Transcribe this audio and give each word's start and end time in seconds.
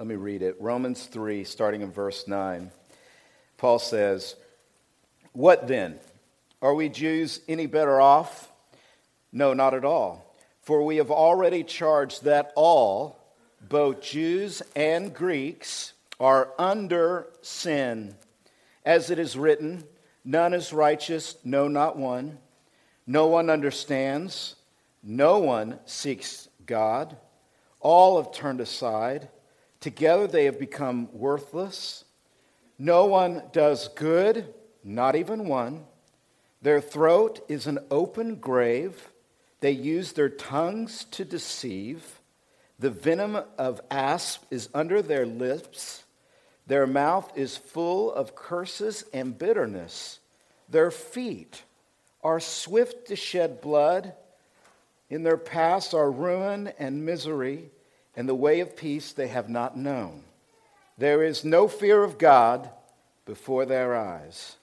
Let 0.00 0.06
me 0.06 0.14
read 0.14 0.40
it. 0.40 0.56
Romans 0.58 1.04
3, 1.04 1.44
starting 1.44 1.82
in 1.82 1.92
verse 1.92 2.26
9. 2.26 2.70
Paul 3.58 3.78
says, 3.78 4.34
What 5.34 5.68
then? 5.68 5.98
Are 6.62 6.74
we 6.74 6.88
Jews 6.88 7.42
any 7.46 7.66
better 7.66 8.00
off? 8.00 8.50
No, 9.30 9.52
not 9.52 9.74
at 9.74 9.84
all. 9.84 10.34
For 10.62 10.82
we 10.82 10.96
have 10.96 11.10
already 11.10 11.62
charged 11.64 12.24
that 12.24 12.50
all, 12.56 13.22
both 13.68 14.00
Jews 14.00 14.62
and 14.74 15.12
Greeks, 15.12 15.92
are 16.18 16.48
under 16.58 17.26
sin. 17.42 18.14
As 18.86 19.10
it 19.10 19.18
is 19.18 19.36
written, 19.36 19.84
None 20.24 20.54
is 20.54 20.72
righteous, 20.72 21.36
no, 21.44 21.68
not 21.68 21.98
one. 21.98 22.38
No 23.06 23.26
one 23.26 23.50
understands. 23.50 24.56
No 25.02 25.40
one 25.40 25.78
seeks 25.84 26.48
God. 26.64 27.18
All 27.80 28.16
have 28.16 28.32
turned 28.32 28.62
aside. 28.62 29.28
Together 29.80 30.26
they 30.26 30.44
have 30.44 30.58
become 30.58 31.08
worthless. 31.12 32.04
No 32.78 33.06
one 33.06 33.42
does 33.52 33.88
good, 33.88 34.54
not 34.84 35.16
even 35.16 35.48
one. 35.48 35.84
Their 36.62 36.80
throat 36.80 37.44
is 37.48 37.66
an 37.66 37.78
open 37.90 38.36
grave. 38.36 39.08
They 39.60 39.70
use 39.72 40.12
their 40.12 40.28
tongues 40.28 41.04
to 41.12 41.24
deceive. 41.24 42.20
The 42.78 42.90
venom 42.90 43.38
of 43.58 43.80
asp 43.90 44.44
is 44.50 44.68
under 44.74 45.02
their 45.02 45.26
lips. 45.26 46.04
Their 46.66 46.86
mouth 46.86 47.32
is 47.36 47.56
full 47.56 48.12
of 48.12 48.34
curses 48.34 49.04
and 49.12 49.36
bitterness. 49.36 50.20
Their 50.68 50.90
feet 50.90 51.62
are 52.22 52.40
swift 52.40 53.08
to 53.08 53.16
shed 53.16 53.60
blood. 53.60 54.14
In 55.08 55.22
their 55.22 55.36
paths 55.36 55.94
are 55.94 56.10
ruin 56.10 56.72
and 56.78 57.04
misery, 57.04 57.70
and 58.20 58.28
the 58.28 58.34
way 58.34 58.60
of 58.60 58.76
peace 58.76 59.12
they 59.12 59.28
have 59.28 59.48
not 59.48 59.78
known. 59.78 60.22
There 60.98 61.22
is 61.22 61.42
no 61.42 61.68
fear 61.68 62.04
of 62.04 62.18
God 62.18 62.68
before 63.24 63.64
their 63.64 63.96
eyes. 63.96 64.56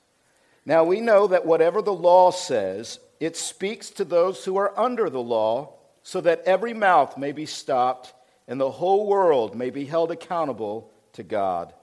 Now 0.64 0.84
we 0.84 1.02
know 1.02 1.26
that 1.26 1.48
whatever 1.48 1.82
the 1.82 1.92
law 1.92 2.30
says, 2.30 3.00
it 3.20 3.36
speaks 3.36 3.90
to 3.90 4.06
those 4.06 4.46
who 4.46 4.58
are 4.58 4.80
under 4.80 5.10
the 5.10 5.24
law, 5.24 5.74
so 6.04 6.22
that 6.22 6.44
every 6.46 6.76
mouth 6.76 7.18
may 7.18 7.32
be 7.32 7.48
stopped 7.48 8.14
and 8.48 8.62
the 8.62 8.70
whole 8.70 9.08
world 9.08 9.56
may 9.56 9.72
be 9.72 9.86
held 9.86 10.12
accountable 10.12 10.92
to 11.14 11.24
God. 11.24 11.74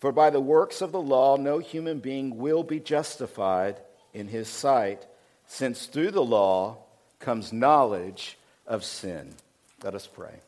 For 0.00 0.12
by 0.12 0.28
the 0.28 0.40
works 0.40 0.82
of 0.82 0.92
the 0.92 1.00
law, 1.00 1.38
no 1.38 1.58
human 1.58 2.00
being 2.00 2.36
will 2.36 2.62
be 2.62 2.80
justified 2.80 3.80
in 4.12 4.28
his 4.28 4.46
sight, 4.46 5.06
since 5.46 5.86
through 5.86 6.10
the 6.10 6.22
law 6.22 6.76
comes 7.18 7.50
knowledge 7.50 8.36
of 8.66 8.84
sin. 8.84 9.32
Let 9.82 9.94
us 9.94 10.06
pray. 10.06 10.42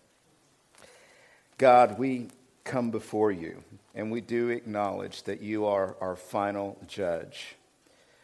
God, 1.61 1.99
we 1.99 2.29
come 2.65 2.91
before 2.91 3.31
you, 3.31 3.63
and 3.95 4.11
we 4.11 4.23
do 4.23 4.49
acknowledge 4.49 5.25
that 5.25 5.43
you 5.43 5.67
are 5.67 5.95
our 6.01 6.17
final 6.17 6.79
judge. 6.89 7.55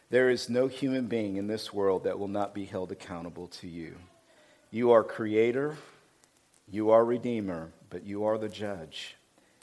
There 0.09 0.31
is 0.31 0.49
no 0.49 0.65
human 0.65 1.05
being 1.05 1.37
in 1.37 1.45
this 1.45 1.71
world 1.71 2.05
that 2.05 2.17
will 2.17 2.27
not 2.27 2.55
be 2.55 2.65
held 2.65 2.91
accountable 2.91 3.45
to 3.59 3.67
you. 3.67 3.97
You 4.71 4.89
are 4.89 5.03
creator, 5.03 5.77
you 6.67 6.89
are 6.89 7.05
redeemer, 7.05 7.69
but 7.91 8.03
you 8.03 8.23
are 8.23 8.39
the 8.39 8.49
judge 8.49 9.15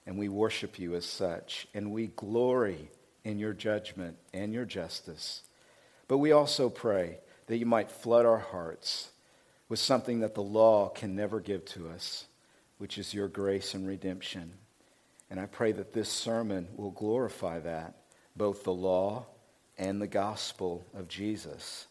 and 0.07 0.17
we 0.17 0.29
worship 0.29 0.79
you 0.79 0.95
as 0.95 1.05
such, 1.05 1.67
and 1.75 1.91
we 1.91 2.07
glory 2.15 2.91
in 3.25 3.41
your 3.41 3.55
judgment 3.55 4.17
and 4.33 4.53
your 4.53 4.67
justice. 4.67 5.43
But 6.07 6.19
we 6.19 6.31
also 6.31 6.69
pray 6.71 7.19
that 7.49 7.57
you 7.57 7.67
might 7.67 7.91
flood 7.91 8.25
our 8.25 8.39
hearts 8.39 9.11
with 9.69 9.81
something 9.81 10.21
that 10.21 10.35
the 10.37 10.43
law 10.43 10.91
can 10.91 11.17
never 11.17 11.41
give 11.41 11.65
to 11.65 11.89
us, 11.89 12.27
which 12.85 12.99
is 12.99 13.15
your 13.15 13.29
grace 13.29 13.73
and 13.73 13.87
redemption. 13.87 14.53
And 15.31 15.41
I 15.41 15.47
pray 15.47 15.73
that 15.73 15.95
this 15.95 16.11
sermon 16.11 16.69
will 16.77 16.91
glorify 16.91 17.59
that, 17.61 17.95
both 18.37 18.63
the 18.63 18.75
law 18.75 19.25
and 19.79 20.03
the 20.03 20.07
gospel 20.07 20.85
of 20.93 21.09
Jesus, 21.09 21.87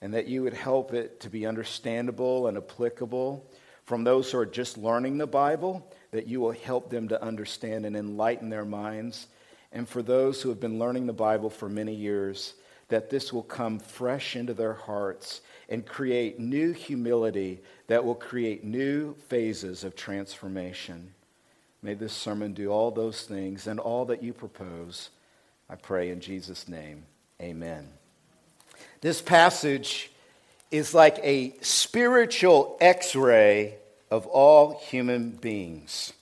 and 0.00 0.14
that 0.14 0.28
you 0.28 0.44
would 0.44 0.54
help 0.54 0.94
it 0.94 1.18
to 1.18 1.30
be 1.30 1.46
understandable 1.46 2.46
and 2.46 2.56
applicable 2.56 3.44
from 3.86 4.04
those 4.04 4.30
who 4.30 4.38
are 4.38 4.46
just 4.46 4.78
learning 4.78 5.18
the 5.18 5.26
Bible 5.26 5.92
that 6.12 6.28
you 6.28 6.40
will 6.40 6.52
help 6.52 6.90
them 6.90 7.08
to 7.08 7.20
understand 7.20 7.84
and 7.84 7.96
enlighten 7.96 8.48
their 8.48 8.64
minds. 8.64 9.26
And 9.72 9.88
for 9.88 10.00
those 10.00 10.40
who 10.40 10.50
have 10.50 10.60
been 10.60 10.78
learning 10.78 11.06
the 11.06 11.12
Bible 11.12 11.50
for 11.50 11.68
many 11.68 11.92
years, 11.96 12.54
that 12.88 13.10
this 13.10 13.32
will 13.32 13.42
come 13.42 13.78
fresh 13.78 14.36
into 14.36 14.54
their 14.54 14.74
hearts 14.74 15.40
and 15.68 15.84
create 15.84 16.38
new 16.38 16.72
humility 16.72 17.60
that 17.88 18.04
will 18.04 18.14
create 18.14 18.64
new 18.64 19.14
phases 19.28 19.82
of 19.84 19.96
transformation. 19.96 21.12
May 21.82 21.94
this 21.94 22.12
sermon 22.12 22.52
do 22.52 22.70
all 22.70 22.90
those 22.90 23.22
things 23.22 23.66
and 23.66 23.80
all 23.80 24.04
that 24.06 24.22
you 24.22 24.32
propose. 24.32 25.10
I 25.68 25.74
pray 25.74 26.10
in 26.10 26.20
Jesus' 26.20 26.68
name. 26.68 27.04
Amen. 27.40 27.88
This 29.00 29.20
passage 29.20 30.10
is 30.70 30.94
like 30.94 31.18
a 31.22 31.54
spiritual 31.60 32.76
x 32.80 33.14
ray 33.14 33.76
of 34.10 34.26
all 34.26 34.78
human 34.78 35.30
beings. 35.30 36.12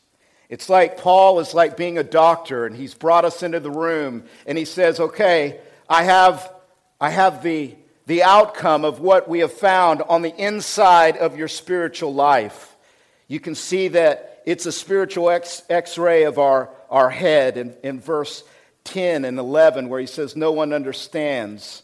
It's 0.48 0.68
like 0.68 0.98
Paul 0.98 1.40
is 1.40 1.54
like 1.54 1.76
being 1.76 1.98
a 1.98 2.04
doctor, 2.04 2.66
and 2.66 2.76
he's 2.76 2.94
brought 2.94 3.24
us 3.24 3.42
into 3.42 3.60
the 3.60 3.70
room, 3.70 4.24
and 4.46 4.58
he 4.58 4.64
says, 4.64 5.00
Okay, 5.00 5.60
I 5.88 6.04
have, 6.04 6.52
I 7.04 7.10
have 7.10 7.42
the, 7.42 7.74
the 8.06 8.22
outcome 8.22 8.86
of 8.86 8.98
what 8.98 9.28
we 9.28 9.40
have 9.40 9.52
found 9.52 10.00
on 10.00 10.22
the 10.22 10.34
inside 10.34 11.18
of 11.18 11.36
your 11.36 11.48
spiritual 11.48 12.14
life. 12.14 12.74
You 13.28 13.40
can 13.40 13.54
see 13.54 13.88
that 13.88 14.40
it's 14.46 14.64
a 14.64 14.72
spiritual 14.72 15.28
x 15.28 15.98
ray 15.98 16.22
of 16.22 16.38
our, 16.38 16.70
our 16.88 17.10
head 17.10 17.58
in, 17.58 17.76
in 17.82 18.00
verse 18.00 18.42
10 18.84 19.26
and 19.26 19.38
11, 19.38 19.90
where 19.90 20.00
he 20.00 20.06
says, 20.06 20.34
No 20.34 20.52
one 20.52 20.72
understands. 20.72 21.82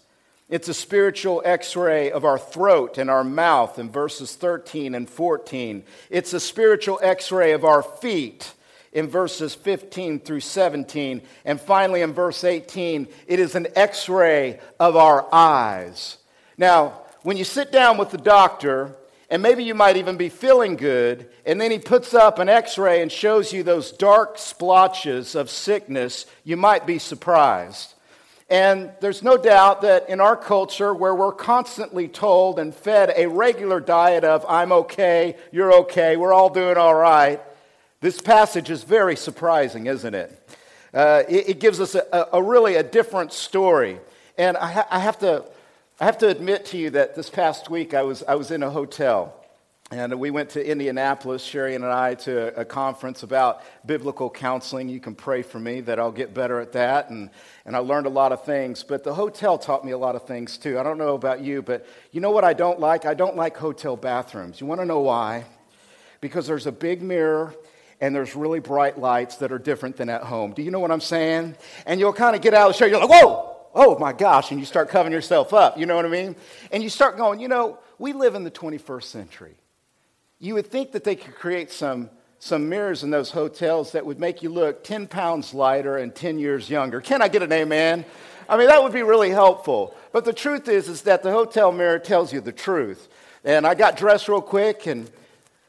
It's 0.48 0.70
a 0.70 0.74
spiritual 0.74 1.42
x 1.44 1.76
ray 1.76 2.10
of 2.10 2.24
our 2.24 2.38
throat 2.38 2.96
and 2.96 3.10
our 3.10 3.22
mouth 3.22 3.78
in 3.78 3.90
verses 3.90 4.34
13 4.36 4.94
and 4.94 5.06
14. 5.06 5.84
It's 6.08 6.32
a 6.32 6.40
spiritual 6.40 6.98
x 7.02 7.30
ray 7.30 7.52
of 7.52 7.66
our 7.66 7.82
feet 7.82 8.54
in 8.92 9.08
verses 9.08 9.54
15 9.54 10.20
through 10.20 10.40
17. 10.40 11.22
And 11.44 11.60
finally, 11.60 12.02
in 12.02 12.12
verse 12.12 12.44
18, 12.44 13.08
it 13.26 13.38
is 13.38 13.54
an 13.54 13.68
x 13.76 14.08
ray 14.08 14.60
of 14.78 14.96
our 14.96 15.28
eyes. 15.32 16.18
Now, 16.58 17.02
when 17.22 17.36
you 17.36 17.44
sit 17.44 17.70
down 17.70 17.98
with 17.98 18.10
the 18.10 18.18
doctor, 18.18 18.96
and 19.30 19.42
maybe 19.42 19.62
you 19.62 19.74
might 19.74 19.96
even 19.96 20.16
be 20.16 20.28
feeling 20.28 20.74
good, 20.74 21.28
and 21.46 21.60
then 21.60 21.70
he 21.70 21.78
puts 21.78 22.14
up 22.14 22.38
an 22.40 22.48
x 22.48 22.76
ray 22.78 23.00
and 23.00 23.12
shows 23.12 23.52
you 23.52 23.62
those 23.62 23.92
dark 23.92 24.38
splotches 24.38 25.36
of 25.36 25.48
sickness, 25.48 26.26
you 26.42 26.56
might 26.56 26.86
be 26.86 26.98
surprised. 26.98 27.94
And 28.48 28.90
there's 29.00 29.22
no 29.22 29.36
doubt 29.36 29.82
that 29.82 30.08
in 30.08 30.20
our 30.20 30.36
culture, 30.36 30.92
where 30.92 31.14
we're 31.14 31.30
constantly 31.30 32.08
told 32.08 32.58
and 32.58 32.74
fed 32.74 33.12
a 33.16 33.28
regular 33.28 33.78
diet 33.78 34.24
of, 34.24 34.44
I'm 34.48 34.72
okay, 34.72 35.36
you're 35.52 35.72
okay, 35.82 36.16
we're 36.16 36.32
all 36.32 36.50
doing 36.50 36.76
all 36.76 36.96
right, 36.96 37.40
this 38.00 38.18
passage 38.20 38.70
is 38.70 38.82
very 38.82 39.14
surprising, 39.14 39.86
isn't 39.86 40.14
it? 40.14 40.48
Uh, 40.94 41.22
it, 41.28 41.50
it, 41.50 41.60
gives 41.60 41.80
us 41.80 41.94
a, 41.94 42.28
a, 42.32 42.42
really 42.42 42.76
a 42.76 42.82
different 42.82 43.32
story. 43.32 44.00
And 44.38 44.56
I, 44.56 44.72
ha- 44.72 44.88
I, 44.90 44.98
have 44.98 45.18
to, 45.18 45.44
I 46.00 46.06
have 46.06 46.16
to 46.18 46.28
admit 46.28 46.64
to 46.66 46.78
you 46.78 46.90
that 46.90 47.14
this 47.14 47.28
past 47.28 47.68
week 47.68 47.92
I 47.92 48.02
was, 48.02 48.22
I 48.26 48.36
was 48.36 48.50
in 48.50 48.62
a 48.62 48.70
hotel. 48.70 49.36
And 49.92 50.18
we 50.18 50.30
went 50.30 50.50
to 50.50 50.64
Indianapolis, 50.64 51.42
Sherry 51.42 51.74
and 51.74 51.84
I, 51.84 52.14
to 52.14 52.58
a 52.58 52.64
conference 52.64 53.22
about 53.22 53.62
biblical 53.84 54.30
counseling. 54.30 54.88
You 54.88 55.00
can 55.00 55.14
pray 55.14 55.42
for 55.42 55.58
me 55.58 55.80
that 55.82 55.98
I'll 55.98 56.12
get 56.12 56.32
better 56.32 56.58
at 56.60 56.72
that. 56.72 57.10
And, 57.10 57.28
and 57.66 57.76
I 57.76 57.80
learned 57.80 58.06
a 58.06 58.10
lot 58.10 58.32
of 58.32 58.44
things. 58.44 58.82
But 58.82 59.04
the 59.04 59.12
hotel 59.12 59.58
taught 59.58 59.84
me 59.84 59.92
a 59.92 59.98
lot 59.98 60.14
of 60.14 60.26
things 60.26 60.56
too. 60.56 60.78
I 60.78 60.84
don't 60.84 60.96
know 60.96 61.14
about 61.14 61.42
you, 61.42 61.60
but 61.60 61.86
you 62.12 62.20
know 62.20 62.30
what 62.30 62.44
I 62.44 62.54
don't 62.54 62.80
like? 62.80 63.04
I 63.04 63.14
don't 63.14 63.36
like 63.36 63.56
hotel 63.56 63.96
bathrooms. 63.96 64.60
You 64.60 64.66
want 64.66 64.80
to 64.80 64.86
know 64.86 65.00
why? 65.00 65.44
Because 66.20 66.46
there's 66.46 66.66
a 66.66 66.72
big 66.72 67.02
mirror 67.02 67.54
and 68.00 68.14
there's 68.14 68.34
really 68.34 68.60
bright 68.60 68.98
lights 68.98 69.36
that 69.36 69.52
are 69.52 69.58
different 69.58 69.96
than 69.96 70.08
at 70.08 70.22
home. 70.22 70.52
Do 70.52 70.62
you 70.62 70.70
know 70.70 70.80
what 70.80 70.90
I'm 70.90 71.00
saying? 71.00 71.56
And 71.86 72.00
you'll 72.00 72.12
kind 72.12 72.34
of 72.34 72.42
get 72.42 72.54
out 72.54 72.70
of 72.70 72.74
the 72.74 72.78
chair, 72.78 72.88
you're 72.88 73.00
like, 73.00 73.10
whoa, 73.10 73.56
oh 73.74 73.98
my 73.98 74.12
gosh, 74.12 74.50
and 74.50 74.58
you 74.58 74.66
start 74.66 74.88
covering 74.88 75.12
yourself 75.12 75.52
up. 75.52 75.78
You 75.78 75.86
know 75.86 75.96
what 75.96 76.06
I 76.06 76.08
mean? 76.08 76.36
And 76.72 76.82
you 76.82 76.88
start 76.88 77.16
going, 77.16 77.40
you 77.40 77.48
know, 77.48 77.78
we 77.98 78.12
live 78.12 78.34
in 78.34 78.44
the 78.44 78.50
21st 78.50 79.04
century. 79.04 79.54
You 80.38 80.54
would 80.54 80.66
think 80.66 80.92
that 80.92 81.04
they 81.04 81.16
could 81.16 81.34
create 81.34 81.70
some, 81.70 82.08
some 82.38 82.68
mirrors 82.68 83.02
in 83.02 83.10
those 83.10 83.30
hotels 83.30 83.92
that 83.92 84.06
would 84.06 84.18
make 84.18 84.42
you 84.42 84.48
look 84.48 84.82
10 84.82 85.06
pounds 85.06 85.52
lighter 85.52 85.98
and 85.98 86.14
10 86.14 86.38
years 86.38 86.70
younger. 86.70 87.00
Can 87.02 87.20
I 87.20 87.28
get 87.28 87.42
an 87.42 87.52
amen? 87.52 88.06
I 88.48 88.56
mean, 88.56 88.68
that 88.68 88.82
would 88.82 88.92
be 88.92 89.02
really 89.02 89.30
helpful. 89.30 89.94
But 90.12 90.24
the 90.24 90.32
truth 90.32 90.66
is, 90.68 90.88
is 90.88 91.02
that 91.02 91.22
the 91.22 91.30
hotel 91.30 91.70
mirror 91.70 91.98
tells 91.98 92.32
you 92.32 92.40
the 92.40 92.52
truth. 92.52 93.06
And 93.44 93.66
I 93.66 93.74
got 93.74 93.96
dressed 93.96 94.28
real 94.28 94.40
quick 94.40 94.86
and 94.86 95.10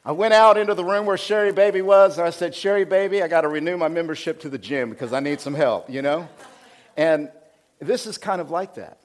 I 0.04 0.12
went 0.12 0.34
out 0.34 0.56
into 0.56 0.74
the 0.74 0.84
room 0.84 1.06
where 1.06 1.16
Sherry 1.16 1.52
Baby 1.52 1.80
was. 1.80 2.18
And 2.18 2.26
I 2.26 2.30
said, 2.30 2.54
Sherry 2.54 2.84
Baby, 2.84 3.22
I 3.22 3.28
got 3.28 3.42
to 3.42 3.48
renew 3.48 3.76
my 3.76 3.88
membership 3.88 4.40
to 4.40 4.48
the 4.48 4.58
gym 4.58 4.90
because 4.90 5.12
I 5.12 5.20
need 5.20 5.40
some 5.40 5.54
help, 5.54 5.88
you 5.88 6.02
know? 6.02 6.28
And 6.96 7.30
this 7.80 8.06
is 8.06 8.18
kind 8.18 8.40
of 8.40 8.50
like 8.50 8.74
that. 8.74 8.98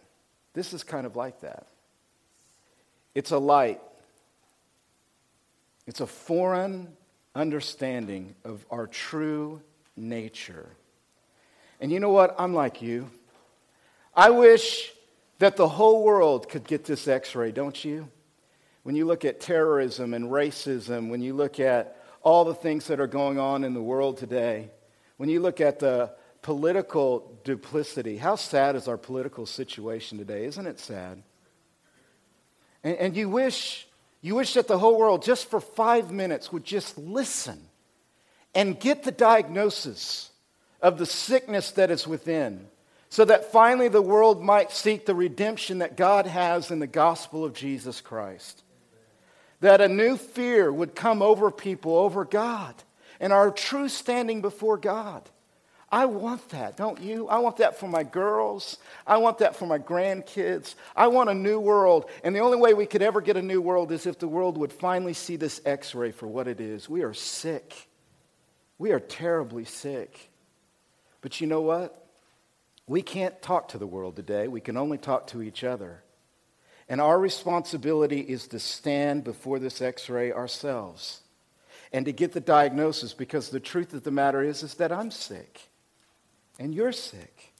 This 0.53 0.73
is 0.73 0.83
kind 0.83 1.05
of 1.05 1.15
like 1.15 1.41
that. 1.41 1.67
It's 3.13 3.31
a 3.31 3.38
light 3.38 3.79
it's 5.88 6.01
a 6.01 6.07
foreign, 6.07 6.89
understanding 7.33 8.35
of 8.44 8.65
our 8.69 8.88
true 8.88 9.61
nature. 9.95 10.67
And 11.79 11.91
you 11.91 12.01
know 12.01 12.09
what? 12.09 12.35
I'm 12.38 12.53
like 12.53 12.81
you. 12.81 13.09
I 14.13 14.29
wish 14.31 14.91
that 15.39 15.55
the 15.55 15.67
whole 15.67 16.03
world 16.03 16.49
could 16.49 16.65
get 16.65 16.83
this 16.83 17.07
x 17.07 17.35
ray, 17.35 17.51
don't 17.51 17.83
you? 17.85 18.09
When 18.87 18.95
you 18.95 19.03
look 19.03 19.25
at 19.25 19.41
terrorism 19.41 20.13
and 20.13 20.31
racism, 20.31 21.09
when 21.09 21.21
you 21.21 21.33
look 21.33 21.59
at 21.59 22.01
all 22.21 22.45
the 22.45 22.55
things 22.55 22.87
that 22.87 23.01
are 23.01 23.05
going 23.05 23.37
on 23.37 23.65
in 23.65 23.73
the 23.73 23.81
world 23.81 24.15
today, 24.17 24.69
when 25.17 25.27
you 25.27 25.41
look 25.41 25.59
at 25.59 25.79
the 25.79 26.13
political 26.41 27.37
duplicity, 27.43 28.15
how 28.15 28.37
sad 28.37 28.77
is 28.77 28.87
our 28.87 28.95
political 28.95 29.45
situation 29.45 30.17
today? 30.17 30.45
Isn't 30.45 30.67
it 30.67 30.79
sad? 30.79 31.21
And, 32.81 32.95
and 32.95 33.17
you 33.17 33.27
wish 33.27 33.89
you 34.21 34.35
wish 34.35 34.53
that 34.53 34.69
the 34.69 34.79
whole 34.79 34.97
world, 34.97 35.21
just 35.21 35.49
for 35.49 35.59
five 35.59 36.09
minutes, 36.09 36.53
would 36.53 36.63
just 36.63 36.97
listen 36.97 37.59
and 38.55 38.79
get 38.79 39.03
the 39.03 39.11
diagnosis 39.11 40.31
of 40.81 40.97
the 40.97 41.05
sickness 41.05 41.71
that 41.71 41.91
is 41.91 42.07
within, 42.07 42.69
so 43.09 43.25
that 43.25 43.51
finally 43.51 43.89
the 43.89 44.01
world 44.01 44.41
might 44.41 44.71
seek 44.71 45.05
the 45.05 45.13
redemption 45.13 45.79
that 45.79 45.97
God 45.97 46.25
has 46.25 46.71
in 46.71 46.79
the 46.79 46.87
gospel 46.87 47.43
of 47.43 47.53
Jesus 47.53 47.99
Christ. 47.99 48.63
That 49.62 49.81
a 49.81 49.88
new 49.88 50.18
fear 50.18 50.71
would 50.71 50.95
come 50.95 51.21
over 51.21 51.50
people, 51.50 51.95
over 51.95 52.25
God, 52.25 52.75
and 53.19 53.33
our 53.33 53.51
true 53.51 53.89
standing 53.89 54.42
before 54.42 54.77
God. 54.77 55.27
I 55.89 56.06
want 56.06 56.50
that, 56.50 56.75
don't 56.75 57.00
you? 57.00 57.30
I 57.30 57.39
want 57.39 57.57
that 57.57 57.80
for 57.80 57.88
my 57.88 58.04
girls. 58.04 58.77
I 59.06 59.18
want 59.18 59.38
that 59.38 59.56
for 59.56 59.65
my 59.65 59.80
grandkids. 59.80 60.75
I 60.95 61.07
want 61.07 61.30
a 61.30 61.33
new 61.33 61.59
world. 61.59 62.09
And 62.24 62.36
the 62.36 62.42
only 62.42 62.57
way 62.57 62.74
we 62.74 62.86
could 62.86 63.01
ever 63.01 63.21
get 63.21 63.38
a 63.38 63.42
new 63.42 63.62
world 63.62 63.94
is 63.94 64.06
if 64.06 64.19
the 64.19 64.27
world 64.27 64.57
would 64.57 64.74
finally 64.74 65.13
see 65.13 65.38
this 65.38 65.62
x 65.65 65.95
ray 65.95 66.12
for 66.12 66.27
what 66.27 66.50
it 66.50 66.59
is. 66.59 66.89
We 66.89 67.04
are 67.04 67.13
sick. 67.13 67.88
We 68.77 68.92
are 68.92 69.00
terribly 69.00 69.63
sick. 69.63 70.30
But 71.21 71.39
you 71.39 71.48
know 71.48 71.62
what? 71.62 72.06
We 72.86 73.01
can't 73.01 73.42
talk 73.42 73.69
to 73.69 73.77
the 73.77 73.88
world 73.88 74.18
today. 74.18 74.50
We 74.50 74.62
can 74.62 74.75
only 74.75 74.98
talk 74.98 75.27
to 75.27 75.42
each 75.42 75.63
other. 75.63 76.04
And 76.89 77.01
our 77.01 77.19
responsibility 77.19 78.21
is 78.21 78.47
to 78.49 78.59
stand 78.59 79.23
before 79.23 79.59
this 79.59 79.81
x 79.81 80.09
ray 80.09 80.31
ourselves 80.31 81.21
and 81.91 82.05
to 82.05 82.11
get 82.11 82.31
the 82.31 82.39
diagnosis 82.39 83.13
because 83.13 83.49
the 83.49 83.59
truth 83.59 83.93
of 83.93 84.03
the 84.03 84.11
matter 84.11 84.41
is, 84.41 84.63
is 84.63 84.75
that 84.75 84.91
I'm 84.91 85.11
sick 85.11 85.69
and 86.59 86.73
you're 86.73 86.91
sick. 86.91 87.53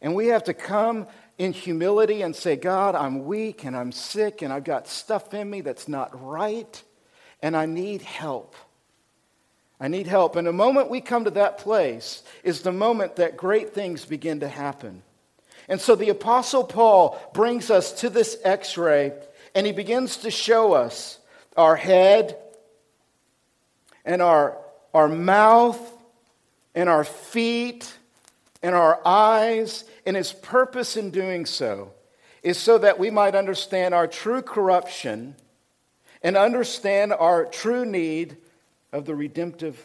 And 0.00 0.14
we 0.14 0.28
have 0.28 0.44
to 0.44 0.54
come 0.54 1.06
in 1.38 1.52
humility 1.52 2.22
and 2.22 2.34
say, 2.34 2.56
God, 2.56 2.94
I'm 2.94 3.24
weak 3.24 3.64
and 3.64 3.76
I'm 3.76 3.92
sick 3.92 4.42
and 4.42 4.52
I've 4.52 4.64
got 4.64 4.88
stuff 4.88 5.32
in 5.32 5.48
me 5.48 5.60
that's 5.60 5.86
not 5.86 6.10
right 6.20 6.82
and 7.40 7.56
I 7.56 7.66
need 7.66 8.02
help. 8.02 8.56
I 9.80 9.88
need 9.88 10.06
help. 10.06 10.36
And 10.36 10.46
the 10.46 10.52
moment 10.52 10.90
we 10.90 11.00
come 11.00 11.24
to 11.24 11.30
that 11.32 11.58
place 11.58 12.22
is 12.44 12.62
the 12.62 12.72
moment 12.72 13.16
that 13.16 13.36
great 13.36 13.74
things 13.74 14.04
begin 14.04 14.40
to 14.40 14.48
happen. 14.48 15.02
And 15.68 15.80
so 15.80 15.94
the 15.94 16.10
Apostle 16.10 16.64
Paul 16.64 17.20
brings 17.34 17.70
us 17.70 17.92
to 18.00 18.10
this 18.10 18.36
x 18.44 18.76
ray 18.76 19.12
and 19.54 19.66
he 19.66 19.72
begins 19.72 20.18
to 20.18 20.30
show 20.30 20.72
us 20.72 21.18
our 21.56 21.76
head 21.76 22.36
and 24.04 24.22
our, 24.22 24.58
our 24.94 25.08
mouth 25.08 25.78
and 26.74 26.88
our 26.88 27.04
feet 27.04 27.92
and 28.62 28.74
our 28.74 29.00
eyes, 29.04 29.84
and 30.06 30.16
his 30.16 30.32
purpose 30.32 30.96
in 30.96 31.10
doing 31.10 31.46
so 31.46 31.92
is 32.44 32.56
so 32.56 32.78
that 32.78 32.98
we 32.98 33.10
might 33.10 33.34
understand 33.34 33.92
our 33.92 34.06
true 34.06 34.40
corruption 34.40 35.34
and 36.22 36.36
understand 36.36 37.12
our 37.12 37.44
true 37.44 37.84
need 37.84 38.36
of 38.92 39.04
the 39.04 39.14
redemptive 39.14 39.84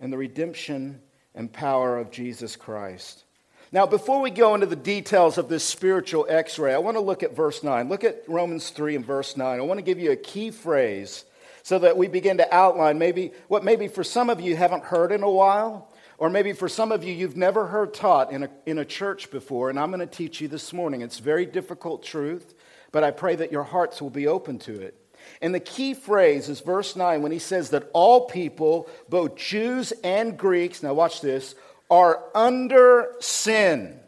and 0.00 0.10
the 0.10 0.16
redemption 0.16 1.00
and 1.34 1.52
power 1.52 1.98
of 1.98 2.10
Jesus 2.10 2.56
Christ. 2.56 3.25
Now, 3.72 3.84
before 3.84 4.20
we 4.20 4.30
go 4.30 4.54
into 4.54 4.66
the 4.66 4.76
details 4.76 5.38
of 5.38 5.48
this 5.48 5.64
spiritual 5.64 6.24
x 6.28 6.56
ray, 6.56 6.72
I 6.72 6.78
want 6.78 6.96
to 6.96 7.00
look 7.00 7.24
at 7.24 7.34
verse 7.34 7.64
9. 7.64 7.88
Look 7.88 8.04
at 8.04 8.22
Romans 8.28 8.70
3 8.70 8.94
and 8.94 9.04
verse 9.04 9.36
9. 9.36 9.58
I 9.58 9.62
want 9.62 9.78
to 9.78 9.84
give 9.84 9.98
you 9.98 10.12
a 10.12 10.16
key 10.16 10.52
phrase 10.52 11.24
so 11.64 11.80
that 11.80 11.96
we 11.96 12.06
begin 12.06 12.36
to 12.36 12.54
outline 12.54 12.96
maybe 12.96 13.32
what 13.48 13.64
maybe 13.64 13.88
for 13.88 14.04
some 14.04 14.30
of 14.30 14.40
you 14.40 14.54
haven't 14.54 14.84
heard 14.84 15.10
in 15.10 15.24
a 15.24 15.30
while, 15.30 15.90
or 16.18 16.30
maybe 16.30 16.52
for 16.52 16.68
some 16.68 16.92
of 16.92 17.02
you, 17.02 17.12
you've 17.12 17.36
never 17.36 17.66
heard 17.66 17.92
taught 17.92 18.30
in 18.30 18.44
a, 18.44 18.50
in 18.66 18.78
a 18.78 18.84
church 18.84 19.32
before, 19.32 19.68
and 19.68 19.80
I'm 19.80 19.90
going 19.90 19.98
to 19.98 20.06
teach 20.06 20.40
you 20.40 20.46
this 20.46 20.72
morning. 20.72 21.00
It's 21.00 21.18
very 21.18 21.44
difficult 21.44 22.04
truth, 22.04 22.54
but 22.92 23.02
I 23.02 23.10
pray 23.10 23.34
that 23.34 23.50
your 23.50 23.64
hearts 23.64 24.00
will 24.00 24.10
be 24.10 24.28
open 24.28 24.60
to 24.60 24.80
it. 24.80 24.94
And 25.42 25.54
the 25.54 25.60
key 25.60 25.94
phrase 25.94 26.48
is 26.48 26.60
verse 26.60 26.94
9 26.94 27.20
when 27.20 27.32
he 27.32 27.40
says 27.40 27.70
that 27.70 27.90
all 27.92 28.26
people, 28.26 28.88
both 29.08 29.34
Jews 29.36 29.92
and 30.04 30.38
Greeks, 30.38 30.84
now 30.84 30.94
watch 30.94 31.20
this, 31.20 31.56
are 31.90 32.22
under 32.34 33.12
sin. 33.20 33.98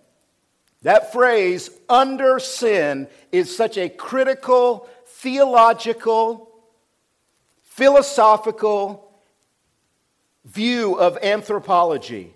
That 0.82 1.12
phrase, 1.12 1.70
under 1.88 2.38
sin, 2.38 3.08
is 3.32 3.54
such 3.54 3.76
a 3.76 3.88
critical, 3.88 4.88
theological, 5.06 6.50
philosophical, 7.62 9.04
view 10.44 10.94
of 10.94 11.18
anthropology. 11.22 12.32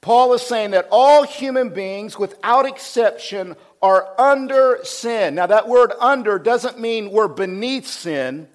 Paul 0.00 0.34
is 0.34 0.42
saying 0.42 0.72
that 0.72 0.88
all 0.90 1.24
human 1.24 1.70
beings, 1.70 2.18
without 2.18 2.66
exception, 2.66 3.56
are 3.82 4.14
under 4.20 4.80
sin. 4.82 5.34
Now, 5.36 5.46
that 5.46 5.68
word 5.68 5.92
under 5.98 6.38
doesn't 6.38 6.78
mean 6.78 7.10
we're 7.10 7.28
beneath 7.28 7.86
sin. 7.86 8.48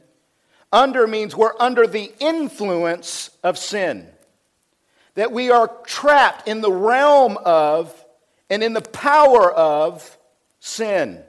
Under 0.72 1.08
means 1.08 1.36
we're 1.36 1.60
under 1.60 1.88
the 1.88 2.12
influence 2.20 3.32
of 3.44 3.58
sin. 3.58 4.08
That 5.16 5.32
we 5.32 5.52
are 5.52 5.68
trapped 5.86 6.48
in 6.48 6.62
the 6.62 6.72
realm 6.72 7.38
of 7.38 7.94
and 8.50 8.64
in 8.64 8.74
the 8.74 8.82
power 8.82 9.52
of 9.52 10.18
sin. 10.60 11.24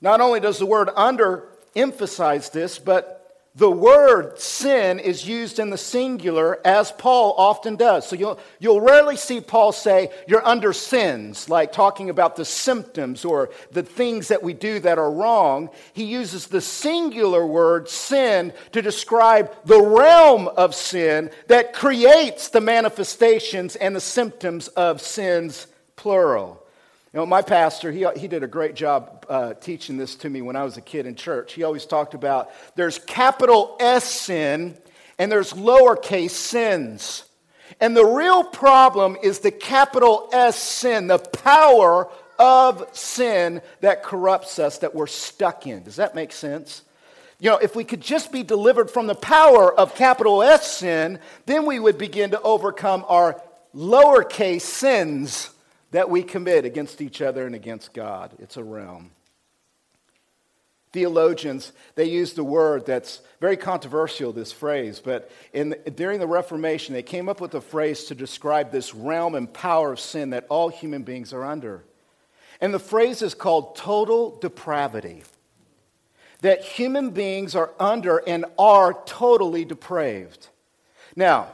Not 0.00 0.20
only 0.20 0.40
does 0.40 0.58
the 0.58 0.66
word 0.66 0.90
under 0.94 1.48
emphasize 1.74 2.50
this, 2.50 2.78
but 2.78 3.17
the 3.58 3.70
word 3.70 4.38
sin 4.38 5.00
is 5.00 5.26
used 5.26 5.58
in 5.58 5.70
the 5.70 5.76
singular 5.76 6.64
as 6.64 6.92
Paul 6.92 7.34
often 7.36 7.74
does. 7.74 8.06
So 8.06 8.14
you'll, 8.14 8.38
you'll 8.60 8.80
rarely 8.80 9.16
see 9.16 9.40
Paul 9.40 9.72
say, 9.72 10.12
You're 10.28 10.46
under 10.46 10.72
sins, 10.72 11.48
like 11.48 11.72
talking 11.72 12.08
about 12.08 12.36
the 12.36 12.44
symptoms 12.44 13.24
or 13.24 13.50
the 13.72 13.82
things 13.82 14.28
that 14.28 14.44
we 14.44 14.52
do 14.52 14.78
that 14.80 14.98
are 14.98 15.10
wrong. 15.10 15.70
He 15.92 16.04
uses 16.04 16.46
the 16.46 16.60
singular 16.60 17.44
word 17.44 17.88
sin 17.88 18.52
to 18.70 18.80
describe 18.80 19.52
the 19.64 19.82
realm 19.82 20.46
of 20.46 20.72
sin 20.72 21.32
that 21.48 21.72
creates 21.72 22.50
the 22.50 22.60
manifestations 22.60 23.74
and 23.74 23.96
the 23.96 24.00
symptoms 24.00 24.68
of 24.68 25.00
sins, 25.00 25.66
plural. 25.96 26.57
Know, 27.18 27.26
my 27.26 27.42
pastor, 27.42 27.90
he, 27.90 28.06
he 28.16 28.28
did 28.28 28.44
a 28.44 28.46
great 28.46 28.76
job 28.76 29.26
uh, 29.28 29.54
teaching 29.54 29.96
this 29.96 30.14
to 30.14 30.30
me 30.30 30.40
when 30.40 30.54
I 30.54 30.62
was 30.62 30.76
a 30.76 30.80
kid 30.80 31.04
in 31.04 31.16
church. 31.16 31.54
He 31.54 31.64
always 31.64 31.84
talked 31.84 32.14
about 32.14 32.48
there's 32.76 33.00
capital 33.00 33.76
S 33.80 34.04
sin 34.04 34.78
and 35.18 35.32
there's 35.32 35.52
lowercase 35.52 36.30
sins. 36.30 37.24
And 37.80 37.96
the 37.96 38.04
real 38.04 38.44
problem 38.44 39.16
is 39.20 39.40
the 39.40 39.50
capital 39.50 40.30
S 40.32 40.62
sin, 40.62 41.08
the 41.08 41.18
power 41.18 42.08
of 42.38 42.88
sin 42.92 43.62
that 43.80 44.04
corrupts 44.04 44.60
us, 44.60 44.78
that 44.78 44.94
we're 44.94 45.08
stuck 45.08 45.66
in. 45.66 45.82
Does 45.82 45.96
that 45.96 46.14
make 46.14 46.30
sense? 46.30 46.82
You 47.40 47.50
know, 47.50 47.56
if 47.56 47.74
we 47.74 47.82
could 47.82 48.00
just 48.00 48.30
be 48.30 48.44
delivered 48.44 48.92
from 48.92 49.08
the 49.08 49.16
power 49.16 49.74
of 49.74 49.96
capital 49.96 50.40
S 50.40 50.70
sin, 50.76 51.18
then 51.46 51.66
we 51.66 51.80
would 51.80 51.98
begin 51.98 52.30
to 52.30 52.40
overcome 52.42 53.04
our 53.08 53.42
lowercase 53.74 54.60
sins 54.60 55.50
that 55.90 56.10
we 56.10 56.22
commit 56.22 56.64
against 56.64 57.00
each 57.00 57.22
other 57.22 57.46
and 57.46 57.54
against 57.54 57.92
God. 57.94 58.34
It's 58.38 58.56
a 58.56 58.64
realm. 58.64 59.10
Theologians, 60.92 61.72
they 61.96 62.06
use 62.06 62.32
the 62.32 62.44
word 62.44 62.86
that's 62.86 63.20
very 63.40 63.58
controversial, 63.58 64.32
this 64.32 64.52
phrase, 64.52 65.00
but 65.04 65.30
in, 65.52 65.76
during 65.94 66.18
the 66.18 66.26
Reformation, 66.26 66.94
they 66.94 67.02
came 67.02 67.28
up 67.28 67.42
with 67.42 67.54
a 67.54 67.60
phrase 67.60 68.04
to 68.04 68.14
describe 68.14 68.72
this 68.72 68.94
realm 68.94 69.34
and 69.34 69.52
power 69.52 69.92
of 69.92 70.00
sin 70.00 70.30
that 70.30 70.46
all 70.48 70.70
human 70.70 71.02
beings 71.02 71.34
are 71.34 71.44
under. 71.44 71.84
And 72.60 72.72
the 72.72 72.78
phrase 72.78 73.20
is 73.20 73.34
called 73.34 73.76
total 73.76 74.38
depravity. 74.38 75.24
That 76.40 76.64
human 76.64 77.10
beings 77.10 77.54
are 77.54 77.72
under 77.78 78.18
and 78.26 78.46
are 78.58 78.94
totally 79.04 79.64
depraved. 79.64 80.48
Now, 81.14 81.48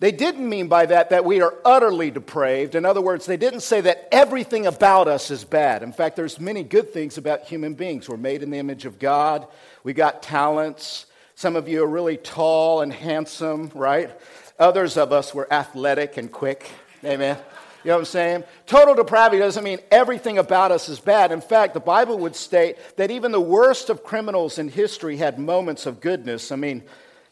they 0.00 0.12
didn't 0.12 0.48
mean 0.48 0.68
by 0.68 0.86
that 0.86 1.10
that 1.10 1.26
we 1.26 1.42
are 1.42 1.54
utterly 1.62 2.10
depraved. 2.10 2.74
In 2.74 2.86
other 2.86 3.02
words, 3.02 3.26
they 3.26 3.36
didn't 3.36 3.60
say 3.60 3.82
that 3.82 4.08
everything 4.10 4.66
about 4.66 5.08
us 5.08 5.30
is 5.30 5.44
bad. 5.44 5.82
In 5.82 5.92
fact, 5.92 6.16
there's 6.16 6.40
many 6.40 6.62
good 6.62 6.92
things 6.92 7.18
about 7.18 7.44
human 7.44 7.74
beings. 7.74 8.08
We're 8.08 8.16
made 8.16 8.42
in 8.42 8.50
the 8.50 8.58
image 8.58 8.86
of 8.86 8.98
God. 8.98 9.46
We 9.84 9.92
got 9.92 10.22
talents. 10.22 11.04
Some 11.34 11.54
of 11.54 11.68
you 11.68 11.84
are 11.84 11.88
really 11.88 12.16
tall 12.16 12.80
and 12.80 12.90
handsome, 12.92 13.70
right? 13.74 14.10
Others 14.58 14.96
of 14.96 15.12
us 15.12 15.34
were 15.34 15.50
athletic 15.52 16.16
and 16.16 16.32
quick. 16.32 16.70
Amen. 17.04 17.36
You 17.84 17.88
know 17.88 17.94
what 17.94 18.00
I'm 18.00 18.04
saying? 18.06 18.44
Total 18.66 18.94
depravity 18.94 19.38
doesn't 19.38 19.64
mean 19.64 19.80
everything 19.90 20.38
about 20.38 20.70
us 20.70 20.88
is 20.88 21.00
bad. 21.00 21.30
In 21.32 21.40
fact, 21.42 21.72
the 21.74 21.80
Bible 21.80 22.18
would 22.18 22.36
state 22.36 22.76
that 22.96 23.10
even 23.10 23.32
the 23.32 23.40
worst 23.40 23.90
of 23.90 24.04
criminals 24.04 24.58
in 24.58 24.68
history 24.68 25.16
had 25.16 25.38
moments 25.38 25.86
of 25.86 26.00
goodness. 26.00 26.52
I 26.52 26.56
mean, 26.56 26.82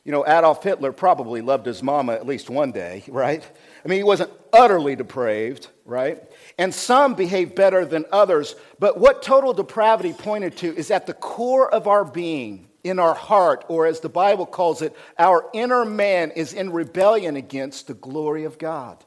You 0.05 0.13
know, 0.13 0.27
Adolf 0.27 0.63
Hitler 0.63 0.93
probably 0.93 1.41
loved 1.41 1.67
his 1.67 1.83
mama 1.83 2.15
at 2.15 2.27
least 2.27 2.49
one 2.49 2.73
day, 2.73 3.05
right? 3.09 3.45
I 3.85 3.89
mean, 3.89 3.99
he 3.99 4.05
wasn't 4.05 4.31
utterly 4.53 4.97
depraved, 4.97 5.69
right? 5.85 6.23
And 6.57 6.75
some 6.75 7.15
behave 7.15 7.55
better 7.55 7.85
than 7.85 8.07
others. 8.11 8.55
But 8.79 8.99
what 8.99 9.23
total 9.23 9.53
depravity 9.53 10.13
pointed 10.13 10.57
to 10.59 10.75
is 10.77 10.91
at 10.91 11.07
the 11.07 11.15
core 11.15 11.73
of 11.73 11.87
our 11.87 12.05
being, 12.05 12.69
in 12.85 12.99
our 12.99 13.15
heart, 13.15 13.65
or 13.69 13.87
as 13.87 14.01
the 14.01 14.09
Bible 14.09 14.47
calls 14.47 14.83
it, 14.83 14.97
our 15.19 15.45
inner 15.53 15.85
man 15.85 16.31
is 16.31 16.53
in 16.53 16.73
rebellion 16.73 17.37
against 17.37 17.87
the 17.87 17.95
glory 17.95 18.45
of 18.45 18.59
God. 18.59 19.05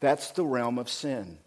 That's 0.00 0.32
the 0.32 0.44
realm 0.44 0.78
of 0.78 0.90
sin. 0.90 1.38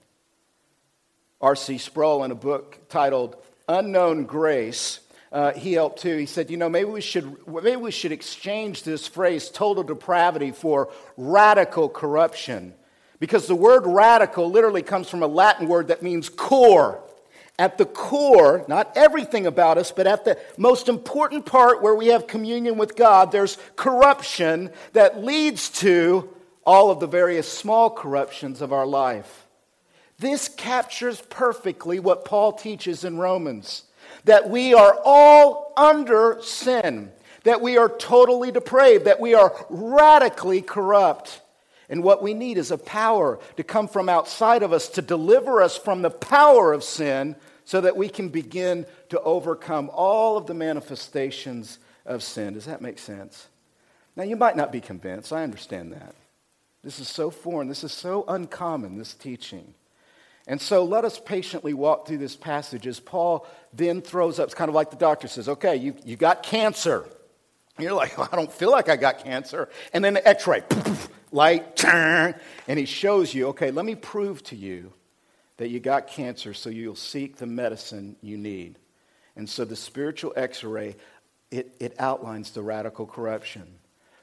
R.C. 1.41 1.77
Sproul, 1.77 2.23
in 2.23 2.31
a 2.31 2.35
book 2.35 2.87
titled 2.89 3.35
Unknown 3.67 4.23
Grace, 4.23 5.01
uh, 5.35 5.51
he 5.51 5.73
helped 5.73 5.99
too. 5.99 6.15
He 6.15 6.27
said, 6.27 6.49
you 6.49 6.55
know, 6.55 6.69
maybe 6.69 6.89
we 6.89 7.01
should 7.01 7.45
maybe 7.45 7.75
we 7.75 7.91
should 7.91 8.13
exchange 8.13 8.83
this 8.83 9.05
phrase 9.05 9.49
total 9.49 9.83
depravity 9.83 10.51
for 10.51 10.89
radical 11.17 11.89
corruption. 11.89 12.73
Because 13.19 13.45
the 13.45 13.55
word 13.55 13.85
radical 13.85 14.49
literally 14.49 14.81
comes 14.81 15.09
from 15.09 15.23
a 15.23 15.27
Latin 15.27 15.67
word 15.67 15.89
that 15.89 16.01
means 16.01 16.29
core. 16.29 17.03
At 17.59 17.77
the 17.77 17.85
core, 17.85 18.63
not 18.69 18.95
everything 18.95 19.45
about 19.45 19.77
us, 19.77 19.91
but 19.91 20.07
at 20.07 20.23
the 20.23 20.37
most 20.57 20.87
important 20.87 21.45
part 21.45 21.81
where 21.81 21.95
we 21.95 22.07
have 22.07 22.27
communion 22.27 22.77
with 22.77 22.95
God, 22.95 23.33
there's 23.33 23.57
corruption 23.75 24.69
that 24.93 25.21
leads 25.21 25.69
to 25.81 26.29
all 26.65 26.91
of 26.91 27.01
the 27.01 27.07
various 27.07 27.51
small 27.51 27.89
corruptions 27.89 28.61
of 28.61 28.71
our 28.71 28.85
life. 28.85 29.47
This 30.17 30.47
captures 30.47 31.21
perfectly 31.29 31.99
what 31.99 32.23
Paul 32.23 32.53
teaches 32.53 33.03
in 33.03 33.17
Romans 33.17 33.84
that 34.25 34.49
we 34.49 34.73
are 34.73 34.99
all 35.03 35.73
under 35.77 36.39
sin, 36.41 37.11
that 37.43 37.61
we 37.61 37.77
are 37.77 37.89
totally 37.89 38.51
depraved, 38.51 39.05
that 39.05 39.19
we 39.19 39.33
are 39.33 39.53
radically 39.69 40.61
corrupt. 40.61 41.41
And 41.89 42.03
what 42.03 42.23
we 42.23 42.33
need 42.33 42.57
is 42.57 42.71
a 42.71 42.77
power 42.77 43.39
to 43.57 43.63
come 43.63 43.87
from 43.87 44.09
outside 44.09 44.63
of 44.63 44.73
us 44.73 44.89
to 44.89 45.01
deliver 45.01 45.61
us 45.61 45.77
from 45.77 46.01
the 46.01 46.09
power 46.09 46.73
of 46.73 46.83
sin 46.83 47.35
so 47.63 47.81
that 47.81 47.97
we 47.97 48.09
can 48.09 48.29
begin 48.29 48.85
to 49.09 49.19
overcome 49.21 49.89
all 49.93 50.37
of 50.37 50.47
the 50.47 50.53
manifestations 50.53 51.79
of 52.05 52.23
sin. 52.23 52.53
Does 52.53 52.65
that 52.65 52.81
make 52.81 52.99
sense? 52.99 53.47
Now, 54.15 54.23
you 54.23 54.35
might 54.35 54.55
not 54.55 54.71
be 54.71 54.81
convinced. 54.81 55.33
I 55.33 55.43
understand 55.43 55.91
that. 55.93 56.15
This 56.83 56.99
is 56.99 57.07
so 57.07 57.29
foreign. 57.29 57.67
This 57.67 57.83
is 57.83 57.91
so 57.91 58.23
uncommon, 58.27 58.97
this 58.97 59.13
teaching. 59.13 59.73
And 60.47 60.61
so 60.61 60.83
let 60.83 61.05
us 61.05 61.19
patiently 61.19 61.73
walk 61.73 62.07
through 62.07 62.19
this 62.19 62.35
passage 62.35 62.85
as 62.85 62.99
Paul 62.99 63.47
then 63.73 64.01
throws 64.01 64.39
up. 64.39 64.45
It's 64.45 64.53
kind 64.53 64.69
of 64.69 64.75
like 64.75 64.91
the 64.91 64.95
doctor 64.97 65.27
says, 65.27 65.49
okay, 65.49 65.75
you, 65.75 65.95
you 66.05 66.15
got 66.15 66.43
cancer. 66.43 67.05
You're 67.79 67.93
like, 67.93 68.17
well, 68.17 68.29
I 68.31 68.35
don't 68.35 68.51
feel 68.51 68.71
like 68.71 68.87
I 68.87 68.95
got 68.95 69.23
cancer. 69.23 69.69
And 69.91 70.03
then 70.03 70.13
the 70.13 70.27
x 70.27 70.45
ray, 70.45 70.63
light, 71.31 71.83
and 71.83 72.35
he 72.67 72.85
shows 72.85 73.33
you, 73.33 73.47
okay, 73.49 73.71
let 73.71 73.85
me 73.85 73.95
prove 73.95 74.43
to 74.43 74.55
you 74.55 74.93
that 75.57 75.69
you 75.69 75.79
got 75.79 76.07
cancer 76.07 76.53
so 76.53 76.69
you'll 76.69 76.95
seek 76.95 77.37
the 77.37 77.45
medicine 77.45 78.15
you 78.21 78.37
need. 78.37 78.77
And 79.35 79.49
so 79.49 79.65
the 79.65 79.75
spiritual 79.75 80.33
x 80.35 80.63
ray, 80.63 80.95
it, 81.51 81.75
it 81.79 81.95
outlines 81.99 82.51
the 82.51 82.61
radical 82.61 83.05
corruption. 83.05 83.63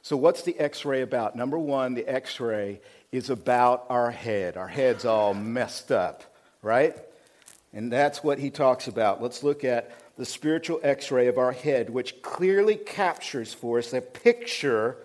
So, 0.03 0.17
what's 0.17 0.43
the 0.43 0.59
x 0.59 0.85
ray 0.85 1.03
about? 1.03 1.37
Number 1.37 1.59
one, 1.59 1.95
the 1.95 2.07
x 2.09 2.41
ray 2.41 2.81
is 3.13 3.29
about 3.29 3.85
our 3.91 4.11
head. 4.11 4.57
Our 4.57 4.67
head's 4.67 5.05
all 5.05 5.35
messed 5.35 5.93
up, 5.93 6.25
right? 6.63 6.97
And 7.73 7.93
that's 7.93 8.25
what 8.25 8.39
he 8.39 8.51
talks 8.51 8.89
about. 8.89 9.23
Let's 9.23 9.43
look 9.43 9.65
at 9.65 9.95
the 10.17 10.25
spiritual 10.25 10.81
x 10.83 11.11
ray 11.11 11.29
of 11.29 11.39
our 11.39 11.53
head, 11.53 11.91
which 11.91 12.21
clearly 12.23 12.77
captures 12.77 13.55
for 13.55 13.79
us 13.79 13.93
a 13.93 14.01
picture 14.01 14.97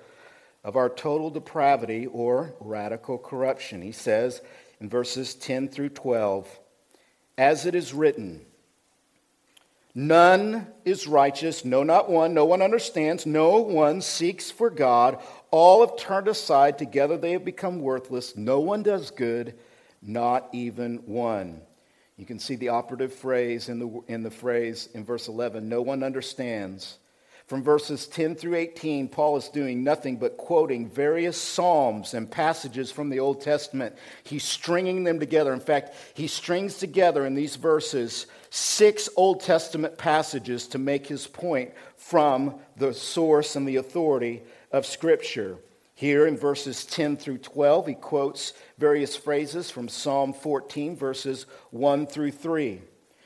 of 0.64 0.76
our 0.76 0.90
total 0.90 1.30
depravity 1.30 2.08
or 2.08 2.54
radical 2.60 3.18
corruption. 3.18 3.82
He 3.82 3.92
says 3.92 4.42
in 4.82 4.90
verses 4.90 5.36
10 5.36 5.70
through 5.70 5.90
12, 5.90 6.60
as 7.38 7.66
it 7.66 7.76
is 7.76 7.94
written, 7.94 8.46
None 10.00 10.68
is 10.86 11.08
righteous, 11.08 11.66
no, 11.66 11.82
not 11.82 12.08
one. 12.08 12.36
No 12.36 12.46
one 12.46 12.62
understands, 12.62 13.26
no 13.26 13.58
one 13.58 14.02
seeks 14.02 14.52
for 14.52 14.70
God. 14.70 15.18
All 15.50 15.80
have 15.82 15.98
turned 15.98 16.28
aside, 16.28 16.78
together 16.78 17.18
they 17.18 17.32
have 17.32 17.44
become 17.44 17.80
worthless. 17.80 18.38
No 18.38 18.60
one 18.60 18.84
does 18.84 19.10
good, 19.10 19.56
not 20.00 20.50
even 20.54 20.98
one. 21.08 21.62
You 22.16 22.28
can 22.28 22.38
see 22.38 22.56
the 22.56 22.70
operative 22.70 23.12
phrase 23.12 23.70
in 23.70 23.80
the, 23.80 24.04
in 24.08 24.22
the 24.22 24.30
phrase 24.30 24.88
in 24.94 25.04
verse 25.04 25.28
11 25.28 25.68
no 25.68 25.82
one 25.82 26.04
understands. 26.04 27.00
From 27.48 27.64
verses 27.64 28.08
10 28.08 28.36
through 28.36 28.56
18, 28.56 29.08
Paul 29.08 29.38
is 29.38 29.48
doing 29.48 29.82
nothing 29.82 30.18
but 30.18 30.36
quoting 30.36 30.90
various 30.90 31.42
Psalms 31.42 32.14
and 32.14 32.30
passages 32.30 32.92
from 32.92 33.10
the 33.10 33.22
Old 33.22 33.40
Testament. 33.40 33.96
He's 34.26 34.44
stringing 34.44 35.06
them 35.06 35.18
together. 35.18 35.54
In 35.54 35.62
fact, 35.62 35.96
he 36.14 36.28
strings 36.28 36.78
together 36.78 37.26
in 37.26 37.36
these 37.36 37.56
verses 37.56 38.28
six 38.58 39.08
Old 39.16 39.42
Testament 39.42 39.98
passages 40.00 40.68
to 40.70 40.80
make 40.80 41.06
his 41.06 41.28
point 41.28 41.72
from 41.96 42.56
the 42.76 42.94
source 42.94 43.56
and 43.56 43.68
the 43.68 43.76
authority 43.76 44.42
of 44.72 44.86
Scripture. 44.86 45.58
Here 45.94 46.26
in 46.26 46.38
verses 46.38 46.84
10 46.86 47.18
through 47.18 47.38
12, 47.40 47.88
he 47.88 47.94
quotes 47.94 48.54
various 48.78 49.16
phrases 49.16 49.70
from 49.70 49.88
Psalm 49.88 50.34
14, 50.34 50.96
verses 50.96 51.46
1 51.70 52.08
through 52.08 52.32
3. 52.32 52.82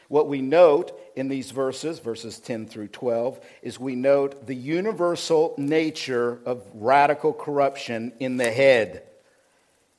What 0.10 0.28
we 0.28 0.42
note 0.42 1.00
in 1.16 1.30
these 1.30 1.52
verses, 1.52 2.00
verses 2.00 2.38
10 2.40 2.68
through 2.68 2.90
12, 2.90 3.40
is 3.62 3.80
we 3.80 3.96
note 3.96 4.48
the 4.48 4.56
universal 4.56 5.54
nature 5.58 6.40
of 6.46 6.62
radical 6.74 7.32
corruption 7.32 8.12
in 8.20 8.36
the 8.36 8.52
head. 8.52 9.04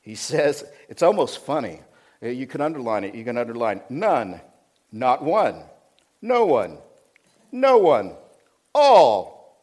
He 0.03 0.15
says, 0.15 0.65
it's 0.91 1.03
almost 1.03 1.39
funny. 1.39 1.81
You 2.21 2.47
can 2.47 2.61
underline 2.61 3.05
it. 3.05 3.15
You 3.15 3.25
can 3.25 3.39
underline 3.39 3.81
none, 3.89 4.41
not 4.93 5.23
one, 5.23 5.63
no 6.21 6.45
one, 6.45 6.79
no 7.51 7.79
one, 7.79 8.15
all. 8.75 9.59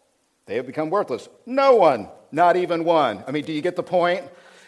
They 0.45 0.55
have 0.55 0.65
become 0.65 0.89
worthless. 0.89 1.29
No 1.45 1.75
one, 1.75 2.09
not 2.31 2.55
even 2.55 2.83
one. 2.83 3.23
I 3.27 3.31
mean, 3.31 3.45
do 3.45 3.53
you 3.53 3.61
get 3.61 3.75
the 3.75 3.83
point? 3.83 4.23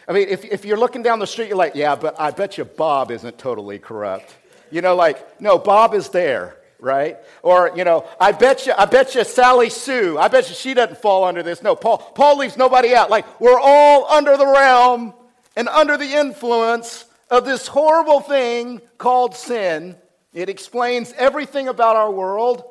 I 0.06 0.12
mean, 0.12 0.28
if, 0.28 0.44
if 0.44 0.64
you're 0.64 0.76
looking 0.76 1.02
down 1.02 1.18
the 1.18 1.26
street, 1.26 1.48
you're 1.48 1.56
like, 1.56 1.74
yeah, 1.74 1.96
but 1.96 2.20
I 2.20 2.30
bet 2.30 2.58
you 2.58 2.64
Bob 2.64 3.10
isn't 3.10 3.38
totally 3.38 3.78
corrupt. 3.78 4.34
You 4.70 4.80
know, 4.80 4.94
like, 4.94 5.40
no, 5.40 5.58
Bob 5.58 5.94
is 5.94 6.08
there, 6.08 6.56
right? 6.78 7.18
Or, 7.42 7.72
you 7.76 7.84
know, 7.84 8.06
I 8.20 8.32
bet 8.32 8.66
you, 8.66 8.72
I 8.76 8.86
bet 8.86 9.14
you 9.14 9.24
Sally 9.24 9.70
Sue, 9.70 10.18
I 10.18 10.28
bet 10.28 10.48
you 10.48 10.54
she 10.54 10.74
doesn't 10.74 10.98
fall 10.98 11.24
under 11.24 11.42
this. 11.42 11.62
No, 11.62 11.76
Paul, 11.76 11.98
Paul 11.98 12.38
leaves 12.38 12.56
nobody 12.56 12.94
out. 12.94 13.10
Like, 13.10 13.40
we're 13.40 13.60
all 13.60 14.06
under 14.10 14.36
the 14.36 14.46
realm 14.46 15.14
and 15.56 15.68
under 15.68 15.96
the 15.96 16.14
influence 16.14 17.04
of 17.30 17.44
this 17.44 17.66
horrible 17.66 18.20
thing 18.20 18.80
called 18.98 19.34
sin. 19.34 19.96
It 20.32 20.48
explains 20.48 21.12
everything 21.14 21.68
about 21.68 21.96
our 21.96 22.10
world, 22.10 22.64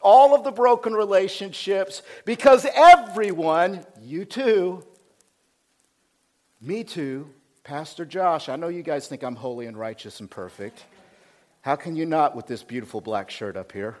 all 0.00 0.34
of 0.34 0.44
the 0.44 0.52
broken 0.52 0.92
relationships, 0.92 2.02
because 2.24 2.66
everyone, 2.74 3.84
you 4.00 4.24
too, 4.24 4.84
me 6.60 6.84
too, 6.84 7.28
Pastor 7.64 8.04
Josh, 8.04 8.48
I 8.48 8.56
know 8.56 8.68
you 8.68 8.82
guys 8.82 9.08
think 9.08 9.22
I'm 9.22 9.36
holy 9.36 9.66
and 9.66 9.76
righteous 9.76 10.20
and 10.20 10.30
perfect. 10.30 10.84
How 11.62 11.76
can 11.76 11.96
you 11.96 12.06
not 12.06 12.36
with 12.36 12.46
this 12.46 12.62
beautiful 12.62 13.00
black 13.00 13.30
shirt 13.30 13.56
up 13.56 13.72
here? 13.72 13.96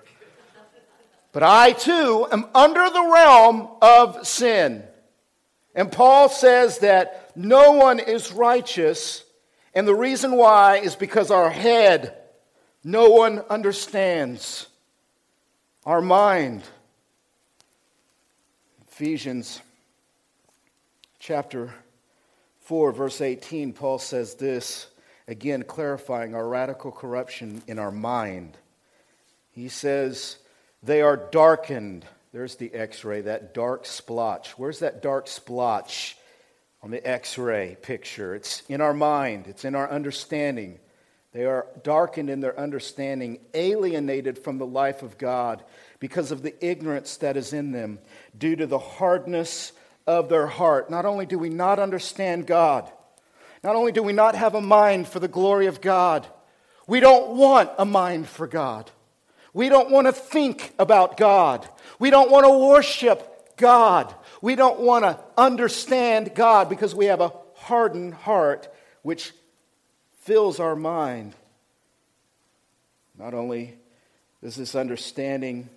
But 1.32 1.42
I 1.42 1.72
too 1.72 2.28
am 2.30 2.46
under 2.54 2.88
the 2.88 3.10
realm 3.12 3.68
of 3.82 4.26
sin. 4.26 4.84
And 5.74 5.90
Paul 5.90 6.28
says 6.28 6.78
that 6.78 7.32
no 7.34 7.72
one 7.72 7.98
is 7.98 8.30
righteous, 8.30 9.24
and 9.74 9.88
the 9.88 9.94
reason 9.94 10.36
why 10.36 10.76
is 10.76 10.94
because 10.94 11.30
our 11.30 11.50
head, 11.50 12.16
no 12.84 13.08
one 13.08 13.40
understands. 13.48 14.66
Our 15.86 16.02
mind. 16.02 16.62
Ephesians 18.88 19.60
chapter 21.18 21.74
4, 22.60 22.92
verse 22.92 23.20
18, 23.20 23.72
Paul 23.72 23.98
says 23.98 24.34
this 24.34 24.86
again 25.26 25.62
clarifying 25.64 26.34
our 26.34 26.46
radical 26.46 26.92
corruption 26.92 27.62
in 27.66 27.78
our 27.78 27.90
mind. 27.90 28.56
He 29.50 29.68
says, 29.68 30.36
They 30.82 31.00
are 31.00 31.16
darkened. 31.16 32.04
There's 32.32 32.56
the 32.56 32.72
x 32.74 33.04
ray, 33.04 33.22
that 33.22 33.54
dark 33.54 33.86
splotch. 33.86 34.58
Where's 34.58 34.80
that 34.80 35.02
dark 35.02 35.28
splotch 35.28 36.16
on 36.82 36.90
the 36.90 37.06
x 37.06 37.38
ray 37.38 37.76
picture? 37.80 38.34
It's 38.34 38.62
in 38.68 38.80
our 38.80 38.94
mind, 38.94 39.46
it's 39.46 39.64
in 39.64 39.74
our 39.74 39.90
understanding. 39.90 40.78
They 41.34 41.46
are 41.46 41.66
darkened 41.82 42.30
in 42.30 42.38
their 42.38 42.58
understanding, 42.58 43.40
alienated 43.54 44.38
from 44.38 44.58
the 44.58 44.66
life 44.66 45.02
of 45.02 45.18
God 45.18 45.64
because 45.98 46.30
of 46.30 46.42
the 46.42 46.54
ignorance 46.64 47.16
that 47.18 47.36
is 47.36 47.52
in 47.52 47.72
them, 47.72 47.98
due 48.38 48.54
to 48.54 48.68
the 48.68 48.78
hardness 48.78 49.72
of 50.06 50.28
their 50.28 50.46
heart. 50.46 50.90
Not 50.90 51.04
only 51.04 51.26
do 51.26 51.36
we 51.36 51.48
not 51.48 51.80
understand 51.80 52.46
God, 52.46 52.88
not 53.64 53.74
only 53.74 53.90
do 53.90 54.00
we 54.00 54.12
not 54.12 54.36
have 54.36 54.54
a 54.54 54.60
mind 54.60 55.08
for 55.08 55.18
the 55.18 55.26
glory 55.26 55.66
of 55.66 55.80
God, 55.80 56.24
we 56.86 57.00
don't 57.00 57.36
want 57.36 57.68
a 57.78 57.84
mind 57.84 58.28
for 58.28 58.46
God. 58.46 58.88
We 59.52 59.68
don't 59.68 59.90
want 59.90 60.06
to 60.06 60.12
think 60.12 60.72
about 60.78 61.16
God. 61.16 61.68
We 61.98 62.10
don't 62.10 62.30
want 62.30 62.44
to 62.44 62.68
worship 62.68 63.56
God. 63.56 64.14
We 64.40 64.54
don't 64.54 64.78
want 64.78 65.04
to 65.04 65.18
understand 65.36 66.32
God 66.36 66.68
because 66.68 66.94
we 66.94 67.06
have 67.06 67.20
a 67.20 67.32
hardened 67.54 68.14
heart, 68.14 68.72
which 69.02 69.32
fills 70.24 70.58
our 70.58 70.74
mind. 70.74 71.34
Not 73.18 73.34
only 73.34 73.76
does 74.42 74.56
this 74.56 74.74
understanding 74.74 75.68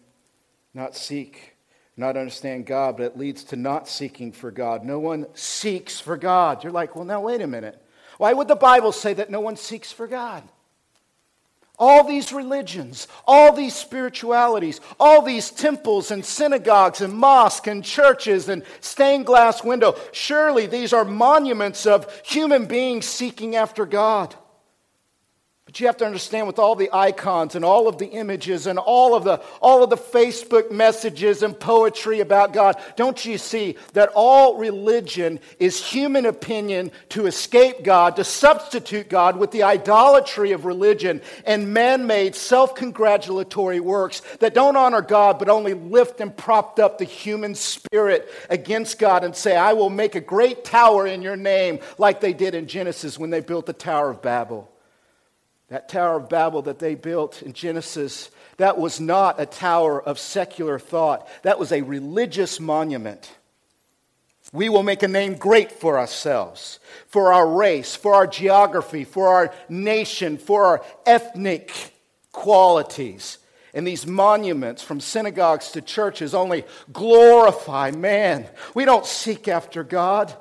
not 0.73 0.95
seek, 0.95 1.55
not 1.97 2.15
understand 2.15 2.65
God, 2.65 2.97
but 2.97 3.03
it 3.03 3.17
leads 3.17 3.43
to 3.45 3.57
not 3.57 3.89
seeking 3.89 4.31
for 4.31 4.49
God. 4.49 4.85
No 4.85 4.99
one 4.99 5.27
seeks 5.33 5.99
for 5.99 6.15
God. 6.15 6.63
You're 6.63 6.71
like, 6.71 6.95
well, 6.95 7.03
now, 7.03 7.21
wait 7.21 7.41
a 7.41 7.47
minute. 7.47 7.81
Why 8.17 8.31
would 8.31 8.47
the 8.47 8.55
Bible 8.55 8.93
say 8.93 9.13
that 9.15 9.29
no 9.29 9.41
one 9.41 9.57
seeks 9.57 9.91
for 9.91 10.07
God? 10.07 10.43
All 11.79 12.03
these 12.03 12.33
religions, 12.33 13.07
all 13.27 13.53
these 13.53 13.75
spiritualities, 13.75 14.81
all 14.99 15.21
these 15.21 15.51
temples 15.51 16.09
and 16.09 16.25
synagogues 16.25 17.01
and 17.01 17.13
mosques 17.13 17.67
and 17.67 17.83
churches 17.83 18.49
and 18.49 18.63
stained 18.81 19.27
glass 19.27 19.63
window, 19.63 19.95
surely 20.11 20.65
these 20.65 20.91
are 20.91 21.05
monuments 21.05 21.85
of 21.85 22.11
human 22.25 22.65
beings 22.65 23.05
seeking 23.05 23.55
after 23.55 23.85
God. 23.85 24.33
You 25.79 25.87
have 25.87 25.97
to 25.97 26.05
understand 26.05 26.47
with 26.47 26.59
all 26.59 26.75
the 26.75 26.89
icons 26.93 27.55
and 27.55 27.63
all 27.63 27.87
of 27.87 27.97
the 27.97 28.07
images 28.07 28.67
and 28.67 28.79
all 28.79 29.13
of 29.13 29.23
the, 29.23 29.41
all 29.61 29.83
of 29.83 29.89
the 29.89 29.97
Facebook 29.97 30.71
messages 30.71 31.43
and 31.43 31.59
poetry 31.59 32.19
about 32.19 32.53
God, 32.53 32.81
don't 32.95 33.23
you 33.25 33.37
see 33.37 33.75
that 33.93 34.09
all 34.15 34.57
religion 34.57 35.39
is 35.59 35.83
human 35.83 36.25
opinion 36.25 36.91
to 37.09 37.27
escape 37.27 37.83
God, 37.83 38.15
to 38.15 38.23
substitute 38.23 39.09
God 39.09 39.37
with 39.37 39.51
the 39.51 39.63
idolatry 39.63 40.51
of 40.51 40.65
religion 40.65 41.21
and 41.45 41.73
man 41.73 42.07
made 42.07 42.35
self 42.35 42.75
congratulatory 42.75 43.79
works 43.79 44.21
that 44.39 44.53
don't 44.53 44.77
honor 44.77 45.01
God 45.01 45.37
but 45.37 45.49
only 45.49 45.73
lift 45.73 46.21
and 46.21 46.35
propped 46.35 46.79
up 46.79 46.97
the 46.97 47.05
human 47.05 47.55
spirit 47.55 48.29
against 48.49 48.99
God 48.99 49.23
and 49.23 49.35
say, 49.35 49.55
I 49.55 49.73
will 49.73 49.89
make 49.89 50.15
a 50.15 50.21
great 50.21 50.63
tower 50.63 51.05
in 51.05 51.21
your 51.21 51.35
name, 51.35 51.79
like 51.97 52.21
they 52.21 52.33
did 52.33 52.55
in 52.55 52.67
Genesis 52.67 53.19
when 53.19 53.29
they 53.29 53.41
built 53.41 53.65
the 53.65 53.73
Tower 53.73 54.09
of 54.09 54.21
Babel. 54.21 54.71
That 55.69 55.89
Tower 55.89 56.17
of 56.17 56.29
Babel 56.29 56.61
that 56.63 56.79
they 56.79 56.95
built 56.95 57.41
in 57.41 57.53
Genesis, 57.53 58.31
that 58.55 58.77
was 58.77 58.99
not 58.99 59.39
a 59.39 59.45
tower 59.45 60.01
of 60.01 60.17
secular 60.17 60.79
thought. 60.79 61.27
That 61.43 61.59
was 61.59 61.71
a 61.71 61.81
religious 61.81 62.59
monument. 62.59 63.29
We 64.53 64.69
will 64.69 64.83
make 64.83 65.03
a 65.03 65.09
name 65.09 65.35
great 65.35 65.73
for 65.73 65.99
ourselves, 65.99 66.79
for 67.07 67.33
our 67.33 67.47
race, 67.47 67.95
for 67.95 68.15
our 68.15 68.27
geography, 68.27 69.03
for 69.03 69.27
our 69.27 69.53
nation, 69.67 70.37
for 70.37 70.65
our 70.65 70.85
ethnic 71.05 71.93
qualities. 72.31 73.39
And 73.73 73.85
these 73.85 74.07
monuments 74.07 74.81
from 74.81 75.01
synagogues 75.01 75.71
to 75.71 75.81
churches 75.81 76.33
only 76.33 76.63
glorify 76.93 77.91
man. 77.91 78.47
We 78.73 78.85
don't 78.85 79.05
seek 79.05 79.49
after 79.49 79.83
God. 79.83 80.33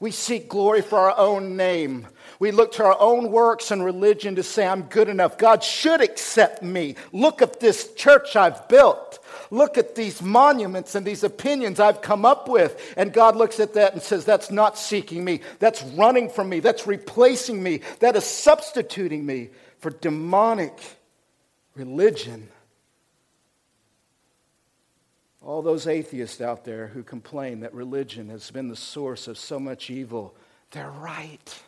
We 0.00 0.10
seek 0.10 0.48
glory 0.48 0.82
for 0.82 0.98
our 0.98 1.16
own 1.16 1.56
name. 1.56 2.08
We 2.42 2.50
look 2.50 2.72
to 2.72 2.84
our 2.84 3.00
own 3.00 3.30
works 3.30 3.70
and 3.70 3.84
religion 3.84 4.34
to 4.34 4.42
say, 4.42 4.66
I'm 4.66 4.82
good 4.82 5.08
enough. 5.08 5.38
God 5.38 5.62
should 5.62 6.00
accept 6.00 6.60
me. 6.60 6.96
Look 7.12 7.40
at 7.40 7.60
this 7.60 7.94
church 7.94 8.34
I've 8.34 8.66
built. 8.66 9.24
Look 9.52 9.78
at 9.78 9.94
these 9.94 10.20
monuments 10.20 10.96
and 10.96 11.06
these 11.06 11.22
opinions 11.22 11.78
I've 11.78 12.02
come 12.02 12.24
up 12.24 12.48
with. 12.48 12.94
And 12.96 13.12
God 13.12 13.36
looks 13.36 13.60
at 13.60 13.74
that 13.74 13.92
and 13.92 14.02
says, 14.02 14.24
That's 14.24 14.50
not 14.50 14.76
seeking 14.76 15.24
me. 15.24 15.42
That's 15.60 15.84
running 15.84 16.28
from 16.28 16.48
me. 16.48 16.58
That's 16.58 16.84
replacing 16.84 17.62
me. 17.62 17.82
That 18.00 18.16
is 18.16 18.24
substituting 18.24 19.24
me 19.24 19.50
for 19.78 19.90
demonic 19.90 20.76
religion. 21.76 22.48
All 25.40 25.62
those 25.62 25.86
atheists 25.86 26.40
out 26.40 26.64
there 26.64 26.88
who 26.88 27.04
complain 27.04 27.60
that 27.60 27.72
religion 27.72 28.30
has 28.30 28.50
been 28.50 28.66
the 28.66 28.74
source 28.74 29.28
of 29.28 29.38
so 29.38 29.60
much 29.60 29.90
evil, 29.90 30.34
they're 30.72 30.90
right. 30.90 31.62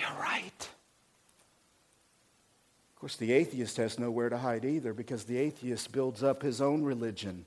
They're 0.00 0.20
right. 0.20 0.68
Of 2.94 3.00
course, 3.00 3.16
the 3.16 3.32
atheist 3.32 3.76
has 3.76 3.98
nowhere 3.98 4.28
to 4.28 4.38
hide 4.38 4.64
either 4.64 4.94
because 4.94 5.24
the 5.24 5.38
atheist 5.38 5.92
builds 5.92 6.22
up 6.22 6.42
his 6.42 6.60
own 6.60 6.82
religion. 6.82 7.44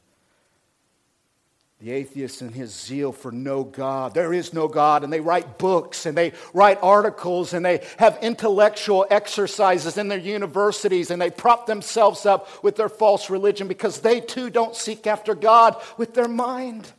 The 1.82 1.92
atheist 1.92 2.42
in 2.42 2.54
his 2.54 2.74
zeal 2.74 3.12
for 3.12 3.32
no 3.32 3.64
God. 3.64 4.14
There 4.14 4.34
is 4.34 4.54
no 4.54 4.68
God. 4.68 5.04
And 5.04 5.12
they 5.12 5.20
write 5.20 5.58
books 5.58 6.06
and 6.06 6.18
they 6.18 6.34
write 6.54 6.80
articles 6.82 7.54
and 7.54 7.66
they 7.66 7.86
have 7.98 8.20
intellectual 8.22 9.06
exercises 9.10 9.98
in 9.98 10.08
their 10.08 10.20
universities 10.20 11.12
and 11.12 11.22
they 11.22 11.32
prop 11.32 11.66
themselves 11.66 12.26
up 12.26 12.64
with 12.64 12.76
their 12.76 12.90
false 12.90 13.30
religion 13.30 13.68
because 13.68 14.00
they 14.00 14.22
too 14.22 14.50
don't 14.50 14.76
seek 14.76 15.08
after 15.08 15.36
God 15.36 15.76
with 15.98 16.14
their 16.14 16.28
mind. 16.28 16.92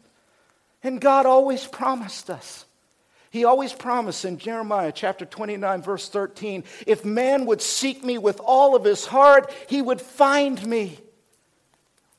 And 0.82 1.00
God 1.00 1.26
always 1.26 1.64
promised 1.64 2.28
us 2.28 2.66
he 3.34 3.44
always 3.44 3.72
promised 3.72 4.24
in 4.24 4.38
Jeremiah 4.38 4.92
chapter 4.92 5.24
29, 5.24 5.82
verse 5.82 6.08
13 6.08 6.62
if 6.86 7.04
man 7.04 7.46
would 7.46 7.60
seek 7.60 8.04
me 8.04 8.16
with 8.16 8.38
all 8.38 8.76
of 8.76 8.84
his 8.84 9.06
heart, 9.06 9.52
he 9.68 9.82
would 9.82 10.00
find 10.00 10.64
me. 10.64 11.00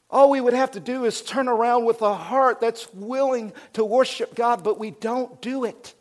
All 0.10 0.30
we 0.30 0.42
would 0.42 0.54
have 0.54 0.72
to 0.72 0.82
do 0.82 1.06
is 1.06 1.22
turn 1.22 1.48
around 1.48 1.86
with 1.86 2.02
a 2.02 2.14
heart 2.14 2.60
that's 2.60 2.94
willing 2.94 3.54
to 3.72 3.86
worship 3.86 4.36
God, 4.36 4.62
but 4.62 4.78
we 4.78 4.92
don't 4.92 5.42
do 5.42 5.64
it. 5.64 5.94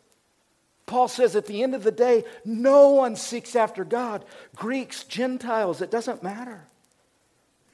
Paul 0.85 1.07
says 1.07 1.37
at 1.37 1.45
the 1.45 1.63
end 1.63 1.75
of 1.75 1.83
the 1.83 1.93
day, 1.93 2.25
no 2.43 2.89
one 2.89 3.15
seeks 3.15 3.55
after 3.55 3.85
God. 3.85 4.25
Greeks, 4.57 5.05
Gentiles, 5.05 5.81
it 5.81 5.91
doesn't 5.91 6.23
matter. 6.23 6.67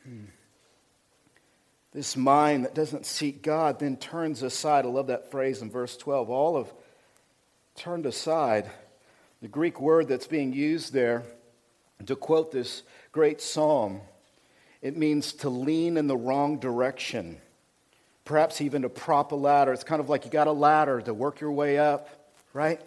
Hmm. 0.04 0.26
This 1.92 2.16
mind 2.16 2.66
that 2.66 2.76
doesn't 2.76 3.08
seek 3.08 3.42
God 3.42 3.80
then 3.80 3.98
turns 3.98 4.44
aside. 4.44 4.86
I 4.86 4.90
love 4.90 5.08
that 5.08 5.32
phrase 5.32 5.64
in 5.64 5.72
verse 5.72 5.98
12. 5.98 6.30
All 6.30 6.56
of 6.56 6.72
turned 7.82 8.06
aside. 8.06 8.70
The 9.42 9.48
Greek 9.48 9.82
word 9.82 10.08
that's 10.08 10.28
being 10.28 10.54
used 10.54 10.94
there 10.94 11.24
to 12.06 12.16
quote 12.16 12.52
this 12.52 12.84
great 13.12 13.42
psalm, 13.42 14.02
it 14.84 14.96
means 14.96 15.34
to 15.34 15.50
lean 15.50 15.98
in 15.98 16.06
the 16.06 16.16
wrong 16.16 16.60
direction, 16.60 17.42
perhaps 18.24 18.62
even 18.62 18.84
to 18.84 18.90
prop 18.90 19.32
a 19.32 19.36
ladder. 19.36 19.74
It's 19.74 19.84
kind 19.84 20.00
of 20.00 20.10
like 20.10 20.26
you 20.26 20.32
got 20.32 20.46
a 20.46 20.52
ladder 20.52 21.02
to 21.02 21.12
work 21.12 21.42
your 21.42 21.52
way 21.52 21.80
up, 21.80 22.08
right? 22.54 22.80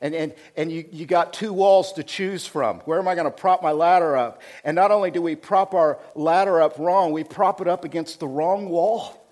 And, 0.00 0.14
and, 0.14 0.34
and 0.56 0.72
you, 0.72 0.86
you 0.92 1.04
got 1.04 1.34
two 1.34 1.52
walls 1.52 1.92
to 1.94 2.02
choose 2.02 2.46
from. 2.46 2.78
Where 2.80 2.98
am 2.98 3.06
I 3.06 3.16
going 3.16 3.26
to 3.26 3.30
prop 3.30 3.62
my 3.62 3.72
ladder 3.72 4.16
up? 4.16 4.40
And 4.64 4.74
not 4.74 4.90
only 4.90 5.10
do 5.10 5.20
we 5.20 5.36
prop 5.36 5.74
our 5.74 5.98
ladder 6.14 6.62
up 6.62 6.78
wrong, 6.78 7.12
we 7.12 7.22
prop 7.22 7.60
it 7.60 7.68
up 7.68 7.84
against 7.84 8.18
the 8.18 8.28
wrong 8.28 8.70
wall 8.70 9.27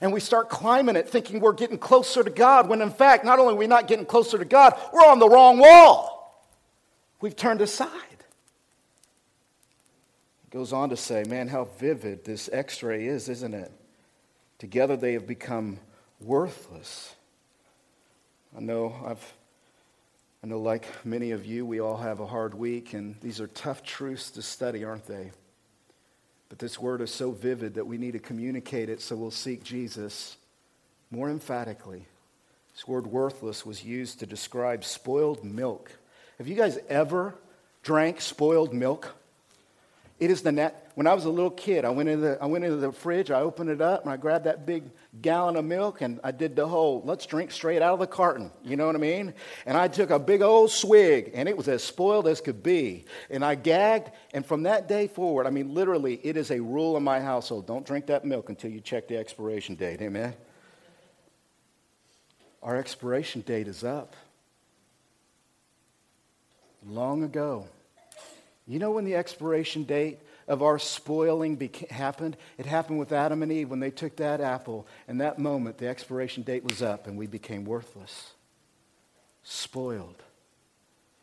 and 0.00 0.12
we 0.12 0.20
start 0.20 0.48
climbing 0.48 0.96
it 0.96 1.08
thinking 1.08 1.40
we're 1.40 1.52
getting 1.52 1.78
closer 1.78 2.22
to 2.22 2.30
God, 2.30 2.68
when 2.68 2.80
in 2.82 2.90
fact, 2.90 3.24
not 3.24 3.38
only 3.38 3.54
are 3.54 3.56
we 3.56 3.66
not 3.66 3.88
getting 3.88 4.06
closer 4.06 4.38
to 4.38 4.44
God, 4.44 4.78
we're 4.92 5.06
on 5.06 5.18
the 5.18 5.28
wrong 5.28 5.58
wall. 5.58 6.44
We've 7.20 7.36
turned 7.36 7.60
aside. 7.60 7.90
He 10.42 10.50
goes 10.50 10.72
on 10.72 10.90
to 10.90 10.96
say, 10.96 11.24
man, 11.24 11.48
how 11.48 11.64
vivid 11.78 12.24
this 12.24 12.50
x 12.52 12.82
ray 12.82 13.06
is, 13.06 13.28
isn't 13.28 13.54
it? 13.54 13.72
Together 14.58 14.96
they 14.96 15.14
have 15.14 15.26
become 15.26 15.78
worthless. 16.20 17.14
I 18.56 18.60
know 18.60 18.94
I've 19.06 19.34
I 20.44 20.46
know 20.46 20.60
like 20.60 20.86
many 21.06 21.30
of 21.30 21.46
you, 21.46 21.64
we 21.64 21.80
all 21.80 21.96
have 21.96 22.20
a 22.20 22.26
hard 22.26 22.52
week, 22.52 22.92
and 22.92 23.16
these 23.22 23.40
are 23.40 23.46
tough 23.46 23.82
truths 23.82 24.30
to 24.32 24.42
study, 24.42 24.84
aren't 24.84 25.06
they? 25.06 25.30
But 26.54 26.60
this 26.60 26.78
word 26.78 27.00
is 27.00 27.12
so 27.12 27.32
vivid 27.32 27.74
that 27.74 27.84
we 27.84 27.98
need 27.98 28.12
to 28.12 28.20
communicate 28.20 28.88
it 28.88 29.00
so 29.00 29.16
we'll 29.16 29.32
seek 29.32 29.64
Jesus 29.64 30.36
more 31.10 31.28
emphatically. 31.28 32.06
This 32.72 32.86
word 32.86 33.08
worthless 33.08 33.66
was 33.66 33.84
used 33.84 34.20
to 34.20 34.26
describe 34.26 34.84
spoiled 34.84 35.42
milk. 35.42 35.90
Have 36.38 36.46
you 36.46 36.54
guys 36.54 36.78
ever 36.88 37.34
drank 37.82 38.20
spoiled 38.20 38.72
milk? 38.72 39.16
It 40.20 40.30
is 40.30 40.42
the 40.42 40.52
net. 40.52 40.92
When 40.94 41.08
I 41.08 41.14
was 41.14 41.24
a 41.24 41.30
little 41.30 41.50
kid, 41.50 41.84
I 41.84 41.90
went, 41.90 42.08
into 42.08 42.22
the, 42.22 42.38
I 42.40 42.46
went 42.46 42.64
into 42.64 42.76
the 42.76 42.92
fridge, 42.92 43.32
I 43.32 43.40
opened 43.40 43.68
it 43.68 43.80
up, 43.80 44.04
and 44.04 44.12
I 44.12 44.16
grabbed 44.16 44.44
that 44.44 44.64
big 44.64 44.84
gallon 45.20 45.56
of 45.56 45.64
milk, 45.64 46.02
and 46.02 46.20
I 46.22 46.30
did 46.30 46.54
the 46.54 46.68
whole 46.68 47.02
let's 47.04 47.26
drink 47.26 47.50
straight 47.50 47.82
out 47.82 47.94
of 47.94 47.98
the 47.98 48.06
carton. 48.06 48.52
You 48.62 48.76
know 48.76 48.86
what 48.86 48.94
I 48.94 49.00
mean? 49.00 49.34
And 49.66 49.76
I 49.76 49.88
took 49.88 50.10
a 50.10 50.18
big 50.20 50.40
old 50.40 50.70
swig, 50.70 51.32
and 51.34 51.48
it 51.48 51.56
was 51.56 51.66
as 51.66 51.82
spoiled 51.82 52.28
as 52.28 52.40
could 52.40 52.62
be. 52.62 53.06
And 53.28 53.44
I 53.44 53.56
gagged, 53.56 54.12
and 54.32 54.46
from 54.46 54.62
that 54.62 54.86
day 54.86 55.08
forward, 55.08 55.48
I 55.48 55.50
mean, 55.50 55.74
literally, 55.74 56.20
it 56.22 56.36
is 56.36 56.52
a 56.52 56.60
rule 56.60 56.96
in 56.96 57.02
my 57.02 57.20
household 57.20 57.66
don't 57.66 57.84
drink 57.84 58.06
that 58.06 58.24
milk 58.24 58.50
until 58.50 58.70
you 58.70 58.80
check 58.80 59.08
the 59.08 59.16
expiration 59.16 59.74
date. 59.74 60.00
Amen? 60.00 60.32
Our 62.62 62.76
expiration 62.76 63.40
date 63.40 63.66
is 63.66 63.82
up. 63.82 64.14
Long 66.86 67.24
ago. 67.24 67.66
You 68.66 68.78
know 68.78 68.92
when 68.92 69.04
the 69.04 69.14
expiration 69.14 69.84
date 69.84 70.20
of 70.48 70.62
our 70.62 70.78
spoiling 70.78 71.56
beca- 71.56 71.90
happened? 71.90 72.36
It 72.56 72.66
happened 72.66 72.98
with 72.98 73.12
Adam 73.12 73.42
and 73.42 73.52
Eve 73.52 73.70
when 73.70 73.80
they 73.80 73.90
took 73.90 74.16
that 74.16 74.40
apple, 74.40 74.86
and 75.06 75.20
that 75.20 75.38
moment 75.38 75.78
the 75.78 75.88
expiration 75.88 76.42
date 76.42 76.64
was 76.64 76.80
up 76.80 77.06
and 77.06 77.18
we 77.18 77.26
became 77.26 77.64
worthless, 77.64 78.32
spoiled. 79.42 80.23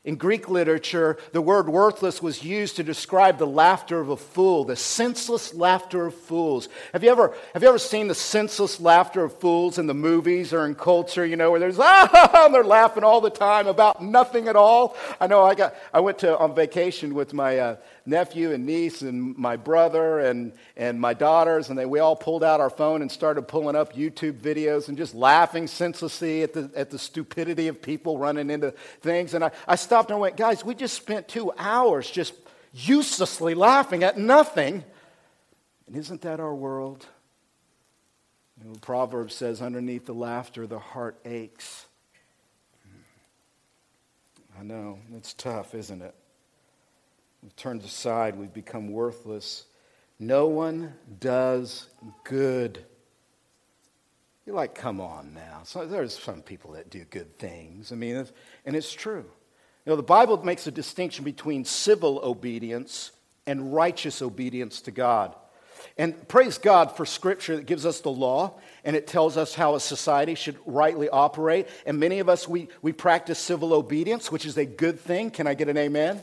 In 0.03 0.15
Greek 0.15 0.49
literature, 0.49 1.17
the 1.31 1.43
word 1.43 1.69
worthless 1.69 2.23
was 2.23 2.43
used 2.43 2.77
to 2.77 2.83
describe 2.83 3.37
the 3.37 3.45
laughter 3.45 3.99
of 3.99 4.09
a 4.09 4.17
fool, 4.17 4.63
the 4.65 4.75
senseless 4.75 5.53
laughter 5.53 6.07
of 6.07 6.15
fools. 6.15 6.69
Have 6.91 7.03
you 7.03 7.11
ever, 7.11 7.35
have 7.53 7.61
you 7.61 7.69
ever 7.69 7.77
seen 7.77 8.07
the 8.07 8.15
senseless 8.15 8.79
laughter 8.79 9.23
of 9.23 9.39
fools 9.39 9.77
in 9.77 9.85
the 9.85 9.93
movies 9.93 10.53
or 10.53 10.65
in 10.65 10.73
culture, 10.73 11.23
you 11.23 11.35
know, 11.35 11.51
where 11.51 11.59
there's, 11.59 11.77
ah, 11.79 12.45
and 12.45 12.51
they're 12.51 12.63
laughing 12.63 13.03
all 13.03 13.21
the 13.21 13.29
time 13.29 13.67
about 13.67 14.01
nothing 14.01 14.47
at 14.47 14.55
all? 14.55 14.97
I 15.19 15.27
know 15.27 15.43
I, 15.43 15.53
got, 15.53 15.75
I 15.93 15.99
went 15.99 16.17
to, 16.19 16.35
on 16.35 16.55
vacation 16.55 17.13
with 17.13 17.31
my 17.31 17.59
uh, 17.59 17.75
nephew 18.05 18.51
and 18.51 18.65
niece 18.65 19.01
and 19.01 19.37
my 19.37 19.55
brother 19.55 20.19
and, 20.19 20.53
and 20.75 20.99
my 20.99 21.13
daughters, 21.13 21.69
and 21.69 21.77
they, 21.77 21.85
we 21.85 21.99
all 21.99 22.15
pulled 22.15 22.43
out 22.43 22.59
our 22.59 22.69
phone 22.69 23.01
and 23.01 23.11
started 23.11 23.43
pulling 23.43 23.75
up 23.75 23.93
YouTube 23.93 24.39
videos 24.39 24.87
and 24.87 24.97
just 24.97 25.13
laughing 25.13 25.67
senselessly 25.67 26.43
at 26.43 26.53
the, 26.53 26.71
at 26.75 26.89
the 26.89 26.99
stupidity 26.99 27.67
of 27.67 27.81
people 27.81 28.17
running 28.17 28.49
into 28.49 28.71
things. 29.01 29.33
And 29.33 29.43
I, 29.43 29.51
I 29.67 29.75
stopped 29.75 30.11
and 30.11 30.19
went, 30.19 30.37
guys, 30.37 30.65
we 30.65 30.75
just 30.75 30.95
spent 30.95 31.27
two 31.27 31.51
hours 31.57 32.09
just 32.09 32.33
uselessly 32.73 33.53
laughing 33.53 34.03
at 34.03 34.17
nothing. 34.17 34.83
And 35.87 35.95
isn't 35.95 36.21
that 36.21 36.39
our 36.39 36.55
world? 36.55 37.05
You 38.59 38.69
know, 38.69 38.75
Proverbs 38.81 39.33
says, 39.33 39.61
underneath 39.61 40.05
the 40.05 40.13
laughter, 40.13 40.67
the 40.67 40.79
heart 40.79 41.17
aches. 41.25 41.85
Hmm. 42.83 44.59
I 44.59 44.63
know, 44.63 44.99
it's 45.15 45.33
tough, 45.33 45.73
isn't 45.75 46.01
it? 46.01 46.15
We've 47.43 47.55
turned 47.55 47.83
aside, 47.83 48.37
we've 48.37 48.53
become 48.53 48.91
worthless. 48.91 49.65
No 50.19 50.47
one 50.47 50.93
does 51.19 51.87
good. 52.23 52.85
You're 54.45 54.55
like, 54.55 54.75
come 54.75 55.01
on 55.01 55.33
now. 55.33 55.61
So 55.63 55.85
there's 55.85 56.17
some 56.17 56.41
people 56.41 56.73
that 56.73 56.89
do 56.89 57.03
good 57.05 57.37
things. 57.39 57.91
I 57.91 57.95
mean, 57.95 58.27
and 58.65 58.75
it's 58.75 58.93
true. 58.93 59.25
You 59.85 59.89
know, 59.89 59.95
the 59.95 60.03
Bible 60.03 60.43
makes 60.43 60.67
a 60.67 60.71
distinction 60.71 61.25
between 61.25 61.65
civil 61.65 62.19
obedience 62.23 63.11
and 63.47 63.73
righteous 63.73 64.21
obedience 64.21 64.81
to 64.81 64.91
God. 64.91 65.35
And 65.97 66.27
praise 66.27 66.59
God 66.59 66.95
for 66.95 67.05
Scripture 67.05 67.55
that 67.55 67.65
gives 67.65 67.87
us 67.87 68.01
the 68.01 68.11
law 68.11 68.59
and 68.83 68.95
it 68.95 69.07
tells 69.07 69.37
us 69.37 69.55
how 69.55 69.73
a 69.73 69.79
society 69.79 70.35
should 70.35 70.57
rightly 70.65 71.09
operate. 71.09 71.67
And 71.87 71.99
many 71.99 72.19
of 72.19 72.29
us, 72.29 72.47
we, 72.47 72.69
we 72.83 72.93
practice 72.93 73.39
civil 73.39 73.73
obedience, 73.73 74.31
which 74.31 74.45
is 74.45 74.57
a 74.57 74.65
good 74.65 74.99
thing. 74.99 75.31
Can 75.31 75.47
I 75.47 75.55
get 75.55 75.69
an 75.69 75.77
amen? 75.77 76.21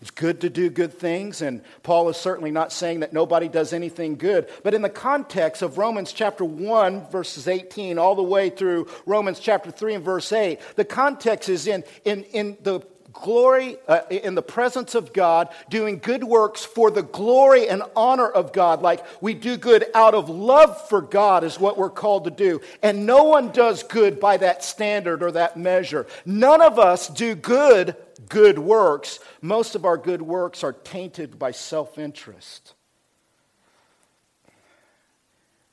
It's 0.00 0.12
good 0.12 0.40
to 0.42 0.50
do 0.50 0.70
good 0.70 0.94
things, 0.94 1.42
and 1.42 1.60
Paul 1.82 2.08
is 2.08 2.16
certainly 2.16 2.52
not 2.52 2.72
saying 2.72 3.00
that 3.00 3.12
nobody 3.12 3.48
does 3.48 3.72
anything 3.72 4.14
good. 4.14 4.48
But 4.62 4.72
in 4.72 4.82
the 4.82 4.88
context 4.88 5.60
of 5.60 5.76
Romans 5.76 6.12
chapter 6.12 6.44
1, 6.44 7.10
verses 7.10 7.48
18, 7.48 7.98
all 7.98 8.14
the 8.14 8.22
way 8.22 8.48
through 8.48 8.86
Romans 9.06 9.40
chapter 9.40 9.72
3 9.72 9.94
and 9.94 10.04
verse 10.04 10.32
8, 10.32 10.60
the 10.76 10.84
context 10.84 11.48
is 11.48 11.66
in, 11.66 11.82
in, 12.04 12.22
in 12.24 12.56
the 12.62 12.80
glory, 13.12 13.76
uh, 13.88 14.02
in 14.10 14.36
the 14.36 14.42
presence 14.42 14.94
of 14.94 15.12
God, 15.12 15.48
doing 15.68 15.98
good 15.98 16.22
works 16.22 16.64
for 16.64 16.90
the 16.90 17.02
glory 17.02 17.68
and 17.68 17.82
honor 17.96 18.28
of 18.28 18.52
God. 18.52 18.82
Like 18.82 19.04
we 19.20 19.34
do 19.34 19.56
good 19.56 19.86
out 19.94 20.14
of 20.14 20.28
love 20.28 20.88
for 20.88 21.00
God, 21.00 21.42
is 21.42 21.58
what 21.58 21.76
we're 21.76 21.90
called 21.90 22.24
to 22.24 22.30
do. 22.30 22.60
And 22.82 23.06
no 23.06 23.24
one 23.24 23.50
does 23.50 23.82
good 23.82 24.20
by 24.20 24.36
that 24.36 24.62
standard 24.62 25.22
or 25.22 25.32
that 25.32 25.56
measure. 25.56 26.06
None 26.24 26.62
of 26.62 26.78
us 26.78 27.08
do 27.08 27.34
good 27.34 27.96
good 28.28 28.58
works, 28.58 29.20
most 29.40 29.74
of 29.74 29.84
our 29.84 29.96
good 29.96 30.22
works 30.22 30.62
are 30.64 30.72
tainted 30.72 31.38
by 31.38 31.50
self 31.50 31.98
interest. 31.98 32.74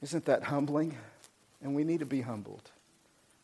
Isn't 0.01 0.25
that 0.25 0.43
humbling? 0.43 0.97
And 1.61 1.75
we 1.75 1.83
need 1.83 1.99
to 1.99 2.05
be 2.05 2.21
humbled. 2.21 2.69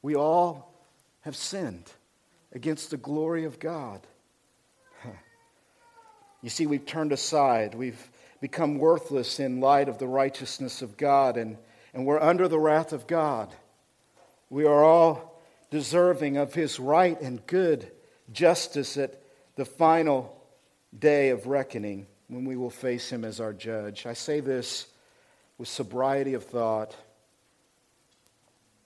We 0.02 0.16
all 0.16 0.74
have 1.22 1.36
sinned 1.36 1.92
against 2.54 2.92
the 2.92 2.98
glory 2.98 3.46
of 3.46 3.60
God. 3.60 4.06
You 6.44 6.50
see, 6.50 6.66
we've 6.66 6.88
turned 6.88 7.12
aside. 7.12 7.76
We've 7.76 8.10
become 8.42 8.80
worthless 8.80 9.40
in 9.40 9.60
light 9.60 9.88
of 9.88 10.00
the 10.00 10.08
righteousness 10.08 10.82
of 10.82 10.98
God, 10.98 11.38
and, 11.38 11.56
and 11.94 12.04
we're 12.04 12.20
under 12.20 12.48
the 12.48 12.58
wrath 12.58 12.94
of 12.94 13.06
God. 13.06 13.54
We 14.50 14.66
are 14.66 14.84
all 14.84 15.40
deserving 15.70 16.38
of 16.38 16.56
His 16.56 16.80
right 16.80 17.22
and 17.22 17.46
good 17.46 17.92
justice 18.32 18.98
at 18.98 19.22
the 19.56 19.66
final 19.66 20.42
day 20.98 21.30
of 21.30 21.48
reckoning 21.48 22.08
when 22.28 22.46
we 22.46 22.56
will 22.56 22.70
face 22.70 23.12
him 23.12 23.26
as 23.26 23.40
our 23.40 23.54
judge. 23.54 24.06
I 24.06 24.14
say 24.14 24.40
this 24.40 24.88
with 25.58 25.68
sobriety 25.68 26.34
of 26.34 26.46
thought 26.46 26.96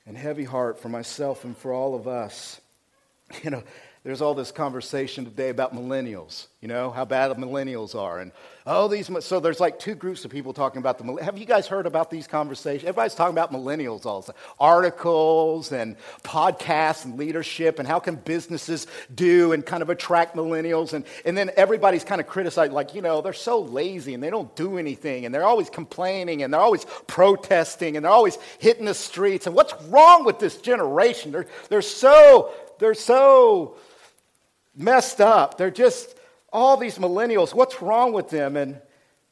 and 0.05 0.17
heavy 0.17 0.43
heart 0.43 0.79
for 0.79 0.89
myself 0.89 1.45
and 1.45 1.57
for 1.57 1.73
all 1.73 1.95
of 1.95 2.07
us. 2.07 2.59
You 3.43 3.49
know, 3.49 3.63
there's 4.05 4.21
all 4.21 4.35
this 4.35 4.51
conversation 4.51 5.25
today 5.25 5.49
about 5.49 5.73
millennials, 5.73 6.45
you 6.61 6.67
know, 6.67 6.91
how 6.91 7.03
bad 7.05 7.31
millennials 7.37 7.95
are. 7.99 8.19
And 8.19 8.31
oh, 8.67 8.87
these, 8.87 9.09
so 9.25 9.39
there's 9.39 9.59
like 9.59 9.79
two 9.79 9.95
groups 9.95 10.23
of 10.23 10.29
people 10.29 10.53
talking 10.53 10.77
about 10.77 10.99
the, 10.99 11.23
have 11.23 11.39
you 11.39 11.45
guys 11.47 11.65
heard 11.65 11.87
about 11.87 12.11
these 12.11 12.27
conversations? 12.27 12.83
Everybody's 12.83 13.15
talking 13.15 13.33
about 13.33 13.51
millennials 13.51 14.05
all 14.05 14.21
the 14.21 14.31
time. 14.31 14.41
Articles 14.59 15.71
and 15.71 15.95
podcasts 16.23 17.03
and 17.03 17.17
leadership 17.17 17.79
and 17.79 17.87
how 17.87 17.97
can 17.97 18.13
businesses 18.13 18.85
do 19.15 19.53
and 19.53 19.65
kind 19.65 19.81
of 19.81 19.89
attract 19.89 20.35
millennials. 20.35 20.93
And, 20.93 21.03
and 21.25 21.35
then 21.35 21.49
everybody's 21.57 22.03
kind 22.03 22.21
of 22.21 22.27
criticized, 22.27 22.73
like, 22.73 22.93
you 22.93 23.01
know, 23.01 23.21
they're 23.21 23.33
so 23.33 23.59
lazy 23.59 24.13
and 24.13 24.21
they 24.21 24.29
don't 24.29 24.55
do 24.55 24.77
anything 24.77 25.25
and 25.25 25.33
they're 25.33 25.45
always 25.45 25.71
complaining 25.71 26.43
and 26.43 26.53
they're 26.53 26.61
always 26.61 26.85
protesting 27.07 27.95
and 27.95 28.05
they're 28.05 28.11
always 28.11 28.37
hitting 28.59 28.85
the 28.85 28.93
streets. 28.93 29.47
And 29.47 29.55
what's 29.55 29.73
wrong 29.85 30.25
with 30.25 30.37
this 30.37 30.57
generation? 30.57 31.31
They're, 31.31 31.47
they're 31.69 31.81
so, 31.81 32.53
they're 32.77 32.93
so, 32.93 33.77
messed 34.75 35.21
up. 35.21 35.57
They're 35.57 35.71
just 35.71 36.17
all 36.51 36.77
these 36.77 36.97
millennials. 36.97 37.53
What's 37.53 37.81
wrong 37.81 38.13
with 38.13 38.29
them? 38.29 38.55
And 38.55 38.79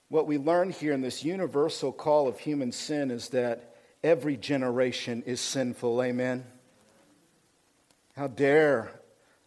what 0.09 0.27
we 0.27 0.37
learn 0.37 0.71
here 0.71 0.93
in 0.93 1.01
this 1.01 1.23
universal 1.23 1.91
call 1.91 2.27
of 2.27 2.39
human 2.39 2.71
sin 2.71 3.11
is 3.11 3.29
that 3.29 3.75
every 4.03 4.37
generation 4.37 5.23
is 5.25 5.39
sinful. 5.39 6.03
Amen. 6.03 6.45
How 8.15 8.27
dare 8.27 8.91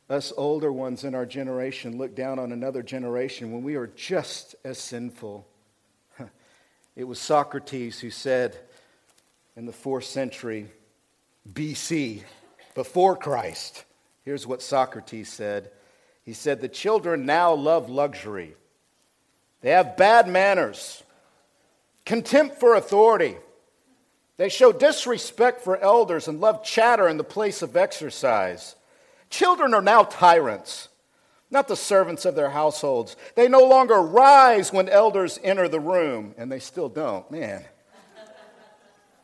us 0.08 0.32
older 0.36 0.72
ones 0.72 1.04
in 1.04 1.14
our 1.14 1.26
generation 1.26 1.98
look 1.98 2.14
down 2.14 2.38
on 2.38 2.52
another 2.52 2.82
generation 2.82 3.52
when 3.52 3.62
we 3.62 3.76
are 3.76 3.86
just 3.88 4.54
as 4.64 4.78
sinful? 4.78 5.46
It 6.96 7.04
was 7.04 7.18
Socrates 7.18 8.00
who 8.00 8.08
said 8.08 8.58
in 9.54 9.66
the 9.66 9.72
fourth 9.72 10.04
century 10.04 10.68
BC, 11.52 12.22
before 12.74 13.16
Christ, 13.16 13.84
here's 14.24 14.46
what 14.46 14.62
Socrates 14.62 15.30
said 15.30 15.70
he 16.26 16.32
said, 16.32 16.60
The 16.60 16.68
children 16.68 17.24
now 17.24 17.54
love 17.54 17.88
luxury. 17.88 18.54
They 19.62 19.70
have 19.70 19.96
bad 19.96 20.28
manners, 20.28 21.02
contempt 22.04 22.60
for 22.60 22.74
authority. 22.74 23.36
They 24.36 24.50
show 24.50 24.70
disrespect 24.70 25.62
for 25.62 25.78
elders 25.78 26.28
and 26.28 26.40
love 26.40 26.62
chatter 26.62 27.08
in 27.08 27.16
the 27.16 27.24
place 27.24 27.62
of 27.62 27.76
exercise. 27.76 28.74
Children 29.30 29.72
are 29.72 29.80
now 29.80 30.02
tyrants, 30.02 30.88
not 31.50 31.68
the 31.68 31.76
servants 31.76 32.26
of 32.26 32.34
their 32.34 32.50
households. 32.50 33.16
They 33.34 33.48
no 33.48 33.64
longer 33.64 34.02
rise 34.02 34.72
when 34.72 34.88
elders 34.88 35.38
enter 35.42 35.68
the 35.68 35.80
room, 35.80 36.34
and 36.36 36.52
they 36.52 36.58
still 36.58 36.90
don't. 36.90 37.30
Man. 37.30 37.64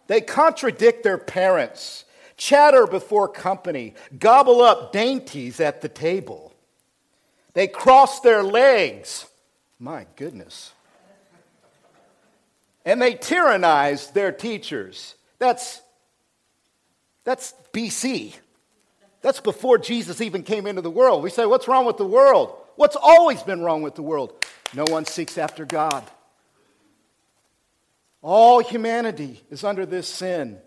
They 0.06 0.20
contradict 0.20 1.02
their 1.02 1.18
parents, 1.18 2.04
chatter 2.36 2.86
before 2.86 3.28
company, 3.28 3.94
gobble 4.18 4.62
up 4.62 4.92
dainties 4.92 5.60
at 5.60 5.80
the 5.82 5.88
table. 5.88 6.51
They 7.54 7.68
cross 7.68 8.20
their 8.20 8.42
legs. 8.42 9.26
My 9.78 10.06
goodness. 10.16 10.72
And 12.84 13.00
they 13.00 13.14
tyrannize 13.14 14.10
their 14.12 14.32
teachers. 14.32 15.14
That's, 15.38 15.80
that's 17.24 17.54
BC. 17.72 18.34
That's 19.20 19.40
before 19.40 19.78
Jesus 19.78 20.20
even 20.20 20.42
came 20.42 20.66
into 20.66 20.82
the 20.82 20.90
world. 20.90 21.22
We 21.22 21.30
say, 21.30 21.46
What's 21.46 21.68
wrong 21.68 21.84
with 21.84 21.96
the 21.96 22.06
world? 22.06 22.56
What's 22.76 22.96
always 22.96 23.42
been 23.42 23.60
wrong 23.60 23.82
with 23.82 23.94
the 23.94 24.02
world? 24.02 24.44
No 24.74 24.84
one 24.88 25.04
seeks 25.04 25.38
after 25.38 25.64
God. 25.64 26.04
All 28.22 28.60
humanity 28.60 29.42
is 29.50 29.62
under 29.64 29.84
this 29.84 30.08
sin. 30.08 30.58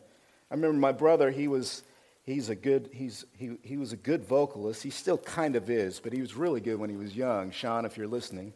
I 0.51 0.53
remember 0.53 0.77
my 0.77 0.91
brother, 0.91 1.31
he 1.31 1.47
was 1.47 1.83
he's 2.25 2.49
a 2.49 2.55
good 2.55 2.89
he's 2.91 3.25
he, 3.37 3.57
he 3.61 3.77
was 3.77 3.93
a 3.93 3.97
good 3.97 4.25
vocalist. 4.25 4.83
He 4.83 4.89
still 4.89 5.17
kind 5.17 5.55
of 5.55 5.69
is 5.69 5.99
but 5.99 6.11
he 6.11 6.21
was 6.21 6.35
really 6.35 6.59
good 6.59 6.79
when 6.79 6.89
he 6.89 6.95
was 6.95 7.15
young. 7.15 7.51
Sean 7.51 7.85
if 7.85 7.97
you're 7.97 8.07
listening. 8.07 8.53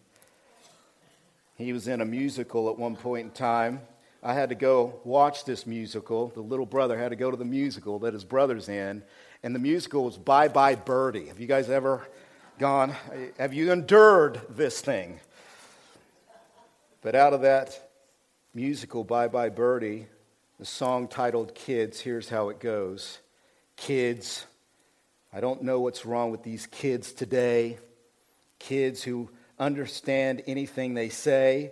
He 1.55 1.73
was 1.73 1.88
in 1.88 2.01
a 2.01 2.05
musical 2.05 2.69
at 2.69 2.77
one 2.77 2.95
point 2.95 3.25
in 3.25 3.32
time. 3.32 3.82
I 4.23 4.34
had 4.34 4.49
to 4.49 4.55
go 4.55 4.99
watch 5.03 5.45
this 5.45 5.65
musical. 5.65 6.27
The 6.27 6.41
little 6.41 6.65
brother 6.65 6.97
had 6.97 7.10
to 7.10 7.15
go 7.15 7.32
to 7.32 7.38
the 7.38 7.45
musical 7.45 7.99
that 7.99 8.13
his 8.13 8.23
brother's 8.23 8.67
in. 8.67 9.03
And 9.43 9.55
the 9.55 9.60
musical 9.60 10.03
was 10.03 10.17
bye 10.17 10.47
bye 10.47 10.75
birdie. 10.75 11.27
Have 11.27 11.39
you 11.39 11.47
guys 11.47 11.69
ever 11.69 12.08
gone 12.58 12.93
have 13.38 13.53
you 13.53 13.71
endured 13.71 14.41
this 14.49 14.82
thing? 14.82 15.19
But 17.01 17.15
out 17.15 17.34
of 17.34 17.41
that 17.41 17.89
musical 18.53 19.03
bye 19.03 19.27
bye 19.27 19.49
birdie 19.49 20.08
the 20.60 20.65
song 20.65 21.08
titled 21.08 21.53
kids 21.55 22.01
here's 22.01 22.27
how 22.27 22.49
it 22.49 22.60
goes 22.60 23.19
kids. 23.79 24.45
I 25.31 25.39
don't 25.39 25.63
know 25.63 25.79
what's 25.79 26.05
wrong 26.05 26.31
with 26.31 26.43
these 26.43 26.67
kids 26.67 27.13
today. 27.13 27.77
kids 28.59 29.01
who 29.01 29.29
understand 29.57 30.43
anything 30.45 30.93
they 30.93 31.09
say, 31.09 31.71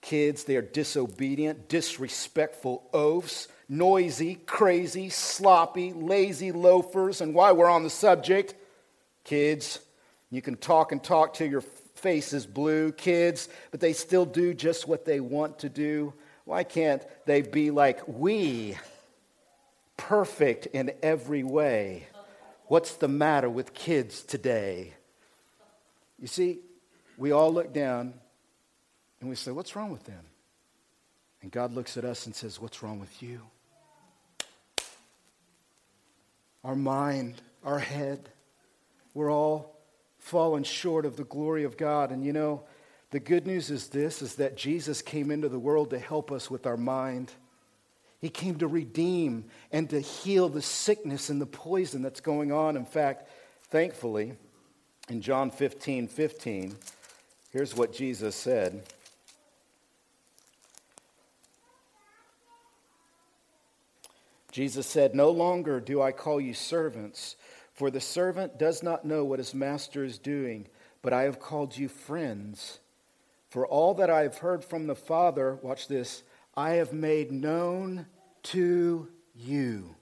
kids, 0.00 0.44
they 0.44 0.56
are 0.56 0.62
disobedient, 0.62 1.68
disrespectful 1.68 2.88
oafs, 2.94 3.48
noisy, 3.68 4.36
crazy, 4.46 5.08
sloppy, 5.08 5.92
lazy 5.92 6.52
loafers. 6.52 7.20
And 7.20 7.34
while 7.34 7.56
we're 7.56 7.68
on 7.68 7.82
the 7.82 7.90
subject, 7.90 8.54
kids, 9.24 9.80
you 10.30 10.40
can 10.40 10.56
talk 10.56 10.92
and 10.92 11.02
talk 11.02 11.34
till 11.34 11.48
your 11.48 11.62
face 11.96 12.32
is 12.32 12.46
blue, 12.46 12.92
kids, 12.92 13.48
but 13.72 13.80
they 13.80 13.92
still 13.92 14.24
do 14.24 14.54
just 14.54 14.86
what 14.86 15.04
they 15.04 15.18
want 15.18 15.58
to 15.60 15.68
do. 15.68 16.14
Why 16.44 16.62
can't 16.62 17.02
they 17.26 17.42
be 17.42 17.70
like 17.70 18.06
we, 18.06 18.78
perfect 19.98 20.64
in 20.66 20.92
every 21.02 21.42
way? 21.42 22.06
What's 22.68 22.94
the 22.94 23.08
matter 23.08 23.50
with 23.50 23.74
kids 23.74 24.22
today? 24.22 24.94
You 26.18 26.26
see, 26.26 26.60
we 27.18 27.32
all 27.32 27.52
look 27.52 27.74
down 27.74 28.14
and 29.20 29.28
we 29.28 29.36
say, 29.36 29.50
What's 29.50 29.76
wrong 29.76 29.90
with 29.90 30.04
them? 30.04 30.24
And 31.42 31.52
God 31.52 31.74
looks 31.74 31.98
at 31.98 32.04
us 32.04 32.24
and 32.24 32.34
says, 32.34 32.58
What's 32.60 32.82
wrong 32.82 32.98
with 32.98 33.22
you? 33.22 33.42
Our 36.64 36.76
mind, 36.76 37.40
our 37.64 37.78
head, 37.78 38.30
we're 39.14 39.30
all 39.30 39.76
fallen 40.18 40.64
short 40.64 41.06
of 41.06 41.16
the 41.16 41.24
glory 41.24 41.64
of 41.64 41.76
God. 41.76 42.10
And 42.10 42.24
you 42.24 42.32
know, 42.32 42.64
the 43.10 43.20
good 43.20 43.46
news 43.46 43.70
is 43.70 43.88
this 43.88 44.20
is 44.20 44.36
that 44.36 44.56
Jesus 44.56 45.00
came 45.00 45.30
into 45.30 45.48
the 45.48 45.58
world 45.58 45.90
to 45.90 45.98
help 45.98 46.30
us 46.30 46.50
with 46.50 46.66
our 46.66 46.76
mind. 46.76 47.32
He 48.20 48.28
came 48.28 48.56
to 48.56 48.66
redeem 48.66 49.44
and 49.70 49.88
to 49.90 50.00
heal 50.00 50.48
the 50.48 50.62
sickness 50.62 51.30
and 51.30 51.40
the 51.40 51.46
poison 51.46 52.02
that's 52.02 52.20
going 52.20 52.50
on. 52.50 52.76
In 52.76 52.84
fact, 52.84 53.28
thankfully, 53.70 54.34
in 55.08 55.22
John 55.22 55.50
15 55.50 56.08
15, 56.08 56.74
here's 57.52 57.76
what 57.76 57.92
Jesus 57.92 58.34
said. 58.34 58.82
Jesus 64.50 64.86
said, 64.86 65.14
No 65.14 65.30
longer 65.30 65.78
do 65.78 66.02
I 66.02 66.10
call 66.10 66.40
you 66.40 66.54
servants, 66.54 67.36
for 67.72 67.90
the 67.92 68.00
servant 68.00 68.58
does 68.58 68.82
not 68.82 69.04
know 69.04 69.24
what 69.24 69.38
his 69.38 69.54
master 69.54 70.04
is 70.04 70.18
doing, 70.18 70.66
but 71.00 71.12
I 71.12 71.22
have 71.22 71.38
called 71.38 71.76
you 71.76 71.88
friends. 71.88 72.80
For 73.50 73.66
all 73.66 73.94
that 73.94 74.10
I 74.10 74.22
have 74.22 74.38
heard 74.38 74.64
from 74.64 74.88
the 74.88 74.96
Father, 74.96 75.58
watch 75.62 75.86
this, 75.86 76.24
I 76.58 76.70
have 76.70 76.92
made 76.92 77.30
known 77.30 78.06
to 78.42 79.06
you. 79.36 79.94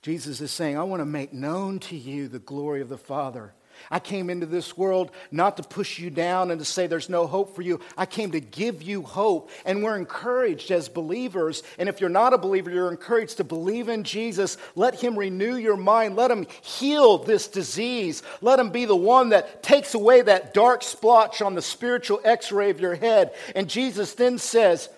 Jesus 0.00 0.40
is 0.40 0.50
saying, 0.50 0.78
I 0.78 0.84
want 0.84 1.02
to 1.02 1.04
make 1.04 1.34
known 1.34 1.78
to 1.80 1.94
you 1.94 2.28
the 2.28 2.38
glory 2.38 2.80
of 2.80 2.88
the 2.88 2.96
Father. 2.96 3.52
I 3.90 3.98
came 3.98 4.30
into 4.30 4.46
this 4.46 4.78
world 4.78 5.10
not 5.30 5.58
to 5.58 5.62
push 5.62 5.98
you 5.98 6.08
down 6.08 6.50
and 6.50 6.58
to 6.58 6.64
say 6.64 6.86
there's 6.86 7.10
no 7.10 7.26
hope 7.26 7.54
for 7.54 7.60
you. 7.60 7.80
I 7.98 8.06
came 8.06 8.30
to 8.30 8.40
give 8.40 8.82
you 8.82 9.02
hope. 9.02 9.50
And 9.66 9.82
we're 9.82 9.98
encouraged 9.98 10.70
as 10.70 10.88
believers. 10.88 11.62
And 11.76 11.86
if 11.86 12.00
you're 12.00 12.08
not 12.08 12.32
a 12.32 12.38
believer, 12.38 12.70
you're 12.70 12.90
encouraged 12.90 13.36
to 13.36 13.44
believe 13.44 13.90
in 13.90 14.04
Jesus. 14.04 14.56
Let 14.74 14.98
Him 14.98 15.18
renew 15.18 15.56
your 15.56 15.76
mind. 15.76 16.16
Let 16.16 16.30
Him 16.30 16.46
heal 16.62 17.18
this 17.18 17.46
disease. 17.46 18.22
Let 18.40 18.58
Him 18.58 18.70
be 18.70 18.86
the 18.86 18.96
one 18.96 19.28
that 19.28 19.62
takes 19.62 19.92
away 19.92 20.22
that 20.22 20.54
dark 20.54 20.82
splotch 20.82 21.42
on 21.42 21.54
the 21.54 21.60
spiritual 21.60 22.22
x 22.24 22.52
ray 22.52 22.70
of 22.70 22.80
your 22.80 22.94
head. 22.94 23.34
And 23.54 23.68
Jesus 23.68 24.14
then 24.14 24.38
says, 24.38 24.88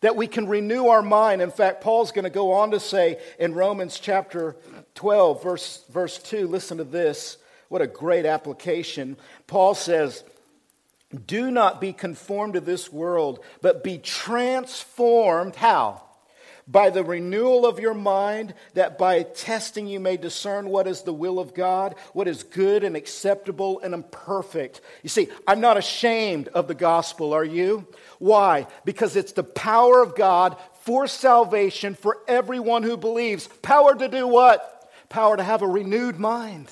that 0.00 0.16
we 0.16 0.26
can 0.26 0.48
renew 0.48 0.88
our 0.88 1.02
mind. 1.02 1.42
In 1.42 1.50
fact, 1.50 1.82
Paul's 1.82 2.12
going 2.12 2.24
to 2.24 2.30
go 2.30 2.52
on 2.52 2.70
to 2.70 2.80
say 2.80 3.18
in 3.38 3.54
Romans 3.54 3.98
chapter 3.98 4.56
12, 4.94 5.42
verse, 5.42 5.84
verse 5.90 6.18
2, 6.18 6.46
listen 6.46 6.78
to 6.78 6.84
this. 6.84 7.36
What 7.68 7.82
a 7.82 7.86
great 7.86 8.26
application. 8.26 9.16
Paul 9.46 9.74
says, 9.74 10.24
Do 11.26 11.50
not 11.50 11.80
be 11.80 11.92
conformed 11.92 12.54
to 12.54 12.60
this 12.60 12.92
world, 12.92 13.40
but 13.62 13.84
be 13.84 13.98
transformed. 13.98 15.56
How? 15.56 16.02
By 16.70 16.90
the 16.90 17.02
renewal 17.02 17.66
of 17.66 17.80
your 17.80 17.94
mind, 17.94 18.54
that 18.74 18.96
by 18.96 19.24
testing 19.24 19.88
you 19.88 19.98
may 19.98 20.16
discern 20.16 20.68
what 20.68 20.86
is 20.86 21.02
the 21.02 21.12
will 21.12 21.40
of 21.40 21.52
God, 21.52 21.96
what 22.12 22.28
is 22.28 22.44
good 22.44 22.84
and 22.84 22.94
acceptable 22.94 23.80
and 23.80 23.92
imperfect. 23.92 24.80
You 25.02 25.08
see, 25.08 25.28
I'm 25.48 25.60
not 25.60 25.76
ashamed 25.76 26.46
of 26.48 26.68
the 26.68 26.74
gospel, 26.74 27.32
are 27.32 27.44
you? 27.44 27.88
Why? 28.20 28.68
Because 28.84 29.16
it's 29.16 29.32
the 29.32 29.42
power 29.42 30.00
of 30.00 30.14
God 30.14 30.56
for 30.82 31.08
salvation 31.08 31.94
for 31.94 32.18
everyone 32.28 32.84
who 32.84 32.96
believes. 32.96 33.48
Power 33.62 33.96
to 33.96 34.06
do 34.06 34.28
what? 34.28 34.92
Power 35.08 35.36
to 35.36 35.42
have 35.42 35.62
a 35.62 35.68
renewed 35.68 36.20
mind 36.20 36.68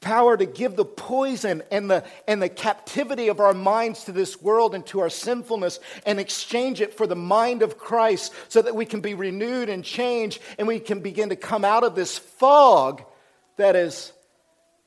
power 0.00 0.36
to 0.36 0.46
give 0.46 0.76
the 0.76 0.84
poison 0.84 1.62
and 1.70 1.90
the, 1.90 2.04
and 2.26 2.40
the 2.40 2.48
captivity 2.48 3.28
of 3.28 3.38
our 3.38 3.52
minds 3.52 4.04
to 4.04 4.12
this 4.12 4.40
world 4.40 4.74
and 4.74 4.86
to 4.86 5.00
our 5.00 5.10
sinfulness 5.10 5.78
and 6.06 6.18
exchange 6.18 6.80
it 6.80 6.94
for 6.94 7.06
the 7.06 7.16
mind 7.16 7.62
of 7.62 7.78
Christ 7.78 8.32
so 8.48 8.62
that 8.62 8.74
we 8.74 8.86
can 8.86 9.00
be 9.00 9.14
renewed 9.14 9.68
and 9.68 9.84
changed 9.84 10.40
and 10.58 10.66
we 10.66 10.80
can 10.80 11.00
begin 11.00 11.28
to 11.28 11.36
come 11.36 11.64
out 11.64 11.84
of 11.84 11.94
this 11.94 12.18
fog 12.18 13.04
that 13.56 13.74
has 13.74 14.12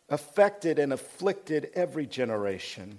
affected 0.10 0.80
and 0.80 0.92
afflicted 0.92 1.70
every 1.76 2.08
generation. 2.08 2.98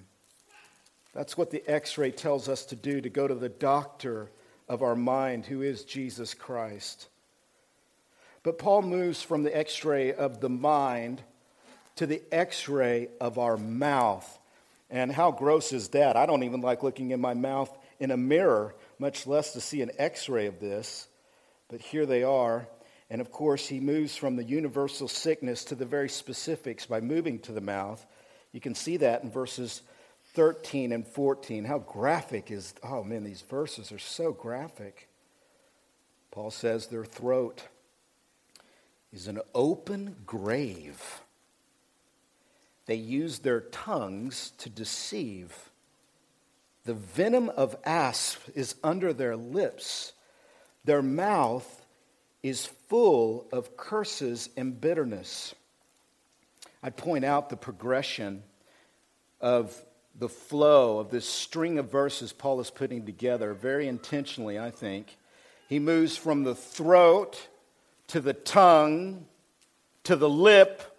That's 1.13 1.37
what 1.37 1.51
the 1.51 1.63
x 1.67 1.99
ray 1.99 2.11
tells 2.11 2.49
us 2.49 2.65
to 2.67 2.77
do 2.77 3.01
to 3.01 3.09
go 3.09 3.27
to 3.27 3.35
the 3.35 3.49
doctor 3.49 4.31
of 4.69 4.83
our 4.83 4.97
mind, 4.97 5.47
who 5.47 5.63
is 5.63 5.85
Jesus 5.85 6.35
Christ. 6.35 7.09
But 8.43 8.59
Paul 8.59 8.83
moves 8.83 9.23
from 9.23 9.43
the 9.43 9.57
x 9.57 9.85
ray 9.85 10.13
of 10.13 10.41
the 10.41 10.49
mind 10.49 11.23
to 11.97 12.07
the 12.07 12.23
x 12.33 12.69
ray 12.69 13.09
of 13.21 13.39
our 13.39 13.57
mouth. 13.57 14.39
And 14.91 15.11
how 15.11 15.31
gross 15.31 15.73
is 15.73 15.89
that? 15.89 16.17
I 16.17 16.27
don't 16.27 16.45
even 16.45 16.61
like 16.61 16.83
looking 16.83 17.11
in 17.11 17.21
my 17.21 17.35
mouth 17.35 17.77
in 17.99 18.11
a 18.11 18.17
mirror, 18.17 18.75
much 18.99 19.27
less 19.27 19.53
to 19.53 19.61
see 19.61 19.83
an 19.83 19.91
x 19.99 20.29
ray 20.29 20.47
of 20.47 20.61
this. 20.61 21.09
But 21.69 21.81
here 21.81 22.07
they 22.07 22.23
are. 22.23 22.69
And 23.11 23.21
of 23.21 23.31
course, 23.31 23.67
he 23.67 23.81
moves 23.81 24.17
from 24.17 24.37
the 24.37 24.45
universal 24.45 25.09
sickness 25.09 25.65
to 25.65 25.75
the 25.75 25.85
very 25.85 26.09
specifics 26.09 26.87
by 26.87 27.01
moving 27.01 27.39
to 27.41 27.53
the 27.53 27.61
mouth. 27.61 28.05
You 28.53 28.61
can 28.61 28.75
see 28.75 28.99
that 28.99 29.23
in 29.23 29.31
verses 29.31 29.83
13 30.35 30.93
and 30.93 31.07
14. 31.07 31.65
How 31.65 31.79
graphic 31.79 32.51
is, 32.51 32.75
oh 32.83 33.05
man, 33.05 33.25
these 33.25 33.43
verses 33.43 33.93
are 33.93 33.99
so 33.99 34.33
graphic. 34.33 35.09
Paul 36.31 36.51
says 36.51 36.87
their 36.87 37.05
throat 37.05 37.63
is 39.13 39.29
an 39.29 39.41
open 39.55 40.17
grave. 40.27 41.23
They 42.87 42.97
use 42.97 43.39
their 43.39 43.61
tongues 43.61 44.53
to 44.59 44.69
deceive. 44.69 45.71
The 46.85 46.95
venom 46.95 47.49
of 47.49 47.77
asp 47.85 48.41
is 48.55 48.75
under 48.85 49.13
their 49.13 49.37
lips. 49.37 50.13
Their 50.85 51.03
mouth 51.03 51.83
is 52.43 52.67
full 52.67 53.47
of 53.53 53.77
curses 53.77 54.51
and 54.57 54.79
bitterness. 54.79 55.55
I 56.83 56.91
point 56.91 57.25
out 57.25 57.49
the 57.49 57.57
progression 57.57 58.43
of 59.41 59.83
the 60.19 60.29
flow 60.29 60.99
of 60.99 61.11
this 61.11 61.29
string 61.29 61.79
of 61.79 61.91
verses 61.91 62.33
Paul 62.33 62.61
is 62.61 62.71
putting 62.71 63.07
together 63.07 63.55
very 63.55 63.89
intentionally, 63.89 64.59
I 64.59 64.71
think. 64.71 65.17
He 65.69 65.79
moves 65.79 66.17
from 66.17 66.45
the 66.45 66.55
throat 66.55 67.49
to 68.09 68.21
the 68.21 68.35
tongue 68.35 69.25
to 70.05 70.17
the 70.17 70.29
lip 70.29 70.94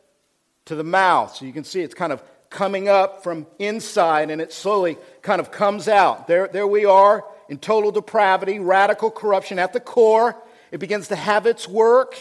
to 0.65 0.75
the 0.75 0.84
mouth. 0.84 1.36
So 1.36 1.45
you 1.45 1.54
can 1.54 1.63
see 1.63 1.82
it's 1.82 1.93
kind 1.93 2.12
of 2.12 2.23
coming 2.49 2.88
up 2.88 3.23
from 3.23 3.47
inside 3.60 4.32
and 4.32 4.41
it 4.41 4.54
slowly 4.54 4.97
kind 5.21 5.39
of 5.39 5.51
comes 5.51 5.88
out. 5.88 6.28
There, 6.28 6.47
there 6.47 6.67
we 6.67 6.86
are 6.86 7.25
in 7.49 7.58
total 7.58 7.91
depravity, 7.91 8.60
radical 8.60 9.12
corruption 9.12 9.60
at 9.60 9.73
the 9.73 9.80
core. 9.80 10.36
It 10.71 10.80
begins 10.80 11.10
to 11.10 11.15
have 11.15 11.45
its 11.45 11.67
work. 11.67 12.15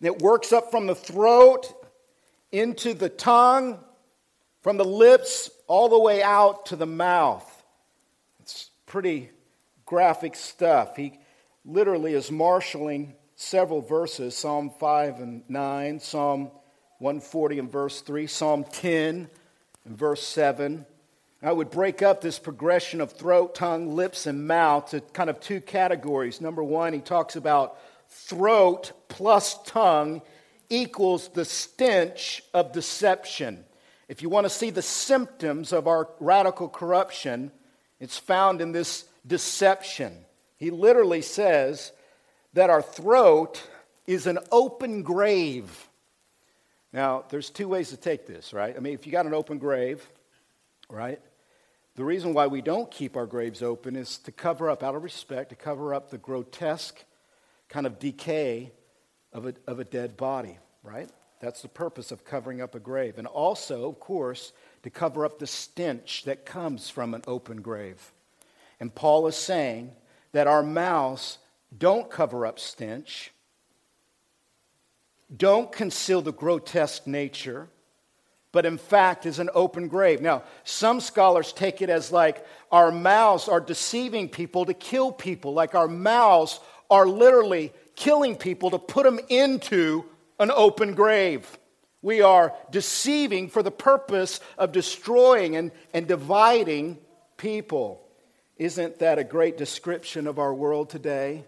It 0.00 0.20
works 0.20 0.52
up 0.52 0.70
from 0.70 0.86
the 0.86 0.94
throat 0.94 1.72
into 2.52 2.94
the 2.94 3.08
tongue, 3.08 3.78
from 4.62 4.76
the 4.76 4.84
lips 4.84 5.50
all 5.66 5.88
the 5.88 5.98
way 5.98 6.22
out 6.22 6.66
to 6.66 6.76
the 6.76 6.86
mouth. 6.86 7.64
It's 8.40 8.70
pretty 8.86 9.30
graphic 9.84 10.34
stuff. 10.34 10.96
He 10.96 11.18
literally 11.64 12.12
is 12.14 12.30
marshaling 12.30 13.14
several 13.36 13.80
verses 13.80 14.36
Psalm 14.36 14.70
5 14.78 15.20
and 15.20 15.42
9, 15.48 16.00
Psalm 16.00 16.50
140 16.98 17.58
and 17.58 17.70
verse 17.70 18.00
3, 18.00 18.26
Psalm 18.26 18.64
10 18.64 19.28
and 19.84 19.98
verse 19.98 20.22
7. 20.22 20.86
I 21.42 21.52
would 21.52 21.70
break 21.70 22.02
up 22.02 22.20
this 22.20 22.38
progression 22.38 23.00
of 23.00 23.12
throat, 23.12 23.54
tongue, 23.54 23.94
lips, 23.94 24.26
and 24.26 24.48
mouth 24.48 24.90
to 24.90 25.00
kind 25.00 25.28
of 25.28 25.38
two 25.40 25.60
categories. 25.60 26.40
Number 26.40 26.64
one, 26.64 26.92
he 26.92 27.00
talks 27.00 27.36
about 27.36 27.78
throat 28.08 28.92
plus 29.08 29.62
tongue 29.64 30.22
equals 30.70 31.28
the 31.28 31.44
stench 31.44 32.42
of 32.54 32.72
deception. 32.72 33.64
If 34.08 34.22
you 34.22 34.28
want 34.28 34.46
to 34.46 34.50
see 34.50 34.70
the 34.70 34.82
symptoms 34.82 35.72
of 35.72 35.86
our 35.86 36.08
radical 36.20 36.68
corruption, 36.68 37.52
it's 38.00 38.18
found 38.18 38.60
in 38.60 38.72
this 38.72 39.04
deception. 39.26 40.24
He 40.56 40.70
literally 40.70 41.22
says 41.22 41.92
that 42.54 42.70
our 42.70 42.82
throat 42.82 43.62
is 44.06 44.26
an 44.26 44.38
open 44.50 45.02
grave. 45.02 45.88
Now, 46.96 47.24
there's 47.28 47.50
two 47.50 47.68
ways 47.68 47.90
to 47.90 47.98
take 47.98 48.26
this, 48.26 48.54
right? 48.54 48.74
I 48.74 48.80
mean, 48.80 48.94
if 48.94 49.04
you 49.04 49.12
got 49.12 49.26
an 49.26 49.34
open 49.34 49.58
grave, 49.58 50.08
right? 50.88 51.20
The 51.94 52.04
reason 52.04 52.32
why 52.32 52.46
we 52.46 52.62
don't 52.62 52.90
keep 52.90 53.18
our 53.18 53.26
graves 53.26 53.62
open 53.62 53.96
is 53.96 54.16
to 54.20 54.32
cover 54.32 54.70
up, 54.70 54.82
out 54.82 54.94
of 54.94 55.02
respect, 55.02 55.50
to 55.50 55.56
cover 55.56 55.92
up 55.92 56.08
the 56.08 56.16
grotesque 56.16 57.04
kind 57.68 57.86
of 57.86 57.98
decay 57.98 58.72
of 59.30 59.44
a, 59.44 59.52
of 59.66 59.78
a 59.78 59.84
dead 59.84 60.16
body, 60.16 60.56
right? 60.82 61.10
That's 61.38 61.60
the 61.60 61.68
purpose 61.68 62.12
of 62.12 62.24
covering 62.24 62.62
up 62.62 62.74
a 62.74 62.80
grave. 62.80 63.18
And 63.18 63.26
also, 63.26 63.90
of 63.90 64.00
course, 64.00 64.54
to 64.82 64.88
cover 64.88 65.26
up 65.26 65.38
the 65.38 65.46
stench 65.46 66.22
that 66.24 66.46
comes 66.46 66.88
from 66.88 67.12
an 67.12 67.24
open 67.26 67.60
grave. 67.60 68.10
And 68.80 68.94
Paul 68.94 69.26
is 69.26 69.36
saying 69.36 69.92
that 70.32 70.46
our 70.46 70.62
mouths 70.62 71.36
don't 71.76 72.10
cover 72.10 72.46
up 72.46 72.58
stench, 72.58 73.32
don't 75.34 75.72
conceal 75.72 76.22
the 76.22 76.32
grotesque 76.32 77.06
nature, 77.06 77.68
but 78.52 78.64
in 78.64 78.78
fact 78.78 79.26
is 79.26 79.38
an 79.38 79.50
open 79.54 79.88
grave. 79.88 80.20
Now, 80.20 80.44
some 80.64 81.00
scholars 81.00 81.52
take 81.52 81.82
it 81.82 81.90
as 81.90 82.12
like 82.12 82.44
our 82.70 82.92
mouths 82.92 83.48
are 83.48 83.60
deceiving 83.60 84.28
people 84.28 84.66
to 84.66 84.74
kill 84.74 85.12
people, 85.12 85.52
like 85.52 85.74
our 85.74 85.88
mouths 85.88 86.60
are 86.90 87.06
literally 87.06 87.72
killing 87.96 88.36
people 88.36 88.70
to 88.70 88.78
put 88.78 89.04
them 89.04 89.18
into 89.28 90.04
an 90.38 90.50
open 90.50 90.94
grave. 90.94 91.58
We 92.02 92.22
are 92.22 92.54
deceiving 92.70 93.48
for 93.48 93.62
the 93.62 93.70
purpose 93.70 94.40
of 94.56 94.70
destroying 94.70 95.56
and, 95.56 95.72
and 95.92 96.06
dividing 96.06 96.98
people. 97.36 98.06
Isn't 98.56 99.00
that 99.00 99.18
a 99.18 99.24
great 99.24 99.56
description 99.58 100.26
of 100.26 100.38
our 100.38 100.54
world 100.54 100.88
today? 100.88 101.44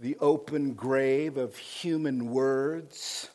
The 0.00 0.16
open 0.18 0.72
grave 0.72 1.36
of 1.36 1.56
human 1.58 2.30
words. 2.30 3.28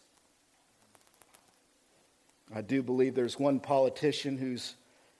I 2.54 2.62
do 2.62 2.82
believe 2.82 3.14
there's 3.14 3.40
one 3.40 3.60
politician 3.60 4.38
who's 4.38 4.76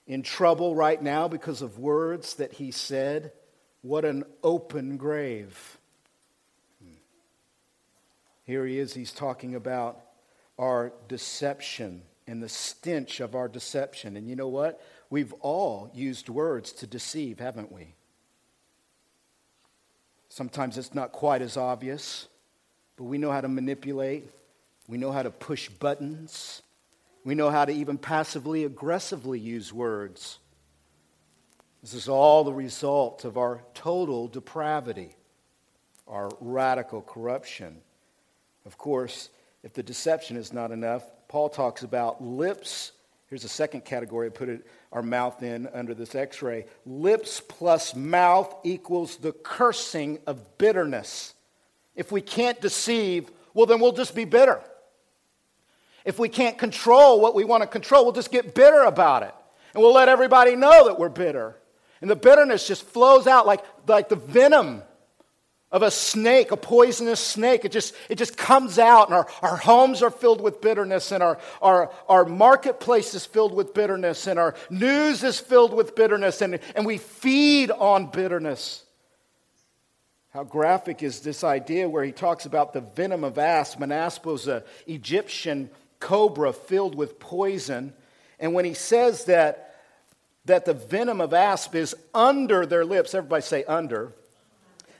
in 0.08 0.22
trouble 0.22 0.74
right 0.74 1.00
now 1.00 1.28
because 1.28 1.62
of 1.62 1.78
words 1.78 2.34
that 2.34 2.54
he 2.54 2.72
said. 2.72 3.32
What 3.82 4.04
an 4.04 4.24
open 4.42 4.96
grave. 4.96 5.78
Hmm. 6.82 6.94
Here 8.44 8.66
he 8.66 8.78
is, 8.78 8.94
he's 8.94 9.12
talking 9.12 9.54
about 9.54 10.00
our 10.58 10.92
deception 11.06 12.02
and 12.26 12.42
the 12.42 12.48
stench 12.48 13.20
of 13.20 13.36
our 13.36 13.46
deception. 13.46 14.16
And 14.16 14.28
you 14.28 14.34
know 14.34 14.48
what? 14.48 14.80
We've 15.10 15.32
all 15.34 15.90
used 15.94 16.28
words 16.28 16.72
to 16.72 16.86
deceive, 16.86 17.38
haven't 17.38 17.70
we? 17.70 17.95
Sometimes 20.36 20.76
it's 20.76 20.92
not 20.92 21.12
quite 21.12 21.40
as 21.40 21.56
obvious, 21.56 22.28
but 22.98 23.04
we 23.04 23.16
know 23.16 23.32
how 23.32 23.40
to 23.40 23.48
manipulate, 23.48 24.28
we 24.86 24.98
know 24.98 25.10
how 25.10 25.22
to 25.22 25.30
push 25.30 25.70
buttons, 25.70 26.60
we 27.24 27.34
know 27.34 27.48
how 27.48 27.64
to 27.64 27.72
even 27.72 27.96
passively 27.96 28.64
aggressively 28.64 29.38
use 29.38 29.72
words. 29.72 30.38
This 31.80 31.94
is 31.94 32.06
all 32.06 32.44
the 32.44 32.52
result 32.52 33.24
of 33.24 33.38
our 33.38 33.62
total 33.72 34.28
depravity, 34.28 35.16
our 36.06 36.28
radical 36.42 37.00
corruption. 37.00 37.78
Of 38.66 38.76
course, 38.76 39.30
if 39.62 39.72
the 39.72 39.82
deception 39.82 40.36
is 40.36 40.52
not 40.52 40.70
enough, 40.70 41.02
Paul 41.28 41.48
talks 41.48 41.82
about 41.82 42.22
lips. 42.22 42.92
Here's 43.28 43.44
a 43.44 43.48
second 43.48 43.84
category 43.84 44.28
I 44.28 44.30
put 44.30 44.48
it, 44.48 44.66
our 44.92 45.02
mouth 45.02 45.42
in 45.42 45.66
under 45.74 45.94
this 45.94 46.14
x 46.14 46.42
ray. 46.42 46.66
Lips 46.84 47.40
plus 47.40 47.94
mouth 47.94 48.54
equals 48.62 49.16
the 49.16 49.32
cursing 49.32 50.20
of 50.26 50.58
bitterness. 50.58 51.34
If 51.96 52.12
we 52.12 52.20
can't 52.20 52.60
deceive, 52.60 53.30
well, 53.52 53.66
then 53.66 53.80
we'll 53.80 53.92
just 53.92 54.14
be 54.14 54.24
bitter. 54.24 54.60
If 56.04 56.20
we 56.20 56.28
can't 56.28 56.56
control 56.56 57.20
what 57.20 57.34
we 57.34 57.44
want 57.44 57.62
to 57.62 57.66
control, 57.66 58.04
we'll 58.04 58.12
just 58.12 58.30
get 58.30 58.54
bitter 58.54 58.82
about 58.82 59.24
it. 59.24 59.34
And 59.74 59.82
we'll 59.82 59.94
let 59.94 60.08
everybody 60.08 60.54
know 60.54 60.86
that 60.86 60.98
we're 60.98 61.08
bitter. 61.08 61.56
And 62.00 62.08
the 62.08 62.16
bitterness 62.16 62.68
just 62.68 62.84
flows 62.84 63.26
out 63.26 63.44
like, 63.44 63.64
like 63.88 64.08
the 64.08 64.16
venom 64.16 64.82
of 65.72 65.82
a 65.82 65.90
snake, 65.90 66.52
a 66.52 66.56
poisonous 66.56 67.20
snake. 67.20 67.64
It 67.64 67.72
just, 67.72 67.94
it 68.08 68.16
just 68.16 68.36
comes 68.36 68.78
out, 68.78 69.08
and 69.08 69.16
our, 69.16 69.26
our 69.42 69.56
homes 69.56 70.02
are 70.02 70.10
filled 70.10 70.40
with 70.40 70.60
bitterness, 70.60 71.10
and 71.10 71.22
our, 71.22 71.38
our, 71.60 71.90
our 72.08 72.24
marketplace 72.24 73.14
is 73.14 73.26
filled 73.26 73.52
with 73.52 73.74
bitterness, 73.74 74.26
and 74.26 74.38
our 74.38 74.54
news 74.70 75.24
is 75.24 75.40
filled 75.40 75.74
with 75.74 75.96
bitterness, 75.96 76.40
and, 76.40 76.60
and 76.76 76.86
we 76.86 76.98
feed 76.98 77.70
on 77.72 78.06
bitterness. 78.06 78.84
How 80.32 80.44
graphic 80.44 81.02
is 81.02 81.20
this 81.20 81.42
idea 81.42 81.88
where 81.88 82.04
he 82.04 82.12
talks 82.12 82.46
about 82.46 82.72
the 82.72 82.82
venom 82.82 83.24
of 83.24 83.38
asp? 83.38 83.80
An 83.80 83.90
asp 83.90 84.24
was 84.26 84.46
an 84.46 84.62
Egyptian 84.86 85.70
cobra 85.98 86.52
filled 86.52 86.94
with 86.94 87.18
poison. 87.18 87.94
And 88.38 88.52
when 88.52 88.66
he 88.66 88.74
says 88.74 89.24
that, 89.24 89.74
that 90.44 90.66
the 90.66 90.74
venom 90.74 91.20
of 91.20 91.32
asp 91.32 91.74
is 91.74 91.96
under 92.14 92.66
their 92.66 92.84
lips, 92.84 93.14
everybody 93.14 93.42
say 93.42 93.64
under 93.64 94.12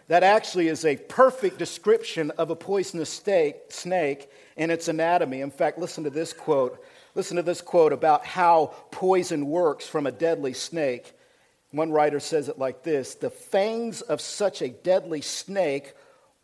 that 0.09 0.23
actually 0.23 0.69
is 0.69 0.85
a 0.85 0.97
perfect 0.97 1.59
description 1.59 2.31
of 2.33 2.51
a 2.51 2.57
poisonous 2.57 3.11
snake 3.11 4.31
and 4.57 4.71
its 4.71 4.88
anatomy. 4.88 5.40
In 5.40 5.51
fact, 5.51 5.79
listen 5.79 6.05
to 6.05 6.11
this 6.11 6.33
quote. 6.33 6.83
Listen 7.14 7.37
to 7.37 7.42
this 7.42 7.61
quote 7.61 7.92
about 7.92 8.25
how 8.25 8.75
poison 8.90 9.47
works 9.49 9.87
from 9.87 10.07
a 10.07 10.12
deadly 10.12 10.53
snake. 10.53 11.12
One 11.73 11.90
writer 11.90 12.21
says 12.21 12.49
it 12.49 12.59
like 12.59 12.83
this 12.83 13.14
The 13.16 13.31
fangs 13.31 14.01
of 14.01 14.21
such 14.21 14.62
a 14.62 14.69
deadly 14.69 15.23
snake 15.23 15.95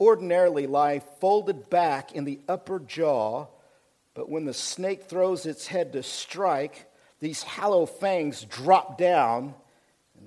ordinarily 0.00 0.66
lie 0.66 0.98
folded 1.20 1.70
back 1.70 2.12
in 2.12 2.24
the 2.24 2.40
upper 2.48 2.80
jaw, 2.80 3.46
but 4.14 4.28
when 4.28 4.44
the 4.44 4.54
snake 4.54 5.04
throws 5.04 5.46
its 5.46 5.68
head 5.68 5.92
to 5.92 6.02
strike, 6.02 6.90
these 7.20 7.44
hollow 7.44 7.86
fangs 7.86 8.44
drop 8.44 8.98
down 8.98 9.54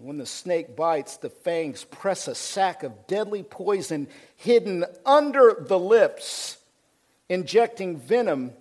when 0.02 0.18
the 0.18 0.26
snake 0.26 0.76
bites, 0.76 1.18
the 1.18 1.30
fangs 1.30 1.84
press 1.84 2.28
a 2.28 2.36
sac 2.36 2.84
of 2.84 3.08
deadly 3.08 3.44
poison 3.44 4.08
hidden 4.36 4.86
under 5.06 5.58
the 5.60 5.80
lips, 5.80 6.58
injecting 7.30 7.98
venom 7.98 8.52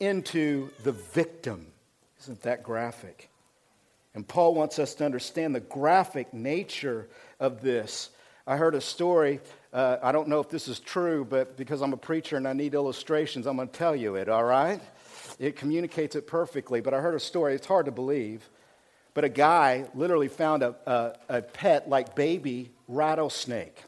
into 0.00 0.70
the 0.84 0.92
victim. 0.92 1.66
Isn't 2.20 2.42
that 2.42 2.62
graphic? 2.62 3.28
And 4.14 4.26
Paul 4.26 4.54
wants 4.54 4.78
us 4.78 4.94
to 4.94 5.04
understand 5.04 5.54
the 5.54 5.60
graphic 5.60 6.32
nature 6.34 7.08
of 7.38 7.60
this. 7.60 8.10
I 8.46 8.56
heard 8.56 8.74
a 8.74 8.80
story. 8.80 9.40
Uh, 9.72 9.98
I 10.02 10.12
don't 10.12 10.28
know 10.28 10.40
if 10.40 10.48
this 10.48 10.68
is 10.68 10.80
true, 10.80 11.24
but 11.24 11.56
because 11.56 11.82
I'm 11.82 11.92
a 11.92 11.98
preacher 11.98 12.36
and 12.36 12.48
I 12.48 12.54
need 12.54 12.74
illustrations, 12.74 13.46
I'm 13.46 13.56
going 13.56 13.68
to 13.68 13.74
tell 13.74 13.94
you 13.94 14.16
it, 14.16 14.28
all 14.28 14.44
right? 14.44 14.80
It 15.38 15.56
communicates 15.56 16.16
it 16.16 16.26
perfectly. 16.26 16.80
But 16.80 16.94
I 16.94 17.00
heard 17.00 17.14
a 17.14 17.20
story, 17.20 17.54
it's 17.54 17.66
hard 17.66 17.86
to 17.86 17.92
believe. 17.92 18.48
But 19.18 19.24
a 19.24 19.28
guy 19.28 19.84
literally 19.94 20.28
found 20.28 20.62
a, 20.62 20.76
a, 20.86 21.38
a 21.38 21.42
pet 21.42 21.88
like 21.88 22.14
baby 22.14 22.70
rattlesnake 22.86 23.82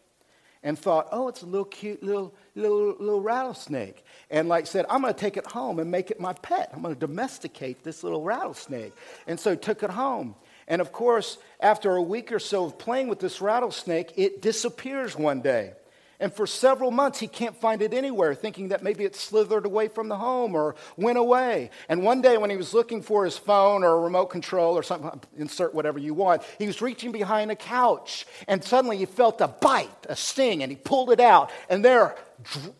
and 0.65 0.77
thought, 0.77 1.07
oh, 1.13 1.29
it's 1.29 1.43
a 1.43 1.47
little 1.47 1.67
cute 1.67 2.03
little, 2.03 2.35
little, 2.57 2.97
little 2.99 3.21
rattlesnake. 3.21 4.05
And 4.29 4.49
like 4.49 4.67
said, 4.67 4.87
I'm 4.91 5.03
going 5.03 5.15
to 5.15 5.21
take 5.21 5.37
it 5.37 5.47
home 5.47 5.79
and 5.79 5.89
make 5.89 6.11
it 6.11 6.19
my 6.19 6.33
pet. 6.33 6.71
I'm 6.75 6.83
going 6.83 6.95
to 6.95 6.99
domesticate 6.99 7.85
this 7.85 8.03
little 8.03 8.25
rattlesnake. 8.25 8.93
And 9.29 9.39
so 9.39 9.55
took 9.55 9.85
it 9.85 9.91
home. 9.91 10.35
And 10.67 10.81
of 10.81 10.91
course, 10.91 11.39
after 11.61 11.95
a 11.95 12.03
week 12.03 12.33
or 12.33 12.41
so 12.41 12.65
of 12.65 12.77
playing 12.77 13.07
with 13.07 13.21
this 13.21 13.41
rattlesnake, 13.41 14.15
it 14.17 14.43
disappears 14.43 15.15
one 15.15 15.43
day. 15.43 15.75
And 16.21 16.31
for 16.33 16.47
several 16.47 16.91
months, 16.91 17.19
he 17.19 17.27
can't 17.27 17.57
find 17.57 17.81
it 17.81 17.95
anywhere, 17.95 18.35
thinking 18.35 18.69
that 18.69 18.83
maybe 18.83 19.05
it 19.05 19.17
slithered 19.17 19.65
away 19.65 19.89
from 19.89 20.09
the 20.09 20.19
home 20.19 20.55
or 20.55 20.77
went 20.99 21.17
away. 21.17 21.71
And 21.89 22.03
one 22.03 22.21
day, 22.21 22.37
when 22.37 22.51
he 22.51 22.59
was 22.59 22.75
looking 22.75 23.01
for 23.01 23.25
his 23.25 23.39
phone 23.39 23.83
or 23.83 23.95
a 23.95 24.01
remote 24.01 24.27
control 24.27 24.77
or 24.77 24.83
something, 24.83 25.19
insert 25.39 25.75
whatever 25.75 25.99
you 25.99 26.13
want, 26.13 26.43
he 26.59 26.67
was 26.67 26.83
reaching 26.83 27.11
behind 27.11 27.51
a 27.51 27.57
couch. 27.57 28.27
And 28.47 28.63
suddenly, 28.63 28.99
he 28.99 29.07
felt 29.07 29.41
a 29.41 29.49
bite, 29.49 29.89
a 30.11 30.15
sting, 30.15 30.63
and 30.63 30.71
he 30.71 30.77
pulled 30.77 31.11
it 31.11 31.21
out. 31.21 31.51
And 31.71 31.83
there, 31.83 32.17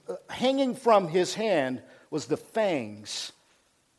uh, 0.07 0.17
hanging 0.29 0.75
from 0.75 1.09
his 1.09 1.33
hand, 1.33 1.81
was 2.11 2.27
the 2.27 2.37
fangs 2.37 3.33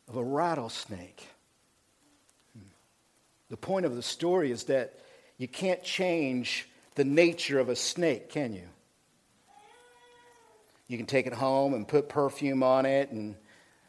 of 0.06 0.14
a 0.14 0.22
rattlesnake. 0.22 1.26
Hmm. 2.56 2.68
The 3.48 3.56
point 3.56 3.86
of 3.86 3.96
the 3.96 4.02
story 4.02 4.52
is 4.52 4.64
that 4.64 5.00
you 5.36 5.48
can't 5.48 5.82
change 5.82 6.68
the 6.94 7.04
nature 7.04 7.58
of 7.58 7.68
a 7.68 7.74
snake, 7.74 8.28
can 8.28 8.54
you? 8.54 8.68
You 10.92 10.98
can 10.98 11.06
take 11.06 11.26
it 11.26 11.32
home 11.32 11.72
and 11.72 11.88
put 11.88 12.10
perfume 12.10 12.62
on 12.62 12.84
it 12.84 13.10
and, 13.12 13.34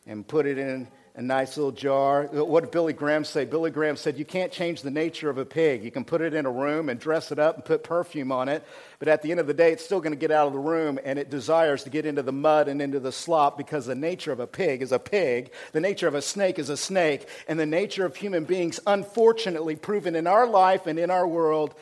and 0.08 0.26
put 0.26 0.46
it 0.46 0.58
in 0.58 0.88
a 1.16 1.22
nice 1.22 1.58
little 1.58 1.74
jar. 1.74 2.28
What 2.32 2.62
did 2.62 2.72
Billy 2.72 2.94
Graham 2.94 3.26
say? 3.26 3.44
Billy 3.44 3.72
Graham 3.72 3.98
said, 3.98 4.18
You 4.18 4.24
can't 4.24 4.54
change 4.54 4.84
the 4.84 4.90
nature 4.90 5.30
of 5.30 5.38
a 5.38 5.44
pig. 5.44 5.84
You 5.84 5.92
can 5.92 6.06
put 6.06 6.22
it 6.22 6.34
in 6.34 6.46
a 6.46 6.50
room 6.50 6.88
and 6.88 6.98
dress 6.98 7.34
it 7.34 7.40
up 7.40 7.56
and 7.56 7.66
put 7.66 7.84
perfume 7.84 8.32
on 8.32 8.48
it, 8.48 8.64
but 9.00 9.10
at 9.10 9.22
the 9.22 9.32
end 9.32 9.42
of 9.42 9.48
the 9.48 9.54
day, 9.54 9.74
it's 9.74 9.84
still 9.84 10.00
going 10.00 10.14
to 10.14 10.18
get 10.18 10.32
out 10.32 10.48
of 10.48 10.54
the 10.54 10.60
room 10.60 10.98
and 11.04 11.20
it 11.20 11.30
desires 11.30 11.84
to 11.84 11.90
get 11.90 12.06
into 12.06 12.24
the 12.24 12.32
mud 12.32 12.70
and 12.70 12.82
into 12.82 13.02
the 13.02 13.12
slop 13.12 13.58
because 13.58 13.86
the 13.86 13.96
nature 13.96 14.32
of 14.32 14.40
a 14.40 14.48
pig 14.48 14.82
is 14.82 14.94
a 14.94 15.00
pig, 15.00 15.52
the 15.74 15.82
nature 15.82 16.08
of 16.08 16.16
a 16.16 16.22
snake 16.22 16.58
is 16.58 16.70
a 16.70 16.78
snake, 16.78 17.28
and 17.50 17.60
the 17.60 17.66
nature 17.66 18.06
of 18.06 18.16
human 18.16 18.46
beings, 18.46 18.80
unfortunately 18.88 19.76
proven 19.76 20.16
in 20.16 20.26
our 20.26 20.48
life 20.48 20.88
and 20.88 20.98
in 20.98 21.12
our 21.12 21.28
world, 21.28 21.76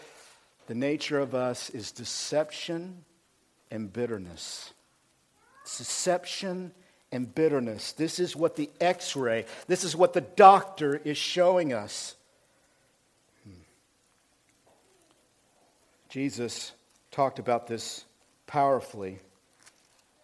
the 0.65 0.73
nature 0.73 1.19
of 1.19 1.35
us 1.35 1.69
is 1.69 1.91
deception 1.91 3.05
and 3.69 3.93
bitterness 3.93 4.73
deception 5.65 6.71
and 7.11 7.33
bitterness. 7.33 7.91
This 7.91 8.19
is 8.19 8.35
what 8.35 8.55
the 8.55 8.69
x 8.79 9.15
ray, 9.15 9.45
this 9.67 9.83
is 9.83 9.95
what 9.95 10.13
the 10.13 10.21
doctor 10.21 11.01
is 11.03 11.17
showing 11.17 11.73
us. 11.73 12.15
Hmm. 13.43 13.61
Jesus 16.09 16.71
talked 17.11 17.39
about 17.39 17.67
this 17.67 18.05
powerfully. 18.47 19.19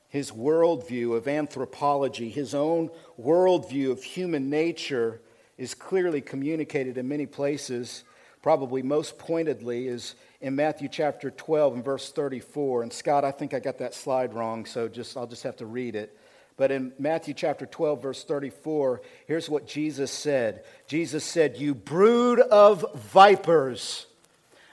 His 0.09 0.31
worldview 0.31 1.15
of 1.15 1.27
anthropology, 1.27 2.29
his 2.29 2.55
own 2.55 2.89
worldview 3.21 3.91
of 3.91 4.03
human 4.03 4.49
nature, 4.49 5.19
is 5.57 5.73
clearly 5.73 6.21
communicated 6.21 6.97
in 6.97 7.07
many 7.07 7.25
places. 7.25 8.03
Probably 8.41 8.81
most 8.81 9.17
pointedly 9.17 9.88
is 9.88 10.15
in 10.41 10.55
Matthew 10.55 10.88
chapter 10.89 11.31
12 11.31 11.75
and 11.75 11.83
verse 11.83 12.11
34. 12.11 12.83
And 12.83 12.93
Scott, 12.93 13.25
I 13.25 13.31
think 13.31 13.53
I 13.53 13.59
got 13.59 13.79
that 13.79 13.93
slide 13.93 14.33
wrong, 14.33 14.65
so 14.65 14.88
just 14.88 15.17
I'll 15.17 15.27
just 15.27 15.43
have 15.43 15.57
to 15.57 15.65
read 15.65 15.95
it. 15.95 16.17
But 16.57 16.71
in 16.71 16.91
Matthew 16.97 17.35
chapter 17.35 17.67
12, 17.67 18.01
verse 18.01 18.23
34, 18.23 19.01
here's 19.27 19.49
what 19.49 19.67
Jesus 19.67 20.11
said 20.11 20.63
Jesus 20.88 21.23
said, 21.23 21.57
You 21.57 21.75
brood 21.75 22.39
of 22.39 22.85
vipers. 22.95 24.07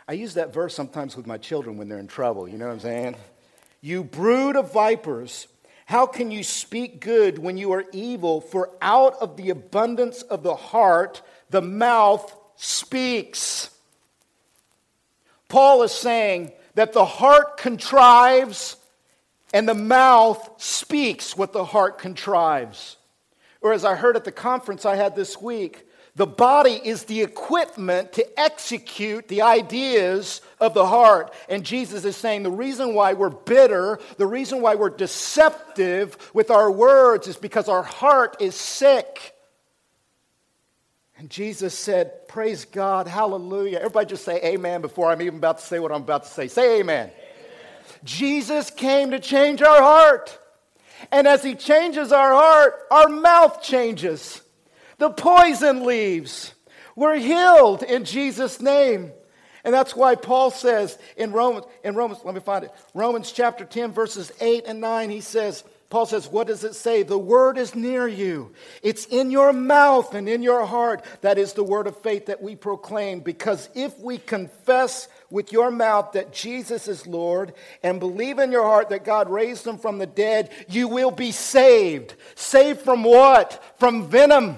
I 0.06 0.12
use 0.12 0.34
that 0.34 0.52
verse 0.52 0.74
sometimes 0.74 1.16
with 1.16 1.26
my 1.26 1.38
children 1.38 1.78
when 1.78 1.88
they're 1.88 1.98
in 1.98 2.08
trouble. 2.08 2.46
You 2.46 2.58
know 2.58 2.66
what 2.66 2.74
I'm 2.74 2.80
saying? 2.80 3.16
You 3.80 4.04
brood 4.04 4.56
of 4.56 4.72
vipers. 4.72 5.48
How 5.86 6.06
can 6.06 6.30
you 6.30 6.42
speak 6.42 7.00
good 7.00 7.38
when 7.38 7.58
you 7.58 7.72
are 7.72 7.84
evil? 7.92 8.40
For 8.40 8.70
out 8.80 9.14
of 9.20 9.36
the 9.36 9.50
abundance 9.50 10.22
of 10.22 10.42
the 10.42 10.54
heart, 10.54 11.20
the 11.50 11.60
mouth 11.60 12.34
speaks. 12.56 13.70
Paul 15.54 15.84
is 15.84 15.92
saying 15.92 16.50
that 16.74 16.92
the 16.94 17.04
heart 17.04 17.58
contrives 17.58 18.74
and 19.52 19.68
the 19.68 19.74
mouth 19.74 20.50
speaks 20.56 21.36
what 21.36 21.52
the 21.52 21.64
heart 21.64 22.00
contrives. 22.00 22.96
Or 23.60 23.72
as 23.72 23.84
I 23.84 23.94
heard 23.94 24.16
at 24.16 24.24
the 24.24 24.32
conference 24.32 24.84
I 24.84 24.96
had 24.96 25.14
this 25.14 25.40
week, 25.40 25.86
the 26.16 26.26
body 26.26 26.80
is 26.82 27.04
the 27.04 27.22
equipment 27.22 28.14
to 28.14 28.40
execute 28.40 29.28
the 29.28 29.42
ideas 29.42 30.40
of 30.58 30.74
the 30.74 30.86
heart. 30.86 31.32
And 31.48 31.64
Jesus 31.64 32.04
is 32.04 32.16
saying 32.16 32.42
the 32.42 32.50
reason 32.50 32.92
why 32.92 33.12
we're 33.12 33.30
bitter, 33.30 34.00
the 34.16 34.26
reason 34.26 34.60
why 34.60 34.74
we're 34.74 34.90
deceptive 34.90 36.16
with 36.34 36.50
our 36.50 36.68
words 36.68 37.28
is 37.28 37.36
because 37.36 37.68
our 37.68 37.84
heart 37.84 38.38
is 38.40 38.56
sick. 38.56 39.33
And 41.24 41.30
Jesus 41.30 41.72
said, 41.72 42.28
Praise 42.28 42.66
God, 42.66 43.08
hallelujah. 43.08 43.78
Everybody 43.78 44.10
just 44.10 44.26
say 44.26 44.42
amen 44.44 44.82
before 44.82 45.10
I'm 45.10 45.22
even 45.22 45.36
about 45.36 45.56
to 45.56 45.64
say 45.64 45.78
what 45.78 45.90
I'm 45.90 46.02
about 46.02 46.24
to 46.24 46.28
say. 46.28 46.48
Say 46.48 46.80
amen. 46.80 47.06
amen. 47.06 47.12
Jesus 48.04 48.70
came 48.70 49.10
to 49.12 49.18
change 49.18 49.62
our 49.62 49.80
heart. 49.80 50.38
And 51.10 51.26
as 51.26 51.42
he 51.42 51.54
changes 51.54 52.12
our 52.12 52.34
heart, 52.34 52.74
our 52.90 53.08
mouth 53.08 53.62
changes. 53.62 54.42
The 54.98 55.08
poison 55.08 55.86
leaves. 55.86 56.52
We're 56.94 57.16
healed 57.16 57.82
in 57.84 58.04
Jesus' 58.04 58.60
name. 58.60 59.10
And 59.64 59.72
that's 59.72 59.96
why 59.96 60.16
Paul 60.16 60.50
says 60.50 60.98
in 61.16 61.32
Romans, 61.32 61.64
in 61.82 61.94
Romans, 61.94 62.20
let 62.22 62.34
me 62.34 62.42
find 62.42 62.66
it. 62.66 62.72
Romans 62.92 63.32
chapter 63.32 63.64
10, 63.64 63.92
verses 63.92 64.30
8 64.42 64.64
and 64.66 64.78
9, 64.78 65.08
he 65.08 65.22
says, 65.22 65.64
Paul 65.94 66.06
says, 66.06 66.26
What 66.26 66.48
does 66.48 66.64
it 66.64 66.74
say? 66.74 67.04
The 67.04 67.16
word 67.16 67.56
is 67.56 67.76
near 67.76 68.08
you. 68.08 68.52
It's 68.82 69.06
in 69.06 69.30
your 69.30 69.52
mouth 69.52 70.12
and 70.12 70.28
in 70.28 70.42
your 70.42 70.66
heart. 70.66 71.04
That 71.20 71.38
is 71.38 71.52
the 71.52 71.62
word 71.62 71.86
of 71.86 71.96
faith 71.98 72.26
that 72.26 72.42
we 72.42 72.56
proclaim. 72.56 73.20
Because 73.20 73.68
if 73.76 73.96
we 74.00 74.18
confess 74.18 75.06
with 75.30 75.52
your 75.52 75.70
mouth 75.70 76.10
that 76.14 76.32
Jesus 76.32 76.88
is 76.88 77.06
Lord 77.06 77.54
and 77.84 78.00
believe 78.00 78.40
in 78.40 78.50
your 78.50 78.64
heart 78.64 78.88
that 78.88 79.04
God 79.04 79.30
raised 79.30 79.68
him 79.68 79.78
from 79.78 79.98
the 79.98 80.06
dead, 80.06 80.50
you 80.68 80.88
will 80.88 81.12
be 81.12 81.30
saved. 81.30 82.14
Saved 82.34 82.80
from 82.80 83.04
what? 83.04 83.62
From 83.78 84.08
venom 84.08 84.56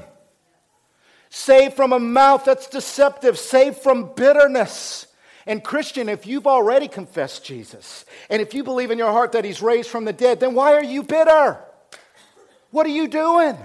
saved 1.29 1.75
from 1.75 1.93
a 1.93 2.01
mouth 2.01 2.47
that's 2.47 2.67
deceptive, 2.67 3.37
saved 3.39 3.77
from 3.77 4.11
bitterness. 4.15 5.07
And, 5.47 5.63
Christian, 5.63 6.09
if 6.09 6.27
you've 6.27 6.47
already 6.47 6.89
confessed 6.89 7.45
Jesus, 7.45 8.05
and 8.29 8.43
if 8.43 8.53
you 8.53 8.65
believe 8.65 8.91
in 8.91 8.99
your 8.99 9.13
heart 9.13 9.33
that 9.33 9.45
he's 9.45 9.63
raised 9.63 9.89
from 9.89 10.05
the 10.05 10.13
dead, 10.13 10.41
then 10.41 10.55
why 10.55 10.75
are 10.75 10.85
you 10.85 11.03
bitter? 11.03 11.59
What 12.71 12.87
are 12.87 12.91
you 12.91 13.07
doing? 13.07 13.57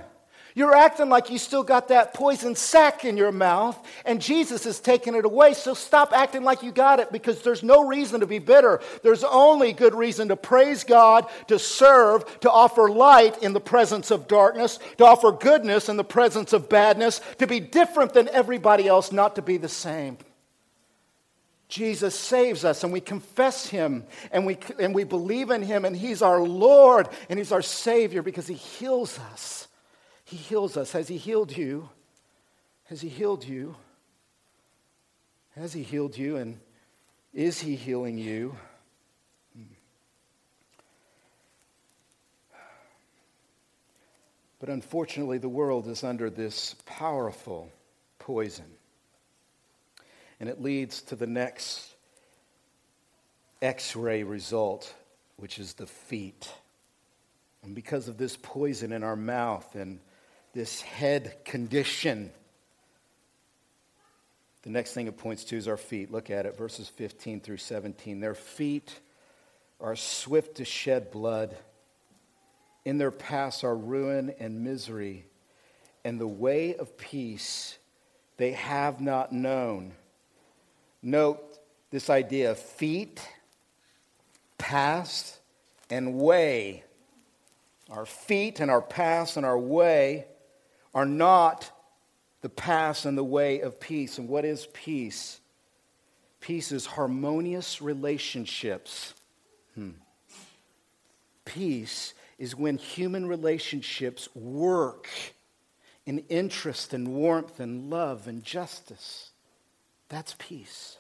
You're 0.53 0.75
acting 0.75 1.09
like 1.09 1.29
you 1.29 1.38
still 1.38 1.63
got 1.63 1.88
that 1.88 2.13
poison 2.13 2.55
sac 2.55 3.05
in 3.05 3.15
your 3.15 3.32
mouth, 3.32 3.77
and 4.05 4.21
Jesus 4.21 4.65
is 4.65 4.79
taking 4.79 5.15
it 5.15 5.23
away. 5.23 5.53
So 5.53 5.73
stop 5.73 6.11
acting 6.13 6.43
like 6.43 6.61
you 6.61 6.71
got 6.71 6.99
it 6.99 7.11
because 7.11 7.41
there's 7.41 7.63
no 7.63 7.88
reason 7.88 8.19
to 8.19 8.27
be 8.27 8.39
bitter. 8.39 8.82
There's 9.01 9.23
only 9.23 9.71
good 9.71 9.95
reason 9.95 10.27
to 10.27 10.36
praise 10.36 10.84
God, 10.84 11.27
to 11.47 11.57
serve, 11.57 12.41
to 12.41 12.51
offer 12.51 12.89
light 12.89 13.41
in 13.41 13.53
the 13.53 13.61
presence 13.61 14.11
of 14.11 14.27
darkness, 14.27 14.77
to 14.97 15.05
offer 15.05 15.32
goodness 15.32 15.88
in 15.89 15.97
the 15.97 16.03
presence 16.03 16.53
of 16.53 16.69
badness, 16.69 17.21
to 17.38 17.47
be 17.47 17.59
different 17.59 18.13
than 18.13 18.27
everybody 18.29 18.88
else, 18.88 19.11
not 19.11 19.36
to 19.36 19.41
be 19.41 19.57
the 19.57 19.69
same. 19.69 20.17
Jesus 21.72 22.13
saves 22.13 22.63
us 22.65 22.84
and 22.84 22.93
we 22.93 23.01
confess 23.01 23.65
him 23.65 24.03
and 24.32 24.45
we, 24.45 24.59
and 24.78 24.93
we 24.93 25.05
believe 25.05 25.49
in 25.49 25.63
him 25.63 25.86
and 25.86 25.95
he's 25.95 26.22
our 26.22 26.43
Lord 26.43 27.07
and 27.30 27.39
he's 27.39 27.51
our 27.51 27.61
Savior 27.63 28.22
because 28.22 28.45
he 28.45 28.53
heals 28.53 29.17
us. 29.32 29.67
He 30.32 30.38
heals 30.38 30.78
us. 30.78 30.93
Has 30.93 31.09
He 31.09 31.17
healed 31.17 31.55
you? 31.55 31.89
Has 32.86 33.01
He 33.01 33.09
healed 33.09 33.43
you? 33.43 33.76
Has 35.57 35.74
He 35.74 35.84
healed 35.84 36.17
you? 36.17 36.38
And 36.38 36.57
is 37.34 37.59
He 37.59 37.76
healing 37.76 38.17
you? 38.17 38.55
Hmm. 39.53 39.63
But 44.61 44.69
unfortunately, 44.69 45.38
the 45.38 45.49
world 45.49 45.88
is 45.88 46.01
under 46.01 46.30
this 46.30 46.78
powerful 46.86 47.69
poison. 48.17 48.72
And 50.41 50.49
it 50.49 50.59
leads 50.59 51.03
to 51.03 51.15
the 51.15 51.27
next 51.27 51.87
x 53.61 53.95
ray 53.95 54.23
result, 54.23 54.91
which 55.37 55.59
is 55.59 55.73
the 55.73 55.85
feet. 55.85 56.51
And 57.61 57.75
because 57.75 58.07
of 58.07 58.17
this 58.17 58.35
poison 58.41 58.91
in 58.91 59.03
our 59.03 59.15
mouth 59.15 59.75
and 59.75 59.99
this 60.53 60.81
head 60.81 61.45
condition. 61.45 62.31
The 64.63 64.71
next 64.71 64.95
thing 64.95 65.05
it 65.05 65.17
points 65.17 65.43
to 65.45 65.57
is 65.57 65.67
our 65.67 65.77
feet. 65.77 66.11
Look 66.11 66.31
at 66.31 66.47
it, 66.47 66.57
verses 66.57 66.87
15 66.87 67.41
through 67.41 67.57
17. 67.57 68.19
Their 68.19 68.33
feet 68.33 68.99
are 69.79 69.95
swift 69.95 70.55
to 70.55 70.65
shed 70.65 71.11
blood. 71.11 71.55
In 72.83 72.97
their 72.97 73.11
paths 73.11 73.63
are 73.63 73.75
ruin 73.75 74.33
and 74.39 74.63
misery, 74.63 75.27
and 76.03 76.19
the 76.19 76.27
way 76.27 76.75
of 76.75 76.97
peace 76.97 77.77
they 78.37 78.53
have 78.53 78.99
not 78.99 79.31
known. 79.31 79.93
Note 81.03 81.41
this 81.89 82.09
idea 82.09 82.51
of 82.51 82.59
feet, 82.59 83.21
past, 84.57 85.39
and 85.89 86.15
way. 86.15 86.83
Our 87.89 88.05
feet 88.05 88.59
and 88.59 88.71
our 88.71 88.81
past 88.81 89.35
and 89.37 89.45
our 89.45 89.59
way 89.59 90.25
are 90.93 91.05
not 91.05 91.71
the 92.41 92.49
path 92.49 93.05
and 93.05 93.17
the 93.17 93.23
way 93.23 93.61
of 93.61 93.79
peace. 93.79 94.17
And 94.17 94.29
what 94.29 94.45
is 94.45 94.67
peace? 94.73 95.39
Peace 96.39 96.71
is 96.71 96.85
harmonious 96.85 97.81
relationships. 97.81 99.13
Hmm. 99.75 99.91
Peace 101.45 102.13
is 102.39 102.55
when 102.55 102.77
human 102.77 103.27
relationships 103.27 104.29
work 104.33 105.07
in 106.05 106.19
interest 106.29 106.93
and 106.93 107.09
warmth 107.09 107.59
and 107.59 107.89
love 107.89 108.27
and 108.27 108.43
justice. 108.43 109.30
That's 110.12 110.36
peace. 110.38 110.97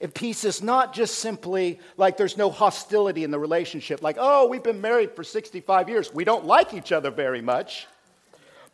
If 0.00 0.12
peace 0.12 0.44
is 0.44 0.62
not 0.62 0.94
just 0.94 1.18
simply 1.18 1.80
like 1.96 2.16
there's 2.16 2.36
no 2.36 2.50
hostility 2.50 3.24
in 3.24 3.30
the 3.30 3.38
relationship, 3.38 4.02
like, 4.02 4.16
oh, 4.18 4.46
we've 4.48 4.62
been 4.62 4.80
married 4.80 5.16
for 5.16 5.24
65 5.24 5.88
years, 5.88 6.12
we 6.12 6.24
don't 6.24 6.44
like 6.44 6.74
each 6.74 6.92
other 6.92 7.10
very 7.10 7.40
much 7.40 7.86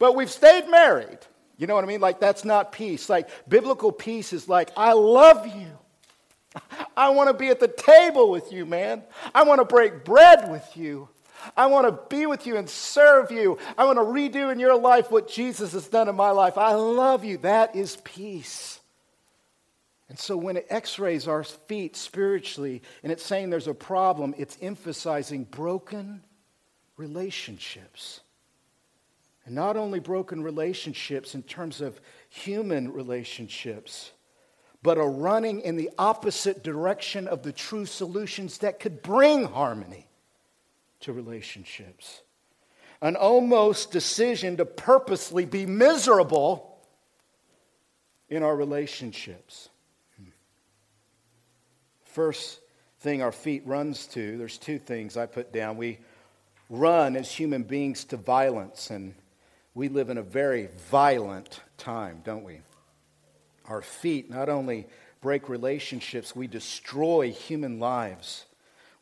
but 0.00 0.16
we've 0.16 0.30
stayed 0.30 0.68
married. 0.68 1.18
You 1.58 1.68
know 1.68 1.76
what 1.76 1.84
I 1.84 1.86
mean? 1.86 2.00
Like, 2.00 2.18
that's 2.18 2.44
not 2.44 2.72
peace. 2.72 3.08
Like, 3.08 3.28
biblical 3.48 3.92
peace 3.92 4.32
is 4.32 4.48
like, 4.48 4.70
I 4.76 4.94
love 4.94 5.46
you. 5.46 5.68
I 6.96 7.10
want 7.10 7.28
to 7.28 7.34
be 7.34 7.48
at 7.48 7.60
the 7.60 7.68
table 7.68 8.30
with 8.30 8.50
you, 8.50 8.66
man. 8.66 9.04
I 9.32 9.44
want 9.44 9.60
to 9.60 9.66
break 9.66 10.04
bread 10.04 10.50
with 10.50 10.68
you. 10.74 11.08
I 11.56 11.66
want 11.66 11.86
to 11.86 12.16
be 12.16 12.26
with 12.26 12.46
you 12.46 12.56
and 12.56 12.68
serve 12.68 13.30
you. 13.30 13.58
I 13.76 13.84
want 13.84 13.98
to 13.98 14.02
redo 14.02 14.50
in 14.50 14.58
your 14.58 14.76
life 14.76 15.10
what 15.10 15.28
Jesus 15.28 15.72
has 15.72 15.86
done 15.86 16.08
in 16.08 16.16
my 16.16 16.30
life. 16.30 16.56
I 16.56 16.72
love 16.72 17.24
you. 17.24 17.36
That 17.38 17.76
is 17.76 17.96
peace. 18.04 18.79
And 20.10 20.18
so 20.18 20.36
when 20.36 20.56
it 20.56 20.66
x 20.68 20.98
rays 20.98 21.28
our 21.28 21.44
feet 21.44 21.94
spiritually 21.94 22.82
and 23.04 23.12
it's 23.12 23.24
saying 23.24 23.48
there's 23.48 23.68
a 23.68 23.74
problem, 23.74 24.34
it's 24.36 24.58
emphasizing 24.60 25.44
broken 25.44 26.24
relationships. 26.96 28.18
And 29.46 29.54
not 29.54 29.76
only 29.76 30.00
broken 30.00 30.42
relationships 30.42 31.36
in 31.36 31.44
terms 31.44 31.80
of 31.80 32.00
human 32.28 32.92
relationships, 32.92 34.10
but 34.82 34.98
a 34.98 35.04
running 35.04 35.60
in 35.60 35.76
the 35.76 35.90
opposite 35.96 36.64
direction 36.64 37.28
of 37.28 37.44
the 37.44 37.52
true 37.52 37.86
solutions 37.86 38.58
that 38.58 38.80
could 38.80 39.02
bring 39.02 39.44
harmony 39.44 40.08
to 41.00 41.12
relationships. 41.12 42.22
an 43.00 43.16
almost 43.16 43.92
decision 43.92 44.58
to 44.58 44.64
purposely 44.66 45.46
be 45.46 45.64
miserable 45.64 46.78
in 48.28 48.42
our 48.42 48.54
relationships. 48.54 49.69
First 52.12 52.58
thing 53.00 53.22
our 53.22 53.30
feet 53.30 53.62
runs 53.64 54.08
to, 54.08 54.36
there's 54.36 54.58
two 54.58 54.80
things 54.80 55.16
I 55.16 55.26
put 55.26 55.52
down. 55.52 55.76
We 55.76 55.98
run 56.68 57.14
as 57.14 57.30
human 57.30 57.62
beings 57.62 58.04
to 58.06 58.16
violence, 58.16 58.90
and 58.90 59.14
we 59.74 59.88
live 59.88 60.10
in 60.10 60.18
a 60.18 60.22
very 60.22 60.68
violent 60.90 61.60
time, 61.78 62.22
don't 62.24 62.42
we? 62.42 62.62
Our 63.66 63.80
feet 63.80 64.28
not 64.28 64.48
only 64.48 64.88
break 65.20 65.48
relationships, 65.48 66.34
we 66.34 66.48
destroy 66.48 67.30
human 67.30 67.78
lives. 67.78 68.44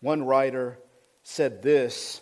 One 0.00 0.24
writer 0.24 0.78
said 1.22 1.62
this 1.62 2.20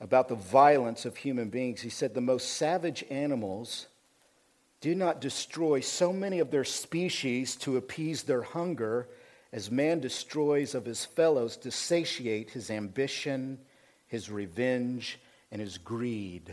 about 0.00 0.28
the 0.28 0.36
violence 0.36 1.04
of 1.04 1.18
human 1.18 1.50
beings. 1.50 1.82
He 1.82 1.90
said, 1.90 2.14
The 2.14 2.22
most 2.22 2.54
savage 2.54 3.04
animals 3.10 3.88
do 4.80 4.94
not 4.94 5.20
destroy 5.20 5.80
so 5.80 6.14
many 6.14 6.38
of 6.38 6.50
their 6.50 6.64
species 6.64 7.56
to 7.56 7.76
appease 7.76 8.22
their 8.22 8.42
hunger 8.42 9.06
as 9.54 9.70
man 9.70 10.00
destroys 10.00 10.74
of 10.74 10.84
his 10.84 11.04
fellows 11.04 11.56
to 11.56 11.70
satiate 11.70 12.50
his 12.50 12.72
ambition, 12.72 13.56
his 14.08 14.28
revenge, 14.28 15.20
and 15.52 15.60
his 15.60 15.78
greed. 15.78 16.52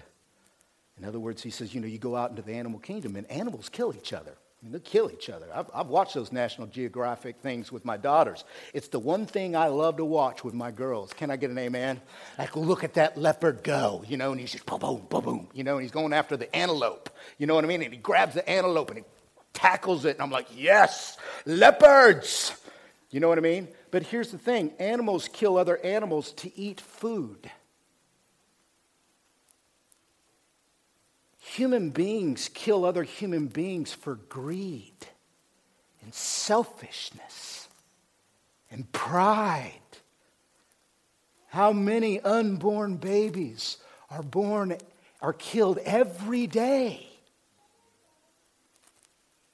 In 0.99 1.06
other 1.06 1.20
words, 1.20 1.41
he 1.41 1.49
says, 1.49 1.74
you 1.74 1.82
know, 1.82 1.88
you 1.88 1.97
go 1.97 2.16
out 2.16 2.30
into 2.30 2.43
the 2.43 2.54
animal 2.54 2.80
kingdom 2.80 3.16
and 3.16 3.30
animals 3.32 3.70
kill 3.70 3.95
each 3.95 4.14
other. 4.14 4.34
I 4.34 4.64
mean, 4.64 4.74
they 4.74 4.80
kill 4.80 5.10
each 5.10 5.32
other. 5.32 5.47
I've, 5.52 5.66
I've, 5.74 5.88
watched 5.88 6.14
those 6.14 6.32
National 6.32 6.68
Geographic 6.68 7.38
things 7.38 7.72
with 7.72 7.86
my 7.86 7.97
daughters. 7.97 8.43
It's 8.72 8.89
the 8.89 8.99
one 8.99 9.26
thing 9.26 9.56
I 9.56 9.70
love 9.70 9.97
to 9.97 10.06
watch 10.06 10.43
with 10.43 10.54
my 10.54 10.70
girls. 10.70 11.12
Can 11.12 11.32
I 11.32 11.38
get 11.38 11.49
an 11.49 11.58
amen? 11.58 11.99
Like, 12.38 12.56
look 12.56 12.84
at 12.84 12.93
that 12.93 13.18
leopard 13.18 13.64
go, 13.64 14.04
you 14.08 14.18
know, 14.18 14.30
and 14.30 14.39
he's 14.39 14.52
just 14.52 14.68
boom, 14.68 14.80
boom, 14.80 15.08
boom, 15.10 15.24
boom, 15.24 15.47
you 15.56 15.64
know, 15.64 15.78
and 15.78 15.82
he's 15.82 15.91
going 15.91 16.14
after 16.14 16.38
the 16.38 16.56
antelope, 16.56 17.10
you 17.39 17.47
know 17.47 17.56
what 17.56 17.64
I 17.64 17.68
mean? 17.68 17.82
And 17.82 17.91
he 17.91 17.97
grabs 17.97 18.36
the 18.36 18.47
antelope 18.47 18.91
and 18.91 18.99
he 18.99 19.06
tackles 19.54 20.06
it, 20.06 20.18
and 20.18 20.22
I'm 20.22 20.30
like, 20.30 20.47
yes, 20.56 21.18
leopards, 21.47 22.61
you 23.12 23.20
know 23.20 23.28
what 23.28 23.38
I 23.38 23.41
mean? 23.41 23.68
But 23.91 24.03
here's 24.03 24.32
the 24.32 24.38
thing 24.38 24.72
animals 24.80 25.30
kill 25.32 25.57
other 25.57 25.78
animals 25.78 26.32
to 26.34 26.57
eat 26.57 26.80
food. 26.80 27.51
Human 31.39 31.89
beings 31.89 32.49
kill 32.53 32.86
other 32.86 33.03
human 33.03 33.47
beings 33.47 33.93
for 33.93 34.16
greed 34.16 34.95
and 36.01 36.14
selfishness 36.14 37.68
and 38.72 38.89
pride. 38.93 39.74
How 41.47 41.74
many 41.74 42.22
unborn 42.22 42.95
babies 42.95 43.76
are 44.09 44.24
born 44.24 44.78
are 45.22 45.34
killed 45.34 45.80
every 45.80 46.47
day? 46.47 47.09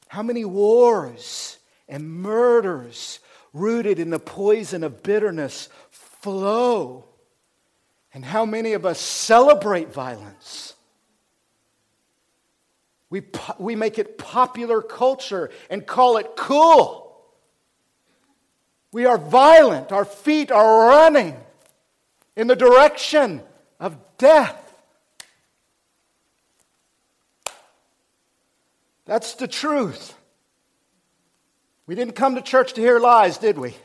How 0.07 0.21
many 0.21 0.45
wars 0.45 1.57
and 1.89 2.07
murders 2.07 3.19
rooted 3.59 3.99
in 3.99 4.09
the 4.09 4.19
poison 4.19 4.83
of 4.83 5.03
bitterness 5.03 5.69
flow? 5.89 7.05
And 8.13 8.25
how 8.25 8.45
many 8.45 8.73
of 8.73 8.85
us 8.85 8.99
celebrate 8.99 9.93
violence? 9.93 10.73
We, 13.09 13.23
we 13.57 13.75
make 13.75 13.99
it 13.99 14.17
popular 14.17 14.81
culture 14.81 15.49
and 15.69 15.85
call 15.85 16.17
it 16.17 16.35
cool. 16.35 17.07
We 18.91 19.05
are 19.05 19.17
violent. 19.17 19.91
Our 19.91 20.05
feet 20.05 20.51
are 20.51 20.87
running 20.87 21.37
in 22.35 22.47
the 22.47 22.55
direction 22.55 23.41
of 23.79 23.97
death. 24.17 24.63
That's 29.05 29.35
the 29.35 29.47
truth. 29.47 30.16
We 31.87 31.95
didn't 31.95 32.15
come 32.15 32.35
to 32.35 32.41
church 32.41 32.73
to 32.73 32.81
hear 32.81 32.99
lies, 32.99 33.37
did 33.37 33.57
we? 33.57 33.75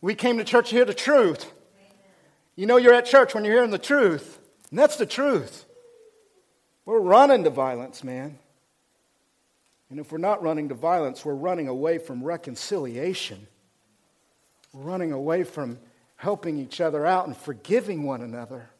We 0.00 0.14
came 0.14 0.38
to 0.38 0.44
church 0.44 0.70
to 0.70 0.76
hear 0.76 0.86
the 0.86 0.94
truth. 0.94 1.52
You 2.56 2.66
know 2.66 2.78
you're 2.78 2.94
at 2.94 3.04
church 3.04 3.34
when 3.34 3.44
you're 3.44 3.54
hearing 3.54 3.70
the 3.70 3.78
truth, 3.78 4.38
and 4.70 4.78
that's 4.78 4.96
the 4.96 5.06
truth. 5.06 5.66
We're 6.86 6.98
running 6.98 7.44
to 7.44 7.50
violence, 7.50 8.02
man. 8.02 8.38
And 9.90 10.00
if 10.00 10.10
we're 10.10 10.18
not 10.18 10.42
running 10.42 10.68
to 10.70 10.74
violence, 10.74 11.24
we're 11.24 11.34
running 11.34 11.68
away 11.68 11.98
from 11.98 12.24
reconciliation. 12.24 13.46
We're 14.72 14.84
running 14.84 15.12
away 15.12 15.44
from 15.44 15.78
helping 16.16 16.58
each 16.58 16.80
other 16.80 17.04
out 17.04 17.26
and 17.26 17.36
forgiving 17.36 18.04
one 18.04 18.22
another. 18.22 18.70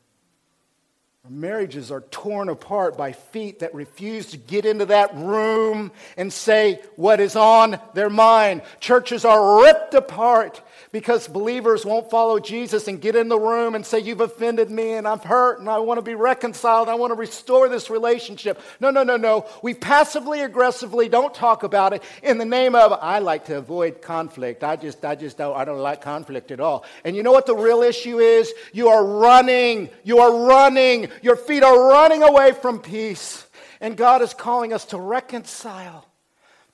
Marriages 1.28 1.90
are 1.90 2.00
torn 2.00 2.48
apart 2.48 2.96
by 2.96 3.12
feet 3.12 3.58
that 3.58 3.74
refuse 3.74 4.26
to 4.26 4.38
get 4.38 4.64
into 4.64 4.86
that 4.86 5.14
room 5.14 5.92
and 6.16 6.32
say 6.32 6.80
what 6.96 7.20
is 7.20 7.36
on 7.36 7.78
their 7.92 8.08
mind. 8.08 8.62
Churches 8.80 9.26
are 9.26 9.62
ripped 9.62 9.92
apart 9.92 10.62
because 10.92 11.28
believers 11.28 11.84
won't 11.84 12.10
follow 12.10 12.38
Jesus 12.38 12.88
and 12.88 13.00
get 13.00 13.14
in 13.14 13.28
the 13.28 13.38
room 13.38 13.74
and 13.74 13.84
say, 13.86 13.98
You've 13.98 14.20
offended 14.20 14.70
me 14.70 14.94
and 14.94 15.06
I'm 15.06 15.20
hurt 15.20 15.60
and 15.60 15.68
I 15.68 15.78
want 15.78 15.98
to 15.98 16.02
be 16.02 16.14
reconciled. 16.14 16.88
I 16.88 16.94
want 16.94 17.12
to 17.12 17.18
restore 17.18 17.68
this 17.68 17.90
relationship. 17.90 18.60
No, 18.80 18.90
no, 18.90 19.02
no, 19.02 19.16
no. 19.16 19.46
We 19.62 19.74
passively 19.74 20.40
aggressively 20.40 21.08
don't 21.08 21.34
talk 21.34 21.62
about 21.62 21.92
it 21.92 22.02
in 22.22 22.38
the 22.38 22.44
name 22.44 22.74
of, 22.74 22.92
I 22.92 23.20
like 23.20 23.46
to 23.46 23.58
avoid 23.58 24.02
conflict. 24.02 24.64
I 24.64 24.76
just, 24.76 25.04
I 25.04 25.14
just 25.14 25.38
don't, 25.38 25.56
I 25.56 25.64
don't 25.64 25.78
like 25.78 26.02
conflict 26.02 26.50
at 26.50 26.60
all. 26.60 26.84
And 27.04 27.14
you 27.14 27.22
know 27.22 27.32
what 27.32 27.46
the 27.46 27.56
real 27.56 27.82
issue 27.82 28.18
is? 28.18 28.52
You 28.72 28.88
are 28.88 29.04
running. 29.04 29.90
You 30.02 30.18
are 30.18 30.46
running 30.46 31.00
your 31.22 31.36
feet 31.36 31.62
are 31.62 31.88
running 31.88 32.22
away 32.22 32.52
from 32.52 32.80
peace. 32.80 33.46
And 33.80 33.96
God 33.96 34.22
is 34.22 34.34
calling 34.34 34.72
us 34.72 34.84
to 34.86 34.98
reconcile, 34.98 36.06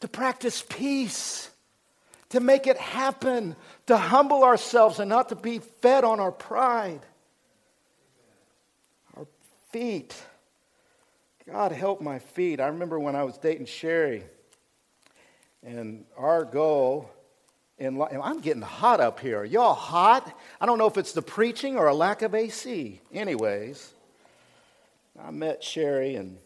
to 0.00 0.08
practice 0.08 0.64
peace, 0.68 1.50
to 2.36 2.40
make 2.40 2.66
it 2.66 2.76
happen, 2.76 3.56
to 3.86 3.96
humble 3.96 4.44
ourselves 4.44 5.00
and 5.00 5.08
not 5.08 5.30
to 5.30 5.34
be 5.34 5.58
fed 5.58 6.04
on 6.04 6.20
our 6.20 6.30
pride. 6.30 7.00
Our 9.16 9.26
feet. 9.70 10.14
God 11.50 11.72
help 11.72 12.02
my 12.02 12.18
feet. 12.18 12.60
I 12.60 12.66
remember 12.66 13.00
when 13.00 13.16
I 13.16 13.24
was 13.24 13.38
dating 13.38 13.64
Sherry, 13.64 14.22
and 15.64 16.04
our 16.14 16.44
goal 16.44 17.10
in 17.78 17.96
life, 17.96 18.14
I'm 18.22 18.40
getting 18.40 18.60
hot 18.60 19.00
up 19.00 19.18
here. 19.18 19.42
Y'all 19.42 19.72
hot? 19.72 20.38
I 20.60 20.66
don't 20.66 20.76
know 20.76 20.88
if 20.88 20.98
it's 20.98 21.12
the 21.12 21.22
preaching 21.22 21.78
or 21.78 21.86
a 21.86 21.94
lack 21.94 22.20
of 22.20 22.34
AC. 22.34 23.00
Anyways, 23.14 23.94
I 25.18 25.30
met 25.30 25.64
Sherry, 25.64 26.16
and 26.16 26.36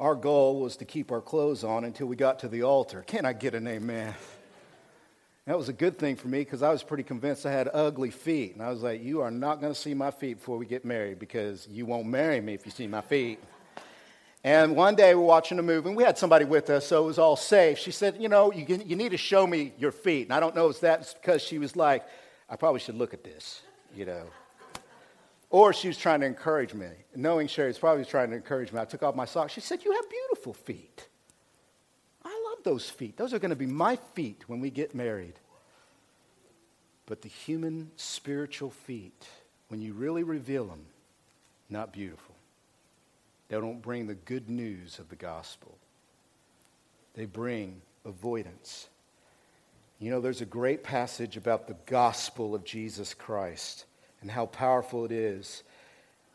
our 0.00 0.16
goal 0.16 0.60
was 0.60 0.76
to 0.78 0.84
keep 0.84 1.12
our 1.12 1.20
clothes 1.20 1.62
on 1.62 1.84
until 1.84 2.08
we 2.08 2.16
got 2.16 2.40
to 2.40 2.48
the 2.48 2.64
altar. 2.64 3.04
Can 3.06 3.24
I 3.24 3.32
get 3.32 3.54
an 3.54 3.68
amen? 3.68 4.12
That 5.50 5.58
was 5.58 5.68
a 5.68 5.72
good 5.72 5.98
thing 5.98 6.14
for 6.14 6.28
me 6.28 6.38
because 6.42 6.62
I 6.62 6.70
was 6.70 6.84
pretty 6.84 7.02
convinced 7.02 7.44
I 7.44 7.50
had 7.50 7.68
ugly 7.74 8.12
feet. 8.12 8.54
And 8.54 8.62
I 8.62 8.70
was 8.70 8.84
like, 8.84 9.02
You 9.02 9.20
are 9.22 9.32
not 9.32 9.60
going 9.60 9.74
to 9.74 9.78
see 9.78 9.94
my 9.94 10.12
feet 10.12 10.34
before 10.34 10.56
we 10.56 10.64
get 10.64 10.84
married 10.84 11.18
because 11.18 11.66
you 11.68 11.86
won't 11.86 12.06
marry 12.06 12.40
me 12.40 12.54
if 12.54 12.64
you 12.64 12.70
see 12.70 12.86
my 12.86 13.00
feet. 13.00 13.40
And 14.44 14.76
one 14.76 14.94
day 14.94 15.12
we 15.12 15.20
we're 15.20 15.26
watching 15.26 15.58
a 15.58 15.62
movie, 15.64 15.88
and 15.88 15.96
we 15.96 16.04
had 16.04 16.16
somebody 16.16 16.44
with 16.44 16.70
us, 16.70 16.86
so 16.86 17.02
it 17.02 17.06
was 17.06 17.18
all 17.18 17.34
safe. 17.34 17.78
She 17.78 17.90
said, 17.90 18.16
You 18.20 18.28
know, 18.28 18.52
you, 18.52 18.64
you 18.86 18.94
need 18.94 19.10
to 19.10 19.16
show 19.16 19.44
me 19.44 19.72
your 19.76 19.90
feet. 19.90 20.28
And 20.28 20.32
I 20.32 20.38
don't 20.38 20.54
know 20.54 20.68
if 20.68 20.78
that's 20.78 21.14
because 21.14 21.42
she 21.42 21.58
was 21.58 21.74
like, 21.74 22.06
I 22.48 22.54
probably 22.54 22.78
should 22.78 22.94
look 22.94 23.12
at 23.12 23.24
this, 23.24 23.62
you 23.92 24.04
know. 24.04 24.26
Or 25.50 25.72
she 25.72 25.88
was 25.88 25.98
trying 25.98 26.20
to 26.20 26.26
encourage 26.26 26.74
me. 26.74 26.90
Knowing 27.16 27.48
Sherry 27.48 27.66
was 27.66 27.78
probably 27.80 28.04
trying 28.04 28.30
to 28.30 28.36
encourage 28.36 28.72
me. 28.72 28.78
I 28.78 28.84
took 28.84 29.02
off 29.02 29.16
my 29.16 29.24
socks. 29.24 29.52
She 29.52 29.60
said, 29.60 29.84
You 29.84 29.90
have 29.94 30.08
beautiful 30.08 30.52
feet. 30.52 31.08
Those 32.64 32.88
feet. 32.88 33.16
Those 33.16 33.32
are 33.32 33.38
going 33.38 33.50
to 33.50 33.56
be 33.56 33.66
my 33.66 33.96
feet 34.14 34.44
when 34.46 34.60
we 34.60 34.70
get 34.70 34.94
married. 34.94 35.34
But 37.06 37.22
the 37.22 37.28
human 37.28 37.90
spiritual 37.96 38.70
feet, 38.70 39.26
when 39.68 39.80
you 39.80 39.92
really 39.92 40.22
reveal 40.22 40.66
them, 40.66 40.86
not 41.68 41.92
beautiful. 41.92 42.34
They 43.48 43.56
don't 43.56 43.82
bring 43.82 44.06
the 44.06 44.14
good 44.14 44.48
news 44.48 44.98
of 44.98 45.08
the 45.08 45.16
gospel, 45.16 45.76
they 47.14 47.26
bring 47.26 47.82
avoidance. 48.04 48.88
You 49.98 50.10
know, 50.10 50.20
there's 50.22 50.40
a 50.40 50.46
great 50.46 50.82
passage 50.82 51.36
about 51.36 51.66
the 51.66 51.76
gospel 51.84 52.54
of 52.54 52.64
Jesus 52.64 53.12
Christ 53.12 53.84
and 54.22 54.30
how 54.30 54.46
powerful 54.46 55.04
it 55.04 55.12
is. 55.12 55.62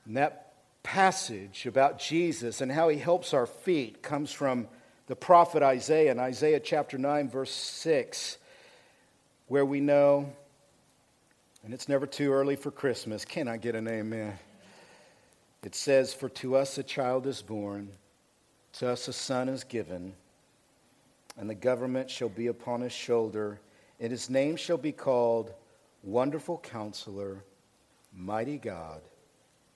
And 0.06 0.18
that 0.18 0.54
passage 0.84 1.66
about 1.66 1.98
Jesus 1.98 2.62
and 2.62 2.72
how 2.72 2.90
he 2.90 3.00
helps 3.00 3.34
our 3.34 3.48
feet 3.48 4.04
comes 4.04 4.32
from 4.32 4.68
the 5.08 5.16
prophet 5.16 5.62
Isaiah 5.62 6.12
in 6.12 6.20
Isaiah 6.20 6.60
chapter 6.60 6.98
9, 6.98 7.30
verse 7.30 7.52
6, 7.52 8.38
where 9.48 9.66
we 9.66 9.80
know, 9.80 10.32
and 11.64 11.74
it's 11.74 11.88
never 11.88 12.08
too 12.08 12.32
early 12.32 12.56
for 12.56 12.72
Christmas. 12.72 13.26
Can 13.26 13.48
I 13.48 13.58
get 13.58 13.76
an 13.76 13.88
amen? 13.88 14.38
It 15.64 15.76
says, 15.76 16.14
For 16.14 16.30
to 16.30 16.56
us 16.56 16.78
a 16.78 16.84
child 16.84 17.28
is 17.28 17.42
born, 17.42 17.90
to 18.74 18.90
us 18.90 19.08
a 19.08 19.14
son 19.14 19.50
is 19.50 19.64
given, 19.64 20.14
and 21.38 21.50
the 21.50 21.56
government 21.56 22.10
shall 22.10 22.30
be 22.30 22.48
upon 22.48 22.82
his 22.82 22.94
shoulder, 22.94 23.60
and 24.00 24.12
his 24.12 24.30
name 24.30 24.56
shall 24.56 24.78
be 24.78 24.92
called 24.92 25.54
Wonderful 26.04 26.60
Counselor 26.60 27.44
Mighty 28.16 28.58
God, 28.58 29.02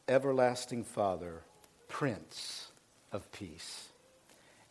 everlasting 0.07 0.84
Father, 0.84 1.41
Prince 1.88 2.71
of 3.11 3.32
Peace. 3.32 3.88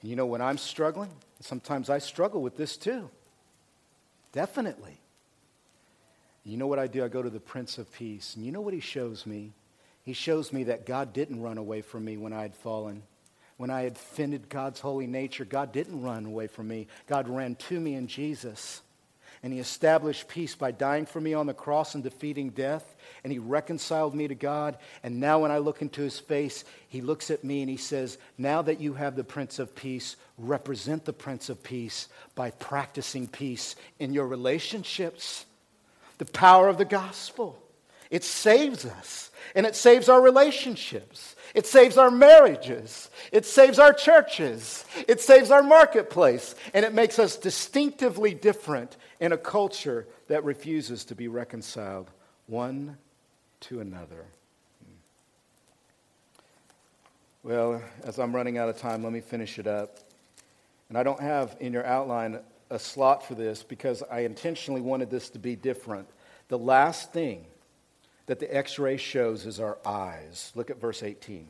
And 0.00 0.10
you 0.10 0.16
know, 0.16 0.26
when 0.26 0.40
I'm 0.40 0.58
struggling, 0.58 1.10
sometimes 1.40 1.90
I 1.90 1.98
struggle 1.98 2.42
with 2.42 2.56
this 2.56 2.76
too. 2.76 3.10
Definitely. 4.32 4.98
You 6.44 6.56
know 6.56 6.66
what 6.66 6.78
I 6.78 6.86
do? 6.86 7.04
I 7.04 7.08
go 7.08 7.22
to 7.22 7.30
the 7.30 7.40
Prince 7.40 7.78
of 7.78 7.92
Peace. 7.92 8.34
And 8.36 8.44
you 8.44 8.52
know 8.52 8.60
what 8.60 8.74
he 8.74 8.80
shows 8.80 9.26
me? 9.26 9.52
He 10.04 10.12
shows 10.12 10.52
me 10.52 10.64
that 10.64 10.86
God 10.86 11.12
didn't 11.12 11.42
run 11.42 11.58
away 11.58 11.82
from 11.82 12.04
me 12.04 12.16
when 12.16 12.32
I 12.32 12.42
had 12.42 12.54
fallen. 12.54 13.02
When 13.58 13.70
I 13.70 13.82
had 13.82 13.96
offended 13.96 14.48
God's 14.48 14.80
holy 14.80 15.06
nature, 15.06 15.44
God 15.44 15.72
didn't 15.72 16.00
run 16.00 16.24
away 16.24 16.46
from 16.46 16.68
me. 16.68 16.86
God 17.06 17.28
ran 17.28 17.56
to 17.56 17.78
me 17.78 17.94
in 17.94 18.06
Jesus. 18.06 18.80
And 19.42 19.52
he 19.52 19.60
established 19.60 20.28
peace 20.28 20.54
by 20.54 20.72
dying 20.72 21.06
for 21.06 21.20
me 21.20 21.34
on 21.34 21.46
the 21.46 21.54
cross 21.54 21.94
and 21.94 22.02
defeating 22.02 22.50
death. 22.50 22.96
And 23.22 23.32
he 23.32 23.38
reconciled 23.38 24.14
me 24.14 24.28
to 24.28 24.34
God. 24.34 24.76
And 25.02 25.20
now, 25.20 25.40
when 25.40 25.50
I 25.50 25.58
look 25.58 25.80
into 25.80 26.02
his 26.02 26.18
face, 26.18 26.64
he 26.88 27.00
looks 27.00 27.30
at 27.30 27.44
me 27.44 27.60
and 27.60 27.70
he 27.70 27.76
says, 27.76 28.18
Now 28.36 28.62
that 28.62 28.80
you 28.80 28.94
have 28.94 29.14
the 29.14 29.24
Prince 29.24 29.58
of 29.58 29.74
Peace, 29.74 30.16
represent 30.38 31.04
the 31.04 31.12
Prince 31.12 31.48
of 31.48 31.62
Peace 31.62 32.08
by 32.34 32.50
practicing 32.50 33.28
peace 33.28 33.76
in 33.98 34.12
your 34.12 34.26
relationships. 34.26 35.46
The 36.18 36.24
power 36.24 36.68
of 36.68 36.78
the 36.78 36.84
gospel. 36.84 37.62
It 38.10 38.24
saves 38.24 38.86
us, 38.86 39.30
and 39.54 39.66
it 39.66 39.76
saves 39.76 40.08
our 40.08 40.20
relationships. 40.20 41.36
It 41.54 41.66
saves 41.66 41.96
our 41.96 42.10
marriages. 42.10 43.10
It 43.32 43.44
saves 43.44 43.78
our 43.78 43.92
churches. 43.92 44.84
It 45.06 45.20
saves 45.20 45.50
our 45.50 45.62
marketplace. 45.62 46.54
And 46.74 46.84
it 46.84 46.94
makes 46.94 47.18
us 47.18 47.36
distinctively 47.36 48.34
different 48.34 48.96
in 49.20 49.32
a 49.32 49.38
culture 49.38 50.06
that 50.28 50.44
refuses 50.44 51.04
to 51.06 51.14
be 51.14 51.28
reconciled 51.28 52.10
one 52.46 52.96
to 53.60 53.80
another. 53.80 54.24
Well, 57.42 57.82
as 58.04 58.18
I'm 58.18 58.34
running 58.34 58.58
out 58.58 58.68
of 58.68 58.78
time, 58.78 59.02
let 59.02 59.12
me 59.12 59.20
finish 59.20 59.58
it 59.58 59.66
up. 59.66 59.98
And 60.88 60.98
I 60.98 61.02
don't 61.02 61.20
have 61.20 61.56
in 61.60 61.72
your 61.72 61.84
outline 61.84 62.40
a 62.70 62.78
slot 62.78 63.24
for 63.24 63.34
this 63.34 63.62
because 63.62 64.02
I 64.10 64.20
intentionally 64.20 64.80
wanted 64.80 65.10
this 65.10 65.30
to 65.30 65.38
be 65.38 65.56
different. 65.56 66.08
The 66.48 66.58
last 66.58 67.12
thing 67.12 67.44
that 68.26 68.40
the 68.40 68.54
x 68.54 68.78
ray 68.78 68.96
shows 68.96 69.46
is 69.46 69.60
our 69.60 69.78
eyes. 69.84 70.52
Look 70.54 70.70
at 70.70 70.80
verse 70.80 71.02
18. 71.02 71.48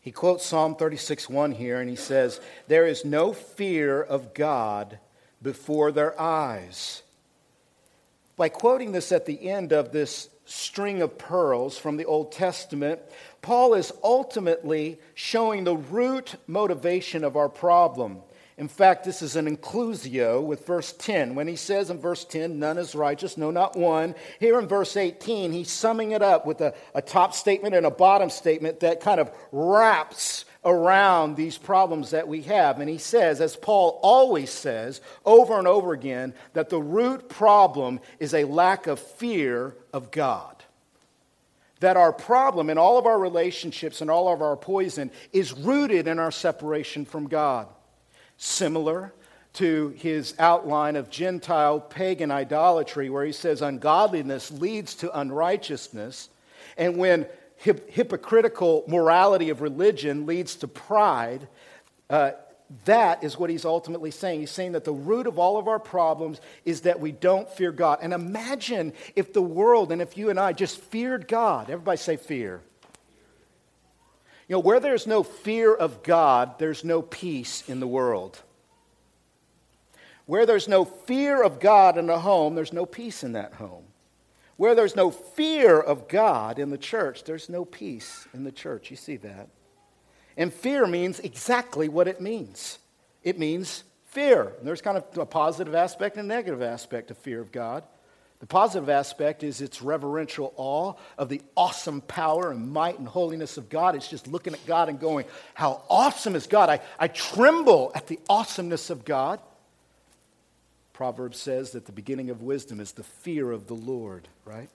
He 0.00 0.12
quotes 0.12 0.46
Psalm 0.46 0.74
36 0.76 1.28
1 1.28 1.52
here, 1.52 1.80
and 1.80 1.90
he 1.90 1.96
says, 1.96 2.40
There 2.66 2.86
is 2.86 3.04
no 3.04 3.32
fear 3.32 4.02
of 4.02 4.32
God 4.32 4.98
before 5.42 5.92
their 5.92 6.18
eyes. 6.20 7.02
By 8.36 8.48
quoting 8.48 8.92
this 8.92 9.12
at 9.12 9.26
the 9.26 9.48
end 9.48 9.72
of 9.72 9.92
this 9.92 10.28
string 10.44 11.02
of 11.02 11.18
pearls 11.18 11.76
from 11.76 11.96
the 11.96 12.06
Old 12.06 12.32
Testament, 12.32 13.00
Paul 13.42 13.74
is 13.74 13.92
ultimately 14.02 14.98
showing 15.14 15.64
the 15.64 15.76
root 15.76 16.36
motivation 16.46 17.24
of 17.24 17.36
our 17.36 17.48
problem. 17.48 18.22
In 18.56 18.66
fact, 18.66 19.04
this 19.04 19.22
is 19.22 19.36
an 19.36 19.46
inclusio 19.46 20.42
with 20.42 20.66
verse 20.66 20.92
10. 20.92 21.36
When 21.36 21.46
he 21.46 21.54
says 21.54 21.90
in 21.90 22.00
verse 22.00 22.24
10, 22.24 22.58
none 22.58 22.76
is 22.76 22.94
righteous, 22.94 23.36
no, 23.36 23.52
not 23.52 23.76
one. 23.76 24.16
Here 24.40 24.58
in 24.58 24.66
verse 24.66 24.96
18, 24.96 25.52
he's 25.52 25.70
summing 25.70 26.10
it 26.10 26.22
up 26.22 26.44
with 26.44 26.60
a, 26.60 26.74
a 26.92 27.00
top 27.00 27.34
statement 27.34 27.76
and 27.76 27.86
a 27.86 27.90
bottom 27.90 28.30
statement 28.30 28.80
that 28.80 29.00
kind 29.00 29.20
of 29.20 29.30
wraps 29.52 30.44
around 30.64 31.36
these 31.36 31.56
problems 31.56 32.10
that 32.10 32.28
we 32.28 32.42
have. 32.42 32.80
And 32.80 32.88
he 32.88 32.98
says, 32.98 33.40
as 33.40 33.56
Paul 33.56 34.00
always 34.02 34.50
says 34.50 35.00
over 35.24 35.58
and 35.58 35.68
over 35.68 35.92
again, 35.92 36.34
that 36.52 36.68
the 36.68 36.82
root 36.82 37.28
problem 37.28 38.00
is 38.18 38.34
a 38.34 38.44
lack 38.44 38.86
of 38.86 38.98
fear 38.98 39.74
of 39.92 40.10
God 40.10 40.54
that 41.80 41.96
our 41.96 42.12
problem 42.12 42.70
in 42.70 42.78
all 42.78 42.98
of 42.98 43.06
our 43.06 43.18
relationships 43.18 44.00
and 44.00 44.10
all 44.10 44.32
of 44.32 44.42
our 44.42 44.56
poison 44.56 45.10
is 45.32 45.52
rooted 45.52 46.08
in 46.08 46.18
our 46.18 46.32
separation 46.32 47.04
from 47.04 47.28
God 47.28 47.68
similar 48.36 49.12
to 49.54 49.88
his 49.96 50.34
outline 50.38 50.96
of 50.96 51.10
Gentile 51.10 51.80
pagan 51.80 52.30
idolatry, 52.30 53.10
where 53.10 53.24
he 53.24 53.32
says 53.32 53.62
ungodliness 53.62 54.50
leads 54.50 54.94
to 54.96 55.18
unrighteousness. 55.18 56.28
And 56.76 56.96
when 56.96 57.26
hip- 57.58 57.90
hypocritical 57.90 58.84
morality 58.88 59.50
of 59.50 59.60
religion 59.60 60.26
leads 60.26 60.56
to 60.56 60.68
pride, 60.68 61.48
uh, 62.08 62.32
that 62.84 63.24
is 63.24 63.38
what 63.38 63.50
he's 63.50 63.64
ultimately 63.64 64.10
saying. 64.10 64.40
He's 64.40 64.50
saying 64.50 64.72
that 64.72 64.84
the 64.84 64.92
root 64.92 65.26
of 65.26 65.38
all 65.38 65.56
of 65.56 65.68
our 65.68 65.78
problems 65.78 66.40
is 66.64 66.82
that 66.82 67.00
we 67.00 67.12
don't 67.12 67.48
fear 67.48 67.72
God. 67.72 68.00
And 68.02 68.12
imagine 68.12 68.92
if 69.16 69.32
the 69.32 69.42
world 69.42 69.90
and 69.90 70.02
if 70.02 70.18
you 70.18 70.30
and 70.30 70.38
I 70.38 70.52
just 70.52 70.78
feared 70.78 71.28
God. 71.28 71.70
Everybody 71.70 71.96
say 71.96 72.16
fear. 72.16 72.60
You 74.48 74.56
know, 74.56 74.60
where 74.60 74.80
there's 74.80 75.06
no 75.06 75.22
fear 75.22 75.74
of 75.74 76.02
God, 76.02 76.58
there's 76.58 76.84
no 76.84 77.02
peace 77.02 77.68
in 77.68 77.80
the 77.80 77.86
world. 77.86 78.40
Where 80.26 80.44
there's 80.44 80.68
no 80.68 80.84
fear 80.84 81.42
of 81.42 81.60
God 81.60 81.96
in 81.96 82.08
a 82.10 82.18
home, 82.18 82.54
there's 82.54 82.72
no 82.72 82.84
peace 82.84 83.24
in 83.24 83.32
that 83.32 83.54
home. 83.54 83.84
Where 84.58 84.74
there's 84.74 84.96
no 84.96 85.10
fear 85.10 85.80
of 85.80 86.08
God 86.08 86.58
in 86.58 86.70
the 86.70 86.76
church, 86.76 87.24
there's 87.24 87.48
no 87.48 87.64
peace 87.64 88.26
in 88.34 88.44
the 88.44 88.52
church. 88.52 88.90
You 88.90 88.96
see 88.96 89.16
that? 89.18 89.48
And 90.36 90.52
fear 90.52 90.86
means 90.86 91.20
exactly 91.20 91.88
what 91.88 92.06
it 92.06 92.20
means 92.20 92.78
it 93.22 93.38
means 93.38 93.84
fear. 94.06 94.52
there's 94.62 94.80
kind 94.80 94.96
of 94.96 95.18
a 95.18 95.26
positive 95.26 95.74
aspect 95.74 96.16
and 96.16 96.24
a 96.24 96.34
negative 96.34 96.62
aspect 96.62 97.10
of 97.10 97.18
fear 97.18 97.40
of 97.40 97.52
God. 97.52 97.84
The 98.40 98.46
positive 98.46 98.88
aspect 98.88 99.42
is 99.42 99.60
its 99.60 99.82
reverential 99.82 100.52
awe 100.56 100.94
of 101.18 101.28
the 101.28 101.42
awesome 101.56 102.00
power 102.00 102.52
and 102.52 102.70
might 102.70 102.98
and 102.98 103.08
holiness 103.08 103.58
of 103.58 103.68
God. 103.68 103.96
It's 103.96 104.08
just 104.08 104.28
looking 104.28 104.54
at 104.54 104.64
God 104.64 104.88
and 104.88 105.00
going, 105.00 105.26
How 105.54 105.82
awesome 105.90 106.36
is 106.36 106.46
God! 106.46 106.70
I, 106.70 106.80
I 106.98 107.08
tremble 107.08 107.90
at 107.94 108.06
the 108.06 108.20
awesomeness 108.28 108.90
of 108.90 109.04
God. 109.04 109.40
Proverbs 110.98 111.38
says 111.38 111.70
that 111.70 111.86
the 111.86 111.92
beginning 111.92 112.28
of 112.28 112.42
wisdom 112.42 112.80
is 112.80 112.90
the 112.90 113.04
fear 113.04 113.52
of 113.52 113.68
the 113.68 113.74
Lord, 113.74 114.26
right? 114.44 114.68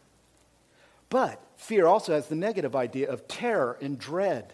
But 1.09 1.41
fear 1.57 1.86
also 1.86 2.13
has 2.13 2.28
the 2.28 2.36
negative 2.36 2.78
idea 2.78 3.11
of 3.11 3.28
terror 3.28 3.78
and 3.82 3.99
dread. 3.99 4.53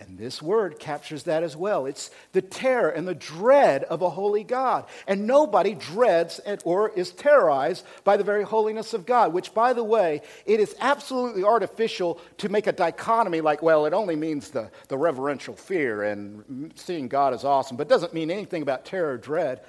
And 0.00 0.16
this 0.16 0.40
word 0.40 0.78
captures 0.78 1.24
that 1.24 1.42
as 1.42 1.56
well. 1.56 1.86
It's 1.86 2.12
the 2.32 2.40
terror 2.40 2.88
and 2.88 3.06
the 3.06 3.16
dread 3.16 3.82
of 3.84 4.00
a 4.00 4.08
holy 4.08 4.44
God. 4.44 4.84
And 5.08 5.26
nobody 5.26 5.74
dreads 5.74 6.40
or 6.64 6.90
is 6.90 7.10
terrorized 7.10 7.84
by 8.04 8.16
the 8.16 8.22
very 8.22 8.44
holiness 8.44 8.94
of 8.94 9.06
God, 9.06 9.32
which, 9.32 9.52
by 9.52 9.72
the 9.72 9.82
way, 9.82 10.22
it 10.46 10.60
is 10.60 10.76
absolutely 10.78 11.42
artificial 11.42 12.20
to 12.36 12.48
make 12.48 12.68
a 12.68 12.72
dichotomy 12.72 13.40
like, 13.40 13.60
well, 13.60 13.86
it 13.86 13.92
only 13.92 14.14
means 14.14 14.50
the, 14.50 14.70
the 14.86 14.96
reverential 14.96 15.56
fear 15.56 16.04
and 16.04 16.72
seeing 16.76 17.08
God 17.08 17.34
is 17.34 17.42
awesome, 17.42 17.76
but 17.76 17.88
doesn't 17.88 18.14
mean 18.14 18.30
anything 18.30 18.62
about 18.62 18.84
terror 18.84 19.14
or 19.14 19.18
dread. 19.18 19.62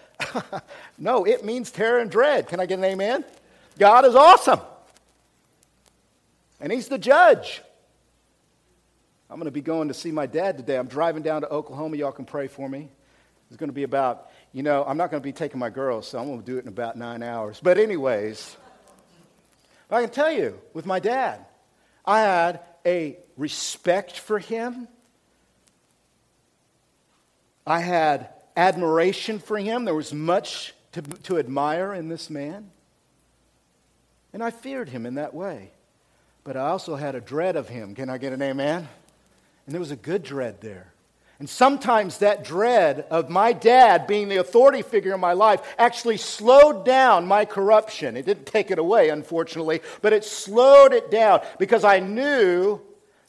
no, 1.00 1.26
it 1.26 1.44
means 1.44 1.72
terror 1.72 1.98
and 1.98 2.12
dread. 2.12 2.48
Can 2.48 2.60
I 2.60 2.68
get 2.68 2.78
an 2.78 2.86
amen? 2.86 3.26
God 3.80 4.06
is 4.06 4.14
awesome. 4.14 4.60
And 6.62 6.72
He's 6.72 6.88
the 6.88 7.00
judge. 7.00 7.64
I'm 9.30 9.36
going 9.36 9.46
to 9.46 9.52
be 9.52 9.62
going 9.62 9.90
to 9.90 9.94
see 9.94 10.12
my 10.12 10.26
dad 10.26 10.58
today. 10.58 10.78
I'm 10.78 10.88
driving 10.88 11.22
down 11.22 11.42
to 11.42 11.50
Oklahoma. 11.50 11.98
Y'all 11.98 12.12
can 12.12 12.26
pray 12.26 12.48
for 12.48 12.68
me. 12.68 12.90
It's 13.50 13.58
going 13.58 13.70
to 13.70 13.74
be 13.74 13.84
about, 13.84 14.30
you 14.54 14.64
know, 14.64 14.84
I'm 14.88 14.98
not 14.98 15.12
going 15.12 15.22
to 15.22 15.26
be 15.26 15.34
taking 15.34 15.60
my 15.60 15.70
girls, 15.70 16.08
so 16.08 16.20
I'm 16.20 16.28
going 16.28 16.40
to 16.40 16.46
do 16.46 16.58
it 16.58 16.64
in 16.64 16.68
about 16.68 16.98
nine 16.98 17.22
hours. 17.22 17.60
But, 17.62 17.78
anyways, 17.78 18.56
I 19.92 20.02
can 20.02 20.10
tell 20.10 20.32
you, 20.32 20.60
with 20.74 20.86
my 20.86 21.00
dad, 21.00 21.46
I 22.06 22.22
had 22.22 22.62
a 22.86 23.18
respect 23.38 24.20
for 24.20 24.40
him. 24.40 24.88
I 27.66 27.80
had 27.80 28.30
admiration 28.58 29.40
for 29.40 29.58
him. 29.58 29.86
There 29.86 29.96
was 29.96 30.14
much 30.14 30.74
to, 30.94 31.02
to 31.02 31.38
admire 31.38 31.94
in 31.94 32.08
this 32.08 32.30
man. 32.30 32.72
And 34.34 34.44
I 34.44 34.50
feared 34.52 34.90
him 34.90 35.06
in 35.06 35.16
that 35.16 35.34
way. 35.34 35.72
But 36.44 36.58
I 36.58 36.70
also 36.70 36.96
had 36.96 37.16
a 37.16 37.22
dread 37.22 37.56
of 37.56 37.70
him. 37.70 37.94
Can 37.94 38.10
I 38.10 38.18
get 38.18 38.34
an 38.34 38.42
amen? 38.42 38.88
And 39.70 39.74
there 39.76 39.80
was 39.80 39.92
a 39.92 39.96
good 39.96 40.24
dread 40.24 40.62
there. 40.62 40.92
And 41.38 41.48
sometimes 41.48 42.18
that 42.18 42.44
dread 42.44 43.06
of 43.12 43.30
my 43.30 43.54
dad 43.54 44.08
being 44.08 44.28
the 44.28 44.38
authority 44.38 44.82
figure 44.82 45.14
in 45.14 45.20
my 45.20 45.34
life 45.34 45.62
actually 45.78 46.18
slowed 46.18 46.86
down 46.86 47.28
my 47.28 47.46
corruption. 47.46 48.18
It 48.18 48.26
didn't 48.26 48.48
take 48.48 48.72
it 48.72 48.80
away, 48.80 49.10
unfortunately, 49.10 49.82
but 50.02 50.12
it 50.12 50.26
slowed 50.26 50.92
it 50.92 51.12
down 51.12 51.42
because 51.60 51.84
I 51.84 52.00
knew 52.00 52.82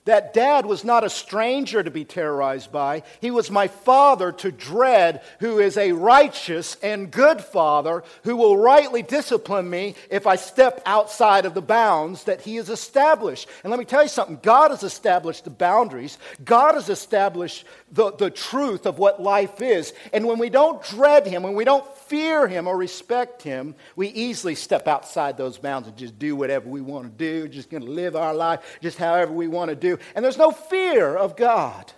that 0.06 0.32
dad 0.32 0.64
was 0.64 0.84
not 0.84 1.04
a 1.04 1.10
stranger 1.10 1.82
to 1.82 1.90
be 1.90 2.04
terrorized 2.04 2.72
by. 2.72 3.02
He 3.20 3.30
was 3.30 3.50
my 3.50 3.68
father 3.68 4.32
to 4.32 4.50
dread, 4.50 5.22
who 5.40 5.58
is 5.58 5.76
a 5.76 5.92
righteous 5.92 6.76
and 6.82 7.10
good 7.10 7.40
father 7.40 8.02
who 8.24 8.36
will 8.36 8.56
rightly 8.56 9.02
discipline 9.02 9.68
me 9.68 9.94
if 10.10 10.26
I 10.26 10.36
step 10.36 10.80
outside 10.86 11.44
of 11.44 11.54
the 11.54 11.62
bounds 11.62 12.24
that 12.24 12.40
he 12.40 12.56
has 12.56 12.70
established. 12.70 13.48
And 13.62 13.70
let 13.70 13.78
me 13.78 13.84
tell 13.84 14.02
you 14.02 14.08
something 14.08 14.38
God 14.42 14.70
has 14.70 14.82
established 14.82 15.44
the 15.44 15.50
boundaries, 15.50 16.18
God 16.44 16.74
has 16.74 16.88
established 16.88 17.64
the, 17.92 18.12
the 18.12 18.30
truth 18.30 18.86
of 18.86 18.98
what 18.98 19.20
life 19.20 19.60
is. 19.60 19.92
And 20.12 20.26
when 20.26 20.38
we 20.38 20.48
don't 20.48 20.82
dread 20.82 21.26
him, 21.26 21.42
when 21.42 21.54
we 21.54 21.64
don't 21.64 21.86
fear 21.96 22.48
him 22.48 22.66
or 22.66 22.76
respect 22.76 23.42
him, 23.42 23.74
we 23.96 24.08
easily 24.08 24.54
step 24.54 24.88
outside 24.88 25.36
those 25.36 25.58
bounds 25.58 25.88
and 25.88 25.96
just 25.96 26.18
do 26.18 26.36
whatever 26.36 26.68
we 26.68 26.80
want 26.80 27.04
to 27.04 27.10
do, 27.10 27.48
just 27.48 27.70
going 27.70 27.84
to 27.84 27.90
live 27.90 28.16
our 28.16 28.34
life 28.34 28.78
just 28.80 28.98
however 28.98 29.32
we 29.32 29.48
want 29.48 29.68
to 29.68 29.76
do. 29.76 29.89
And 30.14 30.24
there's 30.24 30.38
no 30.38 30.50
fear 30.50 31.16
of 31.16 31.36
God. 31.36 31.92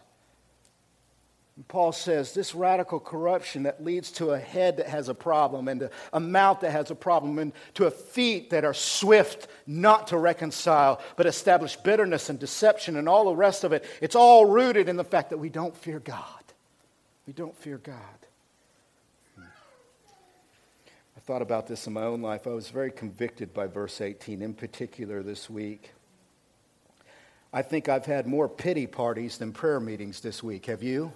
And 1.56 1.68
Paul 1.68 1.92
says 1.92 2.32
this 2.32 2.54
radical 2.54 2.98
corruption 2.98 3.64
that 3.64 3.84
leads 3.84 4.10
to 4.12 4.30
a 4.30 4.38
head 4.38 4.78
that 4.78 4.88
has 4.88 5.08
a 5.10 5.14
problem, 5.14 5.68
and 5.68 5.90
a 6.12 6.20
mouth 6.20 6.60
that 6.60 6.70
has 6.70 6.90
a 6.90 6.94
problem, 6.94 7.38
and 7.38 7.52
to 7.74 7.84
a 7.84 7.90
feet 7.90 8.50
that 8.50 8.64
are 8.64 8.72
swift 8.72 9.48
not 9.66 10.08
to 10.08 10.16
reconcile, 10.16 11.00
but 11.16 11.26
establish 11.26 11.76
bitterness 11.76 12.30
and 12.30 12.38
deception 12.38 12.96
and 12.96 13.08
all 13.08 13.26
the 13.26 13.36
rest 13.36 13.64
of 13.64 13.72
it. 13.72 13.84
It's 14.00 14.16
all 14.16 14.46
rooted 14.46 14.88
in 14.88 14.96
the 14.96 15.04
fact 15.04 15.30
that 15.30 15.38
we 15.38 15.50
don't 15.50 15.76
fear 15.76 15.98
God. 15.98 16.24
We 17.26 17.34
don't 17.34 17.56
fear 17.56 17.78
God. 17.78 17.96
I 19.38 21.20
thought 21.20 21.42
about 21.42 21.68
this 21.68 21.86
in 21.86 21.92
my 21.92 22.02
own 22.02 22.22
life. 22.22 22.46
I 22.48 22.50
was 22.50 22.70
very 22.70 22.90
convicted 22.90 23.54
by 23.54 23.66
verse 23.68 24.00
18, 24.00 24.42
in 24.42 24.54
particular 24.54 25.22
this 25.22 25.48
week. 25.48 25.92
I 27.52 27.62
think 27.62 27.88
I've 27.88 28.06
had 28.06 28.26
more 28.26 28.48
pity 28.48 28.86
parties 28.86 29.36
than 29.36 29.52
prayer 29.52 29.78
meetings 29.78 30.20
this 30.20 30.42
week. 30.42 30.66
Have 30.66 30.82
you? 30.82 31.12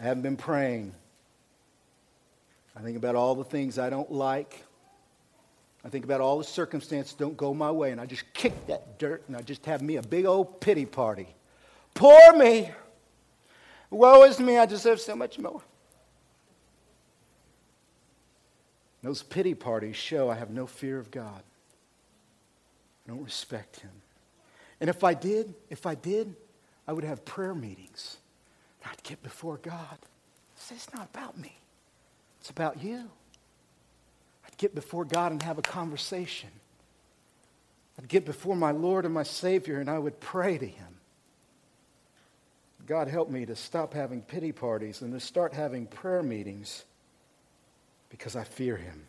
I 0.00 0.04
haven't 0.04 0.22
been 0.22 0.36
praying. 0.36 0.92
I 2.76 2.80
think 2.80 2.96
about 2.96 3.14
all 3.14 3.34
the 3.34 3.44
things 3.44 3.78
I 3.78 3.90
don't 3.90 4.10
like. 4.10 4.64
I 5.84 5.88
think 5.88 6.04
about 6.04 6.20
all 6.20 6.38
the 6.38 6.44
circumstances 6.44 7.14
don't 7.14 7.36
go 7.36 7.54
my 7.54 7.70
way, 7.70 7.92
and 7.92 8.00
I 8.00 8.06
just 8.06 8.24
kick 8.34 8.66
that 8.66 8.98
dirt 8.98 9.22
and 9.28 9.36
I 9.36 9.42
just 9.42 9.64
have 9.66 9.80
me 9.80 9.96
a 9.96 10.02
big 10.02 10.26
old 10.26 10.60
pity 10.60 10.86
party. 10.86 11.28
Poor 11.94 12.36
me. 12.36 12.70
Woe 13.90 14.24
is 14.24 14.38
me, 14.38 14.58
I 14.58 14.66
deserve 14.66 15.00
so 15.00 15.16
much 15.16 15.38
more. 15.38 15.62
Those 19.02 19.22
pity 19.22 19.54
parties 19.54 19.96
show 19.96 20.30
I 20.30 20.34
have 20.34 20.50
no 20.50 20.66
fear 20.66 20.98
of 20.98 21.10
God. 21.10 21.42
I 23.06 23.10
don't 23.10 23.24
respect 23.24 23.80
Him. 23.80 23.90
And 24.80 24.88
if 24.88 25.04
I 25.04 25.14
did, 25.14 25.54
if 25.68 25.86
I 25.86 25.94
did, 25.94 26.34
I 26.88 26.92
would 26.92 27.04
have 27.04 27.24
prayer 27.24 27.54
meetings. 27.54 28.16
I'd 28.84 29.02
get 29.02 29.22
before 29.22 29.58
God. 29.58 29.98
Say, 30.56 30.74
it's 30.74 30.92
not 30.94 31.08
about 31.14 31.38
me. 31.38 31.56
It's 32.40 32.50
about 32.50 32.82
you. 32.82 33.10
I'd 34.46 34.56
get 34.56 34.74
before 34.74 35.04
God 35.04 35.32
and 35.32 35.42
have 35.42 35.58
a 35.58 35.62
conversation. 35.62 36.50
I'd 37.98 38.08
get 38.08 38.24
before 38.24 38.56
my 38.56 38.70
Lord 38.70 39.04
and 39.04 39.12
my 39.12 39.22
Savior 39.22 39.78
and 39.80 39.90
I 39.90 39.98
would 39.98 40.18
pray 40.20 40.56
to 40.56 40.66
Him. 40.66 40.86
God 42.86 43.08
help 43.08 43.30
me 43.30 43.46
to 43.46 43.54
stop 43.54 43.94
having 43.94 44.22
pity 44.22 44.52
parties 44.52 45.02
and 45.02 45.12
to 45.12 45.20
start 45.20 45.52
having 45.52 45.86
prayer 45.86 46.22
meetings 46.22 46.84
because 48.08 48.34
I 48.34 48.42
fear 48.42 48.76
Him. 48.76 49.04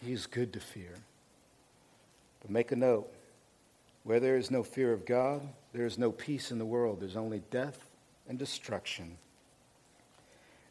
He 0.00 0.12
is 0.12 0.26
good 0.26 0.52
to 0.54 0.60
fear. 0.60 0.94
But 2.42 2.50
make 2.50 2.72
a 2.72 2.76
note 2.76 3.10
where 4.04 4.20
there 4.20 4.36
is 4.36 4.50
no 4.50 4.62
fear 4.62 4.92
of 4.92 5.06
God, 5.06 5.46
there 5.72 5.86
is 5.86 5.98
no 5.98 6.10
peace 6.10 6.50
in 6.50 6.58
the 6.58 6.64
world. 6.64 7.00
There's 7.00 7.16
only 7.16 7.42
death 7.50 7.86
and 8.28 8.38
destruction. 8.38 9.16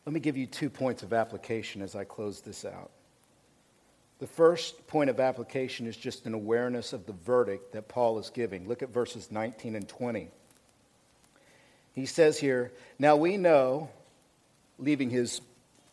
Let 0.06 0.14
me 0.14 0.20
give 0.20 0.38
you 0.38 0.48
two 0.48 0.70
points 0.70 1.04
of 1.04 1.14
application 1.14 1.82
as 1.82 1.96
I 1.96 2.04
close 2.04 2.42
this 2.42 2.66
out. 2.66 2.92
The 4.20 4.28
first 4.28 4.86
point 4.88 5.10
of 5.10 5.20
application 5.20 5.88
is 5.88 5.96
just 5.96 6.26
an 6.26 6.34
awareness 6.34 6.92
of 6.92 7.06
the 7.06 7.14
verdict 7.14 7.72
that 7.74 7.88
Paul 7.88 8.20
is 8.20 8.30
giving. 8.30 8.68
Look 8.68 8.82
at 8.82 8.90
verses 8.90 9.32
19 9.32 9.76
and 9.76 9.88
20. 9.88 10.30
He 11.94 12.06
says 12.06 12.38
here, 12.38 12.72
Now 12.98 13.16
we 13.16 13.38
know, 13.38 13.90
leaving 14.78 15.10
his 15.10 15.42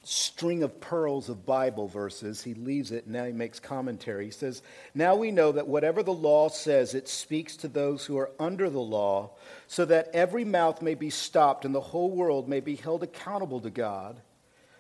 string 0.09 0.63
of 0.63 0.81
pearls 0.81 1.29
of 1.29 1.45
Bible 1.45 1.89
verses. 1.89 2.43
He 2.43 2.55
leaves 2.55 2.93
it, 2.93 3.05
and 3.05 3.13
now 3.13 3.25
he 3.25 3.33
makes 3.33 3.59
commentary. 3.59 4.27
He 4.27 4.31
says, 4.31 4.63
Now 4.95 5.17
we 5.17 5.31
know 5.31 5.53
that 5.53 5.67
whatever 5.67 6.03
the 6.03 6.13
law 6.13 6.49
says, 6.49 6.95
it 6.95 7.09
speaks 7.09 7.57
to 7.57 7.69
those 7.69 8.07
who 8.07 8.17
are 8.17 8.31
under 8.39 8.71
the 8.71 8.79
law, 8.79 9.31
so 9.67 9.85
that 9.87 10.11
every 10.13 10.45
mouth 10.45 10.81
may 10.81 10.95
be 10.95 11.11
stopped 11.11 11.65
and 11.65 11.75
the 11.75 11.81
whole 11.81 12.11
world 12.11 12.49
may 12.49 12.61
be 12.61 12.77
held 12.77 13.03
accountable 13.03 13.61
to 13.61 13.71
God. 13.71 14.21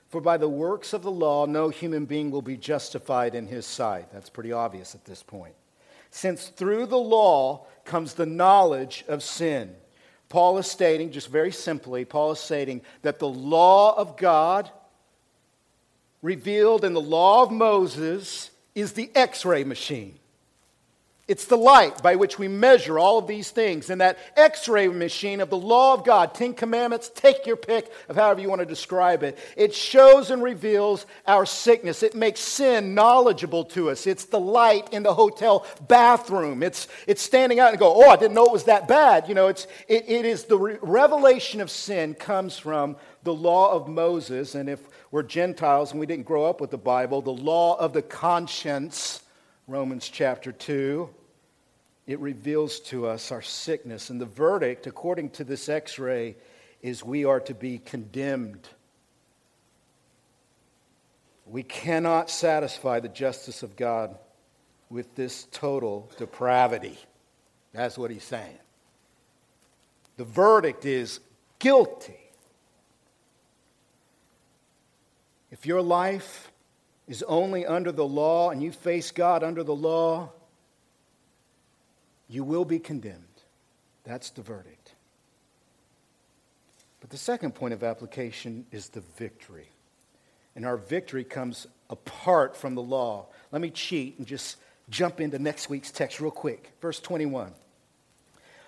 For 0.08 0.20
by 0.20 0.36
the 0.36 0.48
works 0.48 0.92
of 0.92 1.02
the 1.02 1.10
law, 1.10 1.46
no 1.46 1.68
human 1.68 2.06
being 2.06 2.30
will 2.30 2.42
be 2.42 2.56
justified 2.56 3.34
in 3.34 3.48
his 3.48 3.66
sight. 3.66 4.12
That's 4.12 4.30
pretty 4.30 4.52
obvious 4.52 4.94
at 4.94 5.04
this 5.04 5.22
point. 5.22 5.54
Since 6.10 6.48
through 6.48 6.86
the 6.86 6.96
law 6.96 7.66
comes 7.84 8.14
the 8.14 8.26
knowledge 8.26 9.04
of 9.08 9.22
sin. 9.22 9.74
Paul 10.28 10.58
is 10.58 10.66
stating, 10.66 11.10
just 11.10 11.28
very 11.28 11.52
simply, 11.52 12.04
Paul 12.04 12.32
is 12.32 12.40
stating 12.40 12.82
that 13.02 13.18
the 13.18 13.28
law 13.28 13.96
of 13.96 14.16
God 14.16 14.70
revealed 16.22 16.84
in 16.84 16.94
the 16.94 17.00
law 17.00 17.42
of 17.42 17.50
Moses 17.50 18.50
is 18.74 18.92
the 18.92 19.10
x 19.14 19.44
ray 19.44 19.64
machine. 19.64 20.18
It's 21.28 21.46
the 21.46 21.56
light 21.56 22.04
by 22.04 22.14
which 22.14 22.38
we 22.38 22.46
measure 22.46 23.00
all 23.00 23.18
of 23.18 23.26
these 23.26 23.50
things. 23.50 23.90
And 23.90 24.00
that 24.00 24.16
x 24.36 24.68
ray 24.68 24.86
machine 24.86 25.40
of 25.40 25.50
the 25.50 25.56
law 25.56 25.94
of 25.94 26.04
God, 26.04 26.34
Ten 26.34 26.54
Commandments, 26.54 27.10
take 27.12 27.46
your 27.46 27.56
pick 27.56 27.90
of 28.08 28.14
however 28.14 28.40
you 28.40 28.48
want 28.48 28.60
to 28.60 28.66
describe 28.66 29.24
it. 29.24 29.36
It 29.56 29.74
shows 29.74 30.30
and 30.30 30.40
reveals 30.40 31.04
our 31.26 31.44
sickness. 31.44 32.04
It 32.04 32.14
makes 32.14 32.38
sin 32.38 32.94
knowledgeable 32.94 33.64
to 33.64 33.90
us. 33.90 34.06
It's 34.06 34.26
the 34.26 34.38
light 34.38 34.92
in 34.92 35.02
the 35.02 35.14
hotel 35.14 35.66
bathroom. 35.88 36.62
It's, 36.62 36.86
it's 37.08 37.22
standing 37.22 37.58
out 37.58 37.70
and 37.70 37.78
go, 37.78 37.92
oh, 37.92 38.08
I 38.08 38.16
didn't 38.16 38.34
know 38.34 38.46
it 38.46 38.52
was 38.52 38.64
that 38.64 38.86
bad. 38.86 39.28
You 39.28 39.34
know, 39.34 39.48
it's, 39.48 39.66
it, 39.88 40.08
it 40.08 40.24
is 40.24 40.44
the 40.44 40.58
re- 40.58 40.78
revelation 40.80 41.60
of 41.60 41.72
sin 41.72 42.14
comes 42.14 42.56
from 42.56 42.94
the 43.24 43.34
law 43.34 43.72
of 43.72 43.88
Moses. 43.88 44.54
And 44.54 44.68
if 44.68 44.78
we're 45.10 45.22
Gentiles 45.22 45.92
and 45.92 46.00
we 46.00 46.06
didn't 46.06 46.26
grow 46.26 46.44
up 46.44 46.60
with 46.60 46.70
the 46.70 46.78
Bible, 46.78 47.22
the 47.22 47.30
law 47.30 47.76
of 47.76 47.92
the 47.92 48.02
conscience, 48.02 49.22
Romans 49.66 50.08
chapter 50.08 50.52
2, 50.52 51.08
it 52.06 52.20
reveals 52.20 52.80
to 52.80 53.06
us 53.06 53.32
our 53.32 53.42
sickness. 53.42 54.10
And 54.10 54.20
the 54.20 54.26
verdict, 54.26 54.86
according 54.86 55.30
to 55.30 55.44
this 55.44 55.68
x 55.68 55.98
ray, 55.98 56.36
is 56.82 57.04
we 57.04 57.24
are 57.24 57.40
to 57.40 57.54
be 57.54 57.78
condemned. 57.78 58.68
We 61.46 61.62
cannot 61.62 62.30
satisfy 62.30 63.00
the 63.00 63.08
justice 63.08 63.62
of 63.62 63.76
God 63.76 64.16
with 64.88 65.14
this 65.14 65.46
total 65.50 66.10
depravity. 66.16 66.98
That's 67.72 67.98
what 67.98 68.10
he's 68.10 68.24
saying. 68.24 68.58
The 70.16 70.24
verdict 70.24 70.84
is 70.84 71.20
guilty. 71.58 72.18
If 75.50 75.66
your 75.66 75.82
life 75.82 76.50
is 77.08 77.22
only 77.24 77.64
under 77.64 77.92
the 77.92 78.06
law 78.06 78.50
and 78.50 78.62
you 78.62 78.72
face 78.72 79.10
God 79.10 79.44
under 79.44 79.62
the 79.62 79.74
law, 79.74 80.30
you 82.28 82.42
will 82.42 82.64
be 82.64 82.78
condemned. 82.78 83.22
That's 84.04 84.30
the 84.30 84.42
verdict. 84.42 84.94
But 87.00 87.10
the 87.10 87.16
second 87.16 87.54
point 87.54 87.74
of 87.74 87.84
application 87.84 88.66
is 88.72 88.88
the 88.88 89.02
victory. 89.16 89.68
And 90.56 90.66
our 90.66 90.76
victory 90.76 91.22
comes 91.22 91.66
apart 91.90 92.56
from 92.56 92.74
the 92.74 92.82
law. 92.82 93.26
Let 93.52 93.62
me 93.62 93.70
cheat 93.70 94.18
and 94.18 94.26
just 94.26 94.56
jump 94.88 95.20
into 95.20 95.38
next 95.38 95.68
week's 95.68 95.90
text 95.90 96.20
real 96.20 96.30
quick. 96.30 96.72
Verse 96.80 96.98
21. 96.98 97.52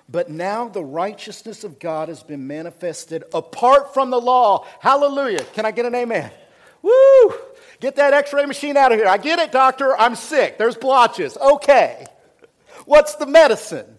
But 0.08 0.30
now 0.30 0.68
the 0.68 0.84
righteousness 0.84 1.64
of 1.64 1.78
God 1.78 2.08
has 2.08 2.22
been 2.22 2.46
manifested 2.46 3.24
apart 3.34 3.92
from 3.92 4.10
the 4.10 4.20
law. 4.20 4.66
Hallelujah. 4.80 5.44
Can 5.52 5.66
I 5.66 5.70
get 5.70 5.84
an 5.84 5.94
amen? 5.94 6.30
Woo! 6.82 7.34
Get 7.80 7.96
that 7.96 8.12
x 8.12 8.32
ray 8.32 8.44
machine 8.44 8.76
out 8.76 8.92
of 8.92 8.98
here. 8.98 9.08
I 9.08 9.18
get 9.18 9.38
it, 9.38 9.52
doctor. 9.52 9.96
I'm 9.96 10.14
sick. 10.14 10.58
There's 10.58 10.76
blotches. 10.76 11.36
Okay. 11.36 12.06
What's 12.84 13.14
the 13.16 13.26
medicine? 13.26 13.98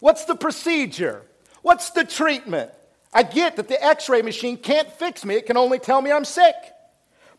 What's 0.00 0.24
the 0.24 0.36
procedure? 0.36 1.22
What's 1.62 1.90
the 1.90 2.04
treatment? 2.04 2.70
I 3.12 3.22
get 3.22 3.56
that 3.56 3.68
the 3.68 3.82
x 3.82 4.08
ray 4.08 4.22
machine 4.22 4.56
can't 4.56 4.90
fix 4.92 5.24
me, 5.24 5.34
it 5.34 5.46
can 5.46 5.56
only 5.56 5.78
tell 5.78 6.00
me 6.00 6.12
I'm 6.12 6.24
sick. 6.24 6.54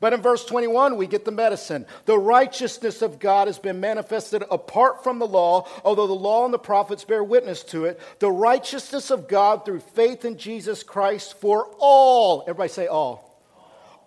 But 0.01 0.13
in 0.13 0.21
verse 0.21 0.45
21, 0.45 0.95
we 0.95 1.07
get 1.07 1.25
the 1.25 1.31
medicine. 1.31 1.85
The 2.05 2.17
righteousness 2.17 3.01
of 3.01 3.19
God 3.19 3.47
has 3.47 3.59
been 3.59 3.81
manifested 3.81 4.45
apart 4.49 5.03
from 5.03 5.19
the 5.19 5.27
law, 5.27 5.67
although 5.83 6.07
the 6.07 6.13
law 6.13 6.45
and 6.45 6.53
the 6.53 6.59
prophets 6.59 7.03
bear 7.03 7.21
witness 7.21 7.63
to 7.65 7.83
it. 7.83 7.99
The 8.19 8.31
righteousness 8.31 9.11
of 9.11 9.27
God 9.27 9.65
through 9.65 9.81
faith 9.81 10.23
in 10.23 10.37
Jesus 10.37 10.83
Christ 10.83 11.37
for 11.41 11.69
all. 11.79 12.43
Everybody 12.43 12.69
say 12.69 12.87
all 12.87 13.28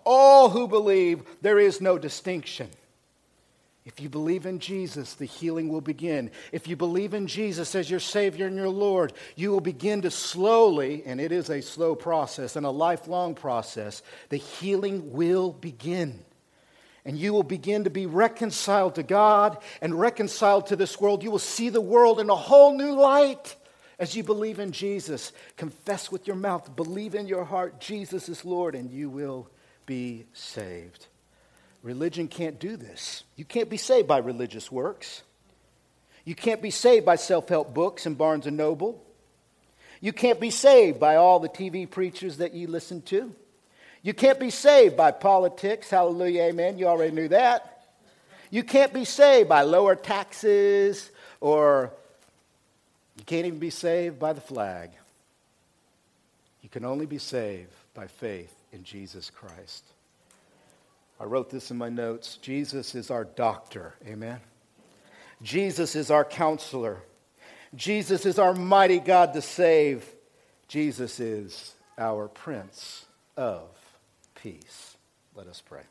all 0.05 0.49
who 0.49 0.67
believe, 0.67 1.23
there 1.41 1.59
is 1.59 1.81
no 1.81 1.97
distinction. 1.97 2.69
If 3.85 3.99
you 3.99 4.07
believe 4.07 4.45
in 4.45 4.59
Jesus, 4.59 5.13
the 5.13 5.25
healing 5.25 5.67
will 5.67 5.81
begin. 5.81 6.31
If 6.53 6.67
you 6.67 6.77
believe 6.77 7.13
in 7.13 7.27
Jesus 7.27 7.75
as 7.75 7.89
your 7.89 7.99
Savior 7.99 8.47
and 8.47 8.55
your 8.55 8.69
Lord, 8.69 9.11
you 9.35 9.51
will 9.51 9.59
begin 9.59 10.03
to 10.03 10.11
slowly, 10.11 11.03
and 11.05 11.19
it 11.19 11.33
is 11.33 11.49
a 11.49 11.61
slow 11.61 11.93
process 11.93 12.55
and 12.55 12.65
a 12.65 12.71
lifelong 12.71 13.35
process, 13.35 14.01
the 14.29 14.37
healing 14.37 15.11
will 15.11 15.51
begin. 15.51 16.23
And 17.03 17.17
you 17.17 17.33
will 17.33 17.43
begin 17.43 17.83
to 17.83 17.89
be 17.89 18.05
reconciled 18.05 18.95
to 18.95 19.03
God 19.03 19.57
and 19.81 19.99
reconciled 19.99 20.67
to 20.67 20.77
this 20.77 21.01
world. 21.01 21.21
You 21.21 21.31
will 21.31 21.39
see 21.39 21.67
the 21.67 21.81
world 21.81 22.21
in 22.21 22.29
a 22.29 22.35
whole 22.35 22.77
new 22.77 22.93
light 22.93 23.57
as 23.99 24.15
you 24.15 24.23
believe 24.23 24.59
in 24.59 24.71
Jesus. 24.71 25.33
Confess 25.57 26.09
with 26.09 26.25
your 26.25 26.37
mouth, 26.37 26.73
believe 26.77 27.15
in 27.15 27.27
your 27.27 27.43
heart, 27.43 27.81
Jesus 27.81 28.29
is 28.29 28.45
Lord, 28.45 28.75
and 28.75 28.89
you 28.89 29.09
will 29.09 29.49
be 29.85 30.25
saved. 30.33 31.07
Religion 31.81 32.27
can't 32.27 32.59
do 32.59 32.77
this. 32.77 33.23
You 33.35 33.45
can't 33.45 33.69
be 33.69 33.77
saved 33.77 34.07
by 34.07 34.19
religious 34.19 34.71
works. 34.71 35.21
You 36.25 36.35
can't 36.35 36.61
be 36.61 36.71
saved 36.71 37.05
by 37.05 37.17
self 37.17 37.49
help 37.49 37.73
books 37.73 38.05
and 38.05 38.17
Barnes 38.17 38.47
and 38.47 38.55
Noble. 38.55 39.03
You 39.99 40.13
can't 40.13 40.39
be 40.39 40.49
saved 40.49 40.99
by 40.99 41.17
all 41.17 41.39
the 41.39 41.49
TV 41.49 41.89
preachers 41.89 42.37
that 42.37 42.53
you 42.53 42.67
listen 42.67 43.01
to. 43.03 43.33
You 44.01 44.13
can't 44.13 44.39
be 44.39 44.49
saved 44.49 44.97
by 44.97 45.11
politics. 45.11 45.89
Hallelujah, 45.89 46.43
amen. 46.43 46.77
You 46.77 46.87
already 46.87 47.13
knew 47.13 47.29
that. 47.29 47.85
You 48.49 48.63
can't 48.63 48.93
be 48.93 49.05
saved 49.05 49.49
by 49.49 49.61
lower 49.61 49.95
taxes 49.95 51.09
or 51.39 51.91
you 53.17 53.23
can't 53.25 53.45
even 53.45 53.59
be 53.59 53.69
saved 53.69 54.19
by 54.19 54.33
the 54.33 54.41
flag. 54.41 54.91
You 56.61 56.69
can 56.69 56.85
only 56.85 57.05
be 57.05 57.17
saved 57.17 57.71
by 57.93 58.07
faith 58.07 58.53
in 58.73 58.83
Jesus 58.83 59.29
Christ. 59.29 59.85
I 61.19 61.25
wrote 61.25 61.49
this 61.49 61.71
in 61.71 61.77
my 61.77 61.89
notes. 61.89 62.37
Jesus 62.41 62.95
is 62.95 63.09
our 63.09 63.23
doctor. 63.23 63.93
Amen. 64.05 64.39
Jesus 65.41 65.95
is 65.95 66.11
our 66.11 66.25
counselor. 66.25 66.97
Jesus 67.75 68.25
is 68.25 68.39
our 68.39 68.53
mighty 68.53 68.99
God 68.99 69.33
to 69.33 69.41
save. 69.41 70.05
Jesus 70.67 71.19
is 71.19 71.75
our 71.97 72.27
Prince 72.27 73.05
of 73.37 73.69
Peace. 74.35 74.97
Let 75.35 75.47
us 75.47 75.61
pray. 75.65 75.83